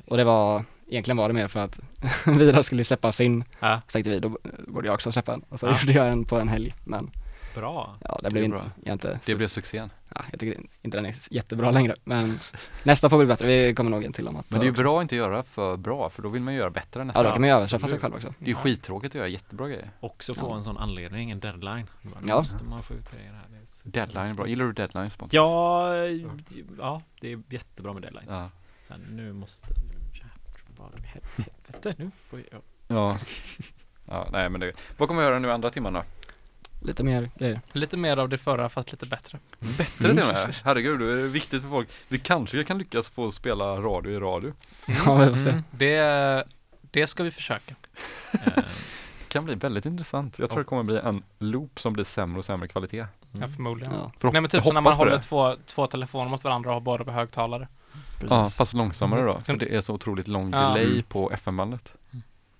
Och 0.06 0.16
det 0.16 0.24
var, 0.24 0.64
egentligen 0.88 1.16
var 1.16 1.28
det 1.28 1.34
mer 1.34 1.48
för 1.48 1.60
att 1.60 1.80
Vidar 2.26 2.62
skulle 2.62 2.84
släppa 2.84 3.12
sin. 3.12 3.44
Ja. 3.60 3.80
Så 3.86 3.92
tänkte 3.92 4.10
vi, 4.10 4.20
då 4.20 4.36
borde 4.66 4.86
jag 4.88 4.94
också 4.94 5.12
släppa 5.12 5.34
en. 5.34 5.42
Och 5.48 5.60
så 5.60 5.66
Ja. 5.66 5.76
gjorde 5.80 5.92
jag 5.92 6.08
en 6.08 6.24
på 6.24 6.38
en 6.40 6.48
helg. 6.48 6.74
Men 6.84 7.10
Bra. 7.54 7.96
ja, 8.04 8.18
det 8.22 8.28
Det 8.28 8.30
blev 8.32 8.50
bra. 8.50 8.64
jag 8.84 8.94
inte 8.94 9.20
det 9.26 9.34
blev 9.34 9.48
succén. 9.48 9.90
ja, 10.14 10.24
jag 10.30 10.40
tycker 10.40 10.60
inte 10.82 10.98
den 10.98 11.06
är 11.06 11.14
jättebra 11.30 11.70
längre. 11.70 11.94
Men 12.04 12.40
nästa 12.82 13.10
får 13.10 13.16
bli 13.18 13.26
bättre. 13.26 13.46
Vi 13.46 13.74
kommer 13.74 13.90
nog 13.90 14.04
en 14.04 14.12
till 14.12 14.28
amatör 14.28 14.46
Men 14.48 14.60
det 14.60 14.64
är 14.64 14.70
ju 14.70 14.72
bra 14.82 14.98
att 14.98 15.02
inte 15.02 15.16
göra 15.16 15.42
för 15.42 15.76
bra, 15.76 16.10
för 16.10 16.22
då 16.22 16.28
vill 16.28 16.42
man 16.42 16.54
göra 16.54 16.70
bättre 16.70 17.00
Ja, 17.00 17.04
nästan. 17.04 17.24
då 17.24 17.30
kan 17.30 17.40
man 17.40 17.48
ju 17.50 17.54
överträffa 17.56 17.88
sig 17.88 17.98
själv 17.98 18.14
också. 18.14 18.34
Det 18.38 18.44
är 18.44 18.48
ju 18.48 18.54
skittråkigt 18.54 19.10
att 19.10 19.18
göra 19.18 19.28
jättebra 19.28 19.68
grejer. 19.68 19.90
Också 20.00 20.34
få 20.34 20.48
Ja. 20.48 20.56
en 20.56 20.62
sån 20.62 20.76
anledning, 20.78 21.30
en 21.30 21.40
deadline. 21.40 21.86
Nu 22.02 22.10
Ja. 22.28 22.36
måste 22.38 22.64
man 22.64 22.82
få 22.82 22.94
ut 22.94 23.10
grejer 23.12 23.32
här. 23.32 23.46
Det 23.50 23.56
är 23.56 24.06
Deadline 24.06 24.30
är 24.30 24.34
bra. 24.34 24.46
Gillar 24.46 24.64
du 24.64 24.72
deadlines 24.72 25.16
Pontus? 25.16 25.34
Ja, 25.34 25.96
ja, 26.78 27.02
det 27.20 27.32
är 27.32 27.42
jättebra 27.50 27.92
med 27.92 28.02
deadlines. 28.02 28.28
Ja. 28.34 28.50
Sen 28.88 29.00
nu 29.10 29.32
måste, 29.32 29.66
jävlar, 30.12 31.00
helvete, 31.06 31.94
nu 31.98 32.10
får 32.28 32.42
jag. 32.50 32.62
Ja. 32.88 33.18
Ja, 34.08 34.28
nej 34.32 34.48
men 34.50 34.60
det, 34.60 34.72
vad 34.98 35.08
kommer 35.08 35.20
vi 35.22 35.26
göra 35.28 35.38
nu 35.38 35.52
andra 35.52 35.70
timmen 35.70 35.92
då? 35.92 36.02
Lite 36.82 37.04
mer 37.04 37.30
grejer. 37.38 37.60
Lite 37.72 37.96
mer 37.96 38.16
av 38.16 38.28
det 38.28 38.38
förra 38.38 38.68
fast 38.68 38.92
lite 38.92 39.06
bättre. 39.06 39.38
Bättre 39.58 39.84
till 39.84 40.10
och 40.10 40.14
med. 40.14 40.54
Herregud, 40.64 41.00
det 41.00 41.20
är 41.20 41.26
viktigt 41.28 41.62
för 41.62 41.68
folk. 41.68 41.88
Vi 42.08 42.18
kanske 42.18 42.62
kan 42.64 42.78
lyckas 42.78 43.10
få 43.10 43.30
spela 43.30 43.64
radio 43.64 44.12
i 44.12 44.18
radio. 44.18 44.52
Ja, 44.86 45.14
vi 45.16 45.26
får 45.26 45.34
se. 45.36 45.50
Mm. 45.50 45.62
Det, 45.70 46.44
det 46.80 47.06
ska 47.06 47.22
vi 47.22 47.30
försöka. 47.30 47.74
Eh, 48.56 48.62
kan 49.28 49.44
bli 49.44 49.54
väldigt 49.54 49.86
intressant. 49.86 50.38
Jag 50.38 50.50
tror 50.50 50.58
det 50.58 50.64
kommer 50.64 50.82
bli 50.82 50.96
en 50.98 51.22
loop 51.38 51.80
som 51.80 51.92
blir 51.92 52.04
sämre 52.04 52.38
och 52.38 52.44
sämre 52.44 52.68
kvalitet. 52.68 53.06
Ja, 53.32 53.48
förmodligen. 53.48 53.92
Ja, 53.94 54.12
Förhopp- 54.18 54.32
Nej 54.32 54.40
men 54.42 54.50
typ 54.50 54.64
så 54.64 54.72
när 54.72 54.80
man 54.80 54.92
håller 54.92 55.10
det. 55.12 55.22
två, 55.22 55.56
två 55.66 55.86
telefoner 55.86 56.30
mot 56.30 56.44
varandra 56.44 56.70
och 56.70 56.74
har 56.74 56.80
båda 56.80 57.04
på 57.04 57.10
högtalare. 57.10 57.68
precis. 58.14 58.30
Ja, 58.30 58.48
fast 58.48 58.72
långsammare 58.74 59.22
då. 59.22 59.40
För 59.40 59.52
Mm. 59.52 59.58
det 59.58 59.76
är 59.76 59.80
så 59.80 59.94
otroligt 59.94 60.28
lång 60.28 60.52
Ja. 60.52 60.58
delay 60.58 60.84
Mm. 60.92 61.02
på 61.02 61.30
FM-bandet. 61.32 61.92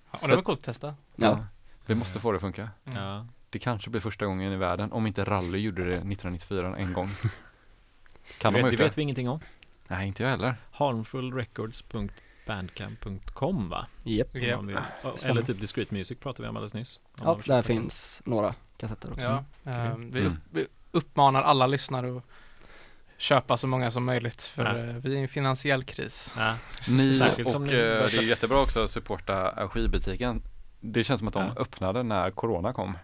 Och 0.09 0.27
det 0.27 0.35
var 0.35 0.43
coolt 0.43 0.59
att 0.59 0.65
testa. 0.65 0.95
Ja. 1.15 1.39
Vi 1.85 1.95
måste 1.95 2.19
få 2.19 2.31
det 2.31 2.35
att 2.35 2.41
funka. 2.41 2.69
ja. 2.83 3.25
Det 3.51 3.59
kanske 3.59 3.89
blir 3.89 4.01
första 4.01 4.25
gången 4.25 4.53
i 4.53 4.57
världen, 4.57 4.91
om 4.91 5.07
inte 5.07 5.23
Rally 5.23 5.57
gjorde 5.59 5.81
det 5.83 5.89
1994 5.93 6.75
en 6.77 6.93
gång. 6.93 7.09
Kan 8.37 8.53
det, 8.53 8.59
de 8.59 8.63
vet, 8.63 8.77
det 8.77 8.83
vet 8.83 8.97
vi 8.97 9.01
ingenting 9.01 9.29
om. 9.29 9.39
Nej, 9.87 10.07
inte 10.07 10.23
jag 10.23 10.29
heller. 10.29 10.55
Harmfulrecords.bandcamp.com 10.71 13.69
va? 13.69 13.87
Japp. 14.03 14.29
Stämmer. 14.29 14.83
Eller 15.25 15.41
typ 15.41 15.59
Discreet 15.59 15.91
Music 15.91 16.19
pratade 16.19 16.43
vi 16.43 16.49
om 16.49 16.55
alldeles 16.57 16.73
nyss. 16.73 16.99
Om 17.19 17.23
Ja, 17.23 17.39
där 17.45 17.61
finns 17.61 18.21
några 18.25 18.55
kassetter 18.77 19.11
också. 19.11 19.23
Ja, 19.23 19.43
eh, 19.71 19.95
vi, 19.97 20.19
Mm. 20.19 20.25
upp, 20.31 20.37
vi 20.51 20.67
uppmanar 20.91 21.41
alla 21.43 21.67
lyssnare 21.67 22.17
att 22.17 22.23
köpa 23.17 23.57
så 23.57 23.67
många 23.67 23.91
som 23.91 24.05
möjligt 24.05 24.43
för 24.43 24.65
Ja. 24.65 24.77
eh, 24.77 24.83
vi 24.95 25.13
är 25.13 25.17
i 25.17 25.21
en 25.21 25.27
finansiell 25.27 25.83
kris. 25.83 26.33
Ja. 26.37 26.55
Ni 26.89 27.13
Särskilt 27.19 27.49
och 27.49 27.55
eh, 27.55 27.61
ni- 27.61 27.71
det 27.71 28.17
är 28.17 28.21
jättebra 28.29 28.61
också 28.61 28.83
att 28.83 28.91
supporta 28.91 29.67
skivbutiken. 29.69 30.41
Det 30.79 31.03
känns 31.03 31.19
som 31.19 31.27
att 31.27 31.33
de 31.33 31.45
Ja. 31.55 31.61
öppnade 31.61 32.03
när 32.03 32.31
Corona 32.31 32.73
kom. 32.73 32.97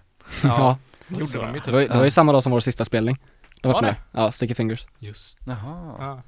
Ja, 0.43 0.77
det 1.07 1.15
gjorde 1.19 1.31
de 1.33 1.47
ju 1.47 1.53
det 1.53 1.59
typ. 1.59 1.73
var, 1.73 1.79
ju- 1.79 1.87
det 1.87 1.97
var 1.97 2.03
ju 2.05 2.11
samma 2.11 2.31
dag 2.31 2.43
som 2.43 2.51
vår 2.51 2.59
sista 2.59 2.85
spelning. 2.85 3.17
De 3.61 3.67
Var 3.67 3.75
öppnade. 3.75 3.95
Ja, 4.11 4.31
Sticky 4.31 4.53
Fingers. 4.55 4.87
Just 4.99 5.39
Jaha. 5.47 5.95
Ja. 5.99 6.21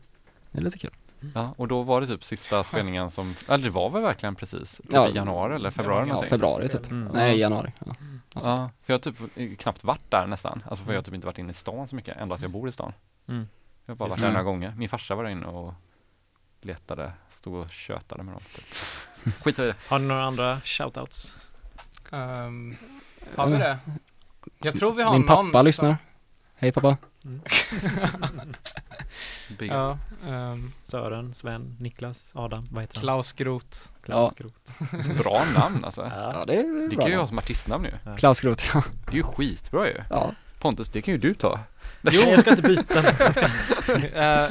Det 0.52 0.58
är 0.60 0.62
lite 0.64 0.78
kul. 0.78 0.92
Ja, 1.36 1.54
och 1.58 1.68
då 1.68 1.84
var 1.84 2.02
det 2.02 2.08
typ 2.08 2.24
sista 2.24 2.64
spelningen 2.64 3.12
som, 3.12 3.36
eller 3.48 3.64
det 3.64 3.70
var 3.70 3.90
väl 3.90 4.02
verkligen 4.02 4.36
precis, 4.36 4.78
typ 4.78 4.86
Ja. 4.94 5.08
i 5.10 5.16
januari 5.16 5.56
eller 5.56 5.72
februari 5.72 6.00
Ja, 6.00 6.02
Ja, 6.02 6.08
någonting. 6.08 6.30
februari 6.30 6.70
typ. 6.70 6.92
Mm. 6.92 7.08
Nej, 7.14 7.40
januari. 7.40 7.74
Ja. 7.86 7.96
Ja, 8.34 8.70
för 8.86 8.94
jag 8.94 8.96
har 9.06 9.12
typ 9.36 9.60
knappt 9.60 9.84
varit 9.84 10.12
där 10.12 10.28
nästan. 10.28 10.64
Alltså 10.70 10.86
för 10.86 10.92
jag 10.94 10.98
har 10.98 11.04
typ 11.04 11.14
inte 11.14 11.28
varit 11.28 11.38
inne 11.38 11.52
i 11.52 11.54
stan 11.54 11.88
så 11.88 11.96
mycket, 11.96 12.18
ändå 12.18 12.36
att 12.36 12.42
jag 12.42 12.52
bor 12.52 12.70
i 12.70 12.72
stan. 12.72 12.94
Mm. 13.28 13.48
Jag 13.86 13.92
har 13.94 13.98
bara 13.98 14.10
varit 14.10 14.20
Mm. 14.20 14.28
där 14.28 14.40
några 14.40 14.52
gånger. 14.52 14.74
Min 14.78 14.90
farsa 14.90 15.16
var 15.16 15.24
där 15.24 15.32
inne 15.32 15.46
och 15.46 15.74
letade, 16.62 17.12
stod 17.40 17.54
och 17.56 17.72
tjötade 17.72 18.24
med 18.24 18.34
dem. 18.34 18.42
Typ. 18.56 18.66
Skit 19.44 19.60
i 19.60 19.62
det. 19.62 19.76
Har 19.88 20.00
ni 20.00 20.08
några 20.08 20.24
andra 20.24 20.62
shoutouts? 20.64 21.36
Ehm, 22.12 22.76
har 23.36 23.48
vi 23.50 23.58
det? 23.58 23.80
Jag 24.62 24.76
tror 24.76 24.94
vi 24.94 25.04
har 25.04 25.12
Min 25.12 25.22
någon 25.22 25.52
pappa 25.52 25.62
lyssnar. 25.62 25.98
Hej 26.56 26.72
pappa. 26.72 26.98
Big 29.60 29.72
ja, 29.72 29.98
ehm, 30.28 30.72
Sören, 30.84 31.34
Sven, 31.34 31.76
Niklas, 31.80 32.32
Adam, 32.36 32.66
vad 32.72 32.84
heter 32.84 32.96
han? 32.96 33.02
Klaus 33.02 33.34
Groth. 33.34 33.78
Klaus 34.04 34.34
Ja. 34.38 34.44
Groth. 34.44 34.74
Bra 35.24 35.44
namn 35.56 35.86
alltså. 35.86 36.12
Ja, 36.20 36.44
det 36.48 36.56
är 36.56 36.90
Det 36.90 36.96
bra. 36.96 37.02
kan 37.02 37.08
ju 37.12 37.16
ha 37.16 37.22
namn. 37.22 37.28
som 37.28 37.38
artistnamn 37.38 37.86
ju. 37.86 38.16
Klaus 38.18 38.42
Groth, 38.42 38.64
ja. 38.74 38.84
Det 39.06 39.12
är 39.12 39.16
ju 39.16 39.24
skitbra 39.24 39.88
ju. 39.88 39.96
ja. 40.10 40.32
Pontus, 40.60 40.90
det 40.90 41.02
kan 41.02 41.12
ju 41.14 41.18
du 41.18 41.34
ta. 41.34 41.60
Jo, 42.02 42.22
jag 42.22 42.42
ska 42.42 42.50
inte 42.50 42.62
byta. 42.62 43.04
Jag 43.20 43.34
ska... 43.34 43.48
Eh, 44.08 44.50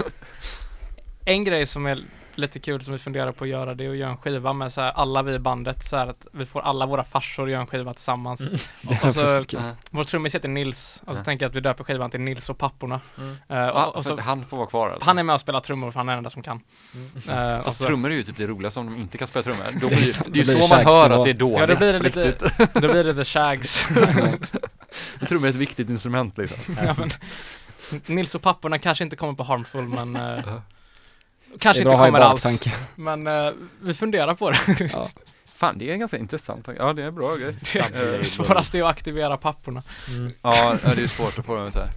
en 1.25 1.45
grej 1.45 1.67
som 1.67 1.87
är 1.87 2.05
lite 2.39 2.61
kul 2.61 2.81
som 2.83 2.93
vi 2.93 2.99
funderar 2.99 3.33
på 3.33 3.45
att 3.45 3.51
göra 3.51 3.75
det 3.75 3.85
är 3.85 3.91
att 3.91 3.97
göra 3.97 4.11
en 4.11 4.17
skiva 4.17 4.53
med 4.53 4.73
så 4.73 4.81
här, 4.81 4.91
alla 4.91 5.23
vi 5.23 5.35
i 5.35 5.39
bandet 5.39 5.89
så 5.89 5.97
här 5.97 6.07
att 6.07 6.27
vi 6.33 6.47
får 6.47 6.61
alla 6.61 6.87
våra 6.87 7.05
farsor 7.05 7.51
göra 7.51 7.61
en 7.61 7.67
skiva 7.67 7.95
tillsammans. 7.95 8.41
Och, 8.89 9.05
och 9.05 9.15
så, 9.15 9.45
vår 9.91 10.05
trummis 10.05 10.35
heter 10.35 10.49
Nils 10.49 11.03
och 11.07 11.17
så 11.17 11.25
tänker 11.25 11.45
jag 11.45 11.51
att 11.51 11.57
vi 11.57 11.61
döper 11.61 11.85
skivan 11.85 12.11
till 12.11 12.21
Nils 12.21 12.51
och 12.51 12.59
papporna. 12.59 13.01
Mm. 13.19 13.37
Ja, 13.47 13.87
och, 13.87 13.97
och 13.97 14.05
så, 14.05 14.21
han 14.21 14.47
får 14.47 14.57
vara 14.57 14.67
kvar 14.67 14.91
alltså. 14.91 15.05
han 15.07 15.19
är 15.19 15.23
med 15.23 15.35
och 15.35 15.41
spelar 15.41 15.61
trummor 15.61 15.91
för 15.91 16.01
han 16.01 16.09
är 16.09 16.13
den 16.13 16.19
enda 16.19 16.31
som 16.31 16.43
kan. 16.43 16.61
Eh, 17.29 17.59
och 17.59 17.65
Fast 17.65 17.79
så- 17.79 17.85
trummor 17.85 18.11
är 18.11 18.15
ju 18.15 18.23
typ 18.23 18.37
det 18.37 18.47
roligaste 18.47 18.81
om 18.81 18.87
de 18.87 18.97
inte 19.01 19.19
kan 19.19 19.29
spela 19.29 19.43
trummor. 19.43 19.65
Då 19.81 19.89
Det 19.89 19.95
är 19.95 19.97
blir, 19.97 20.07
så- 20.07 20.25
det 20.27 20.31
är 20.31 20.35
ju 20.37 20.43
det 20.45 20.55
blir 20.55 20.63
så 20.69 20.75
man 20.75 20.85
hör 20.87 21.11
att 21.11 21.25
det 21.25 21.31
är 21.31 21.35
dåligt 21.35 21.61
Ja, 21.61 21.67
då 21.75 21.77
blir 21.77 21.93
det 21.93 21.99
lite, 21.99 22.35
då 22.75 22.89
blir 22.93 23.05
det 23.05 23.15
the 23.15 23.25
shags. 23.25 23.89
Trummor 25.29 25.47
är 25.47 25.51
ett 25.51 25.55
viktigt 25.57 25.89
instrument 25.91 26.39
liksom. 26.39 26.77
ja, 26.85 26.95
men, 26.99 27.11
Nils 28.07 28.35
och 28.35 28.43
papporna 28.43 28.79
kanske 28.79 29.05
inte 29.05 29.17
kommer 29.17 29.33
på 29.33 29.43
Harmful 29.43 29.89
men 29.89 30.13
Det 30.13 30.43
kanske 31.59 31.83
inte 31.83 31.97
kommer 31.97 32.21
alls. 32.21 32.47
Men 32.95 33.27
eh, 33.27 33.51
vi 33.81 33.95
funderar 33.95 34.35
på 34.35 34.51
det. 34.51 34.59
Ja. 34.93 35.07
Fan, 35.57 35.79
det 35.79 35.91
är 35.91 35.97
ganska 35.97 36.19
intressant. 36.19 36.69
Ja, 36.79 36.93
det 36.93 37.03
är 37.03 37.07
en 37.07 37.15
bra 37.15 37.37
grej. 37.37 37.57
Det 37.93 38.25
svåraste 38.29 38.79
är 38.79 38.83
att 38.83 38.91
aktivera 38.91 39.37
papporna. 39.37 39.83
Mm. 40.09 40.33
Ja, 40.43 40.77
ja, 40.85 40.95
det 40.95 41.03
är 41.03 41.07
svårt 41.07 41.39
att 41.39 41.47
få 41.47 41.57
dem 41.57 41.73
så 41.73 41.79
här. 41.79 41.89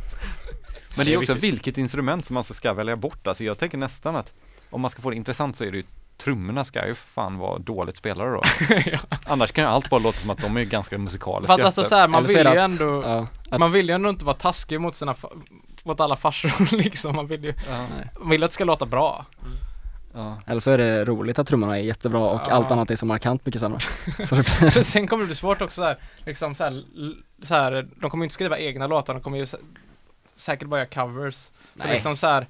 Men 0.97 1.05
det 1.05 1.13
är 1.13 1.17
också 1.17 1.33
vilket 1.33 1.77
instrument 1.77 2.25
som 2.25 2.33
man 2.33 2.43
ska 2.43 2.73
välja 2.73 2.95
bort. 2.95 3.27
Alltså 3.27 3.43
jag 3.43 3.57
tänker 3.57 3.77
nästan 3.77 4.15
att 4.15 4.31
om 4.69 4.81
man 4.81 4.91
ska 4.91 5.01
få 5.01 5.09
det 5.09 5.15
intressant 5.15 5.57
så 5.57 5.63
är 5.63 5.71
det 5.71 5.77
ju 5.77 5.83
trummorna 6.17 6.63
ska 6.63 6.87
ju 6.87 6.95
för 6.95 7.07
fan 7.07 7.37
vara 7.37 7.59
dåligt 7.59 7.97
spelare 7.97 8.29
då. 8.31 8.41
Annars 9.25 9.51
kan 9.51 9.63
ju 9.63 9.69
allt 9.69 9.89
bara 9.89 9.99
låta 9.99 10.17
som 10.17 10.29
att 10.29 10.41
de 10.41 10.57
är 10.57 10.63
ganska 10.63 10.97
musikaliska. 10.97 11.53
För 11.55 11.61
att 11.61 11.65
alltså 11.65 11.83
så 11.83 11.95
här, 11.95 12.07
man 12.07 12.25
vill 12.25 12.37
ju 12.37 12.57
ändå, 12.57 13.03
Ja, 13.49 13.57
man 13.57 13.71
vill 13.71 13.89
ju 13.89 13.95
ändå 13.95 14.09
inte 14.09 14.25
vara 14.25 14.35
taskig 14.35 14.81
mot 14.81 14.95
sina, 14.95 15.15
mot 15.83 15.99
alla 15.99 16.15
farsor 16.15 16.75
liksom. 16.77 17.15
Man 17.15 17.27
vill 17.27 17.43
ju, 17.43 17.53
ja, 17.69 17.87
man 18.19 18.29
vill 18.29 18.43
att 18.43 18.49
det 18.49 18.53
ska 18.53 18.63
låta 18.63 18.85
bra. 18.85 19.25
ja. 20.13 20.37
eller 20.45 20.59
så 20.61 20.71
är 20.71 20.77
det 20.77 21.05
roligt 21.05 21.39
att 21.39 21.47
trummorna 21.47 21.77
är 21.77 21.81
jättebra 21.83 22.19
och 22.19 22.41
Ja. 22.47 22.51
allt 22.51 22.71
annat 22.71 22.91
är 22.91 22.95
så 22.95 23.05
markant 23.05 23.45
mycket 23.45 23.61
sämre. 23.61 23.79
Så 24.27 24.35
det 24.35 24.59
blir, 24.59 24.69
För 24.71 24.81
sen 24.83 25.07
kommer 25.07 25.23
det 25.23 25.27
bli 25.27 25.35
svårt 25.35 25.61
också 25.61 25.81
så 25.81 25.85
här, 25.85 25.97
liksom 26.25 26.55
så 26.55 26.63
här, 26.63 26.83
så 27.43 27.53
här, 27.53 27.87
de 27.95 28.09
kommer 28.09 28.23
ju 28.23 28.25
inte 28.25 28.33
skriva 28.33 28.57
egna 28.59 28.87
låtar, 28.87 29.13
de 29.13 29.23
kommer 29.23 29.37
ju 29.37 29.45
sä- 29.45 29.59
säkert 30.35 30.67
bara 30.67 30.79
göra 30.79 30.89
covers. 30.89 31.35
Så 31.35 31.49
Nej. 31.73 31.93
liksom 31.93 32.17
så 32.17 32.27
här, 32.27 32.47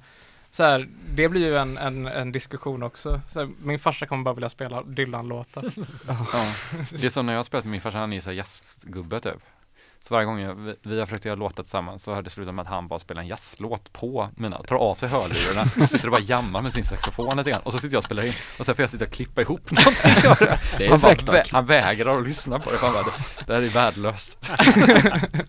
så 0.50 0.62
här, 0.62 0.88
det 1.14 1.28
blir 1.28 1.40
ju 1.46 1.56
en, 1.56 1.78
en, 1.78 2.06
en 2.06 2.32
diskussion 2.32 2.82
också. 2.82 3.20
Så 3.32 3.38
här, 3.40 3.48
min 3.62 3.78
farsa 3.78 4.06
kommer 4.06 4.24
bara 4.24 4.34
vilja 4.34 4.48
spela 4.48 4.82
Dylan-låtar. 4.82 5.72
ja. 6.08 6.52
Det 6.90 7.04
är 7.06 7.10
som 7.10 7.26
när 7.26 7.32
jag 7.32 7.38
har 7.38 7.44
spelat 7.44 7.64
med 7.64 7.72
min 7.72 7.80
farsa, 7.80 7.98
han 7.98 8.12
är 8.12 8.16
ju 8.16 8.22
så 8.22 8.30
här 8.30 8.36
jazzgubbe 8.36 9.20
typ. 9.20 9.40
Så 10.04 10.14
varje 10.14 10.26
gång 10.26 10.40
jag, 10.40 10.54
vi, 10.54 10.74
vi 10.82 10.98
har 10.98 11.06
försökt 11.06 11.24
göra 11.24 11.34
låtar 11.36 11.62
tillsammans 11.62 12.02
så 12.02 12.14
har 12.14 12.22
det 12.22 12.30
slutat 12.30 12.54
med 12.54 12.62
att 12.62 12.68
han 12.68 12.88
bara 12.88 12.98
spelar 12.98 13.22
en 13.22 13.26
jazzlåt 13.28 13.92
på 13.92 14.28
mina, 14.36 14.62
tar 14.62 14.76
av 14.76 14.94
sig 14.94 15.08
hörlurarna, 15.08 15.64
sitter 15.88 16.06
och 16.06 16.10
bara 16.12 16.20
jammar 16.20 16.62
med 16.62 16.72
sin 16.72 16.84
saxofon 16.84 17.36
lite 17.36 17.50
grann 17.50 17.60
och 17.62 17.72
så 17.72 17.78
sitter 17.78 17.94
jag 17.94 17.98
och 17.98 18.04
spelar 18.04 18.22
in 18.26 18.32
och 18.58 18.66
sen 18.66 18.74
får 18.74 18.82
jag 18.82 18.90
sitta 18.90 19.04
och 19.04 19.10
klippa 19.10 19.40
ihop 19.40 19.70
någonting. 19.70 20.12
Det 20.78 20.86
är 20.86 20.90
han, 20.90 21.00
bara, 21.00 21.14
vä- 21.14 21.48
han 21.52 21.66
vägrar 21.66 22.18
att 22.18 22.26
lyssna 22.28 22.58
på 22.58 22.70
det, 22.70 22.76
han 22.76 22.92
bara, 22.92 23.04
det, 23.04 23.44
det 23.46 23.54
här 23.54 23.62
är 23.62 23.68
värdelöst. 23.68 24.38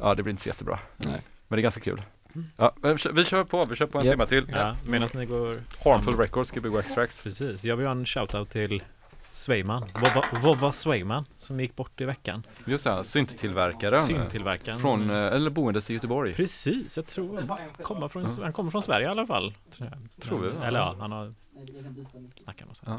ja, 0.00 0.14
det 0.14 0.22
blir 0.22 0.30
inte 0.30 0.42
så 0.42 0.48
jättebra. 0.48 0.78
Nej. 0.96 1.20
Men 1.48 1.56
det 1.56 1.60
är 1.60 1.62
ganska 1.62 1.80
kul. 1.80 2.02
Ja, 2.56 2.72
vi 3.12 3.24
kör- 3.24 3.44
på, 3.44 3.64
vi 3.64 3.76
kör 3.76 3.86
på 3.86 3.98
en 3.98 4.04
Japp. 4.04 4.12
timme 4.12 4.26
till. 4.26 4.46
Ja, 4.52 4.76
medan 4.86 5.08
ni 5.14 5.26
går... 5.26 5.62
Harmful 5.84 6.16
Records, 6.16 6.50
Gbg 6.50 6.66
Wax 6.72 6.94
Tracks. 6.94 7.22
Precis, 7.22 7.64
jag 7.64 7.76
vill 7.76 7.86
ha 7.86 7.92
en 7.92 8.06
shoutout 8.06 8.50
till 8.50 8.82
Sveiman, 9.36 9.84
Vova, 9.94 10.24
Vova 10.42 10.72
Sveiman, 10.72 11.24
som 11.36 11.60
gick 11.60 11.76
bort 11.76 12.00
i 12.00 12.04
veckan. 12.04 12.42
Just 12.64 12.84
det, 12.84 13.04
synttillverkaren. 13.04 14.02
Syntillverkaren. 14.02 14.80
Från, 14.80 15.10
eh, 15.10 15.16
eller 15.16 15.50
boendes 15.50 15.90
i 15.90 15.94
Göteborg. 15.94 16.34
Precis, 16.34 16.96
jag 16.96 17.06
tror 17.06 17.40
han 17.40 17.58
kommer 17.82 18.08
från, 18.08 18.26
han 18.42 18.52
kommer 18.52 18.70
från 18.70 18.82
Sverige 18.82 19.06
i 19.06 19.10
alla 19.10 19.26
fall. 19.26 19.54
Tror, 20.20 20.40
vi? 20.40 20.66
Eller 20.66 20.78
ja, 20.78 20.96
han 20.98 21.12
har 21.12 21.34
snackat 22.36 22.68
och 22.70 22.76
så. 22.76 22.84
Ja. 22.86 22.98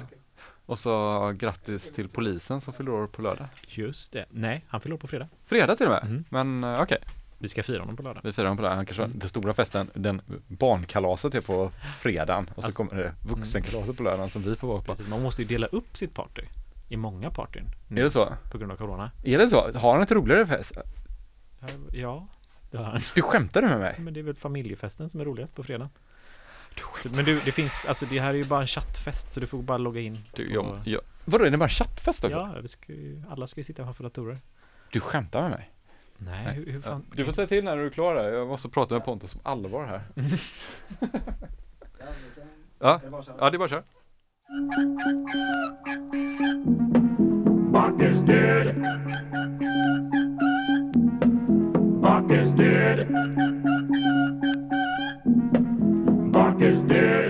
Och 0.65 0.79
så 0.79 1.33
grattis 1.37 1.93
till 1.93 2.09
polisen 2.09 2.61
som 2.61 2.73
fyller 2.73 2.91
år 2.91 3.07
på 3.07 3.21
lördag. 3.21 3.47
Just 3.67 4.11
det. 4.11 4.25
Nej, 4.29 4.65
han 4.67 4.81
fyller 4.81 4.95
år 4.95 4.99
på 4.99 5.07
fredag. 5.07 5.27
Fredag 5.45 5.75
till 5.75 5.85
och 5.85 5.91
med. 5.91 6.03
Mhm. 6.05 6.25
Men 6.29 6.63
eh, 6.63 6.81
okej, 6.81 6.97
Vi 7.39 7.49
ska 7.49 7.63
fira 7.63 7.79
honom 7.79 7.95
på 7.97 8.03
lördag. 8.03 8.21
vi 8.23 8.31
firar 8.33 8.45
honom 8.45 8.57
på 8.57 8.63
lördag. 8.63 8.75
Han 8.75 8.85
kanske, 8.85 9.07
den 9.19 9.29
stora 9.29 9.53
festen, 9.53 9.89
den 9.93 10.21
barnkalaset 10.47 11.35
är 11.35 11.41
på 11.41 11.71
fredagen 11.99 12.49
och 12.49 12.55
så 12.55 12.65
Alltså- 12.65 12.85
kommer 12.85 13.03
det 13.03 13.13
vuxenkalaset 13.27 13.97
på 13.97 14.03
lördagen 14.03 14.29
som 14.29 14.41
vi 14.41 14.55
får 14.55 14.67
vara 14.67 14.79
på. 14.79 14.85
Precis, 14.85 15.07
man 15.07 15.21
måste 15.23 15.41
ju 15.41 15.47
dela 15.47 15.67
upp 15.67 15.97
sitt 15.97 16.13
party 16.13 16.41
i 16.89 16.97
många 16.97 17.31
partyn. 17.31 17.65
nu 17.87 17.99
Är 18.01 18.03
det 18.03 18.11
så? 18.11 18.33
På 18.51 18.57
grund 18.57 18.71
av 18.71 18.75
corona. 18.75 19.11
Är 19.23 19.37
det 19.37 19.49
så? 19.49 19.71
Har 19.77 19.93
han 19.93 20.01
ett 20.03 20.11
roligare 20.11 20.45
fest? 20.45 20.77
Ja, 21.91 22.27
det 22.71 22.77
har 22.77 22.83
han. 22.85 23.01
Du 23.15 23.21
skämtar 23.21 23.61
du 23.61 23.67
med 23.67 23.79
mig? 23.79 23.95
Men 23.99 24.13
det 24.13 24.19
är 24.19 24.23
väl 24.23 24.35
familjefesten 24.35 25.09
som 25.09 25.19
är 25.21 25.25
roligast 25.25 25.55
på 25.55 25.63
fredag. 25.63 25.89
Så, 27.03 27.09
men 27.09 27.25
du, 27.25 27.39
det 27.45 27.51
finns, 27.51 27.85
alltså 27.85 28.05
det 28.05 28.19
här 28.19 28.29
är 28.29 28.33
ju 28.33 28.43
bara 28.43 28.61
en 28.61 28.67
chattfest 28.67 29.31
så 29.31 29.39
du 29.39 29.47
får 29.47 29.61
bara 29.61 29.77
logga 29.77 30.01
in. 30.01 30.19
Du, 30.33 30.53
jag, 30.53 30.81
jag, 30.85 31.01
vadå, 31.25 31.45
är 31.45 31.49
det 31.51 31.57
bara 31.57 31.65
en 31.65 31.69
chattfest 31.69 32.23
också? 32.23 32.37
Ja, 32.37 32.67
ska 32.67 32.93
alla 33.29 33.47
ska 33.47 33.59
ju 33.59 33.63
sitta 33.63 33.83
framför 33.83 34.03
datorer. 34.03 34.37
Du 34.91 34.99
skämtar 34.99 35.41
med 35.41 35.51
mig? 35.51 35.71
Nej, 36.17 36.53
hur, 36.53 36.71
hur 36.71 36.81
fan? 36.81 37.05
Du 37.15 37.25
får 37.25 37.31
säga 37.31 37.47
till 37.47 37.63
när 37.63 37.77
du 37.77 37.85
är 37.85 37.89
klar 37.89 38.15
där. 38.15 38.31
Jag 38.31 38.47
måste 38.47 38.69
prata 38.69 38.95
med 38.95 39.05
Pontus 39.05 39.35
om 39.35 39.41
allvar 39.43 39.85
här. 39.85 40.01
ja, 42.79 43.01
ja, 43.39 43.49
det 43.49 43.55
är 43.55 43.57
bara 43.57 43.65
att 43.65 43.69
köra. 43.69 43.83
Buck 47.71 48.01
is 48.01 48.21
dead. 48.21 48.75
Buck 52.01 52.31
is 52.31 52.51
dead. 52.51 53.07
Buck 56.31 56.61
is 56.61 56.79
dead. 56.81 57.26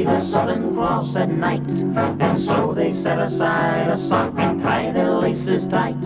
See 0.00 0.06
the 0.06 0.20
Southern 0.20 0.74
Cross 0.74 1.16
at 1.16 1.30
night, 1.30 1.66
and 1.68 2.38
so 2.38 2.72
they 2.72 2.92
set 2.92 3.18
aside 3.18 3.88
a 3.88 3.96
sock 3.96 4.32
and 4.38 4.62
tie 4.62 4.90
their 4.92 5.10
laces 5.10 5.66
tight. 5.66 5.96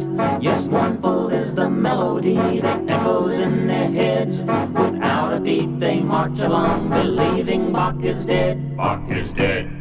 Yes, 0.41 0.67
mournful 0.67 1.29
is 1.29 1.55
the 1.55 1.69
melody 1.71 2.61
that 2.61 2.89
echoes 2.89 3.39
in 3.39 3.67
their 3.67 3.91
heads. 3.91 4.43
Without 4.43 5.35
a 5.35 5.41
beat, 5.41 5.79
they 5.79 6.01
march 6.01 6.41
along, 6.41 6.91
believing 6.91 7.73
Bach 7.73 8.03
is 8.03 8.27
dead. 8.27 8.77
Buck 8.77 9.09
is 9.09 9.33
dead. 9.33 9.74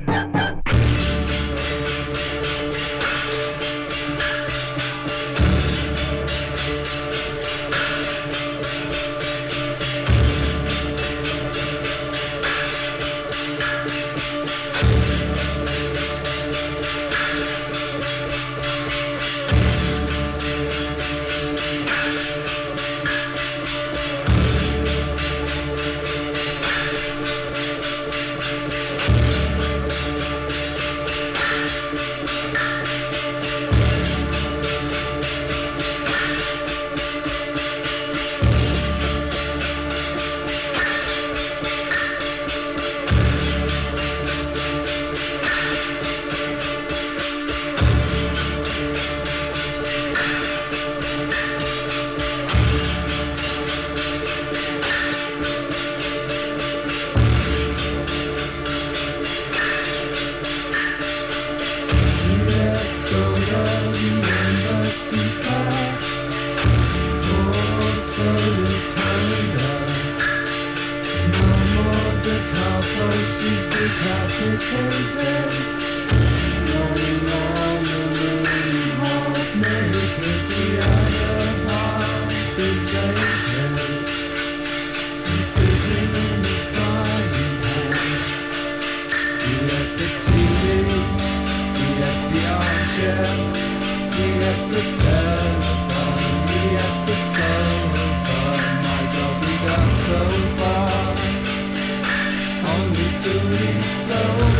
so 104.05 104.19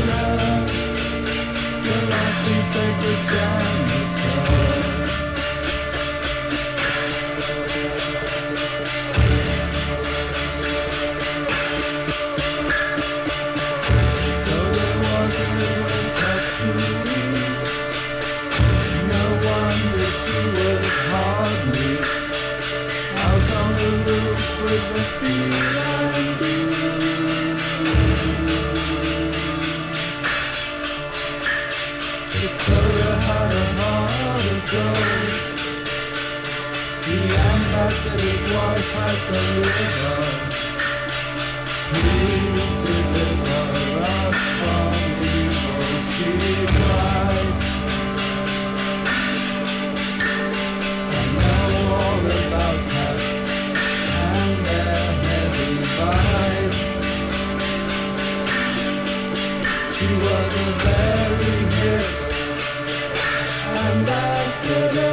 love, 0.10 0.68
the 1.84 1.96
last 2.10 2.38
thing 2.46 2.64
sacred 2.74 3.28
ground. 3.28 3.93
Ambassador's 38.04 38.42
wife 38.54 38.92
had 38.92 39.20
the 39.32 39.42
liver. 39.64 40.24
Please 41.90 42.72
deliver 42.84 43.64
us 44.04 44.40
from 44.60 44.94
evil, 45.24 45.94
she 46.12 46.30
cried. 46.76 47.52
I 51.10 51.24
know 51.40 51.72
all 51.96 52.26
about 52.26 52.80
cats 52.92 53.44
and 54.20 54.54
their 54.66 55.06
heavy 55.24 55.74
vibes. 55.98 56.96
She 59.96 60.10
was 60.26 60.52
a 60.56 60.70
very 60.84 61.58
hip 61.80 62.08
ambassador's 63.88 65.13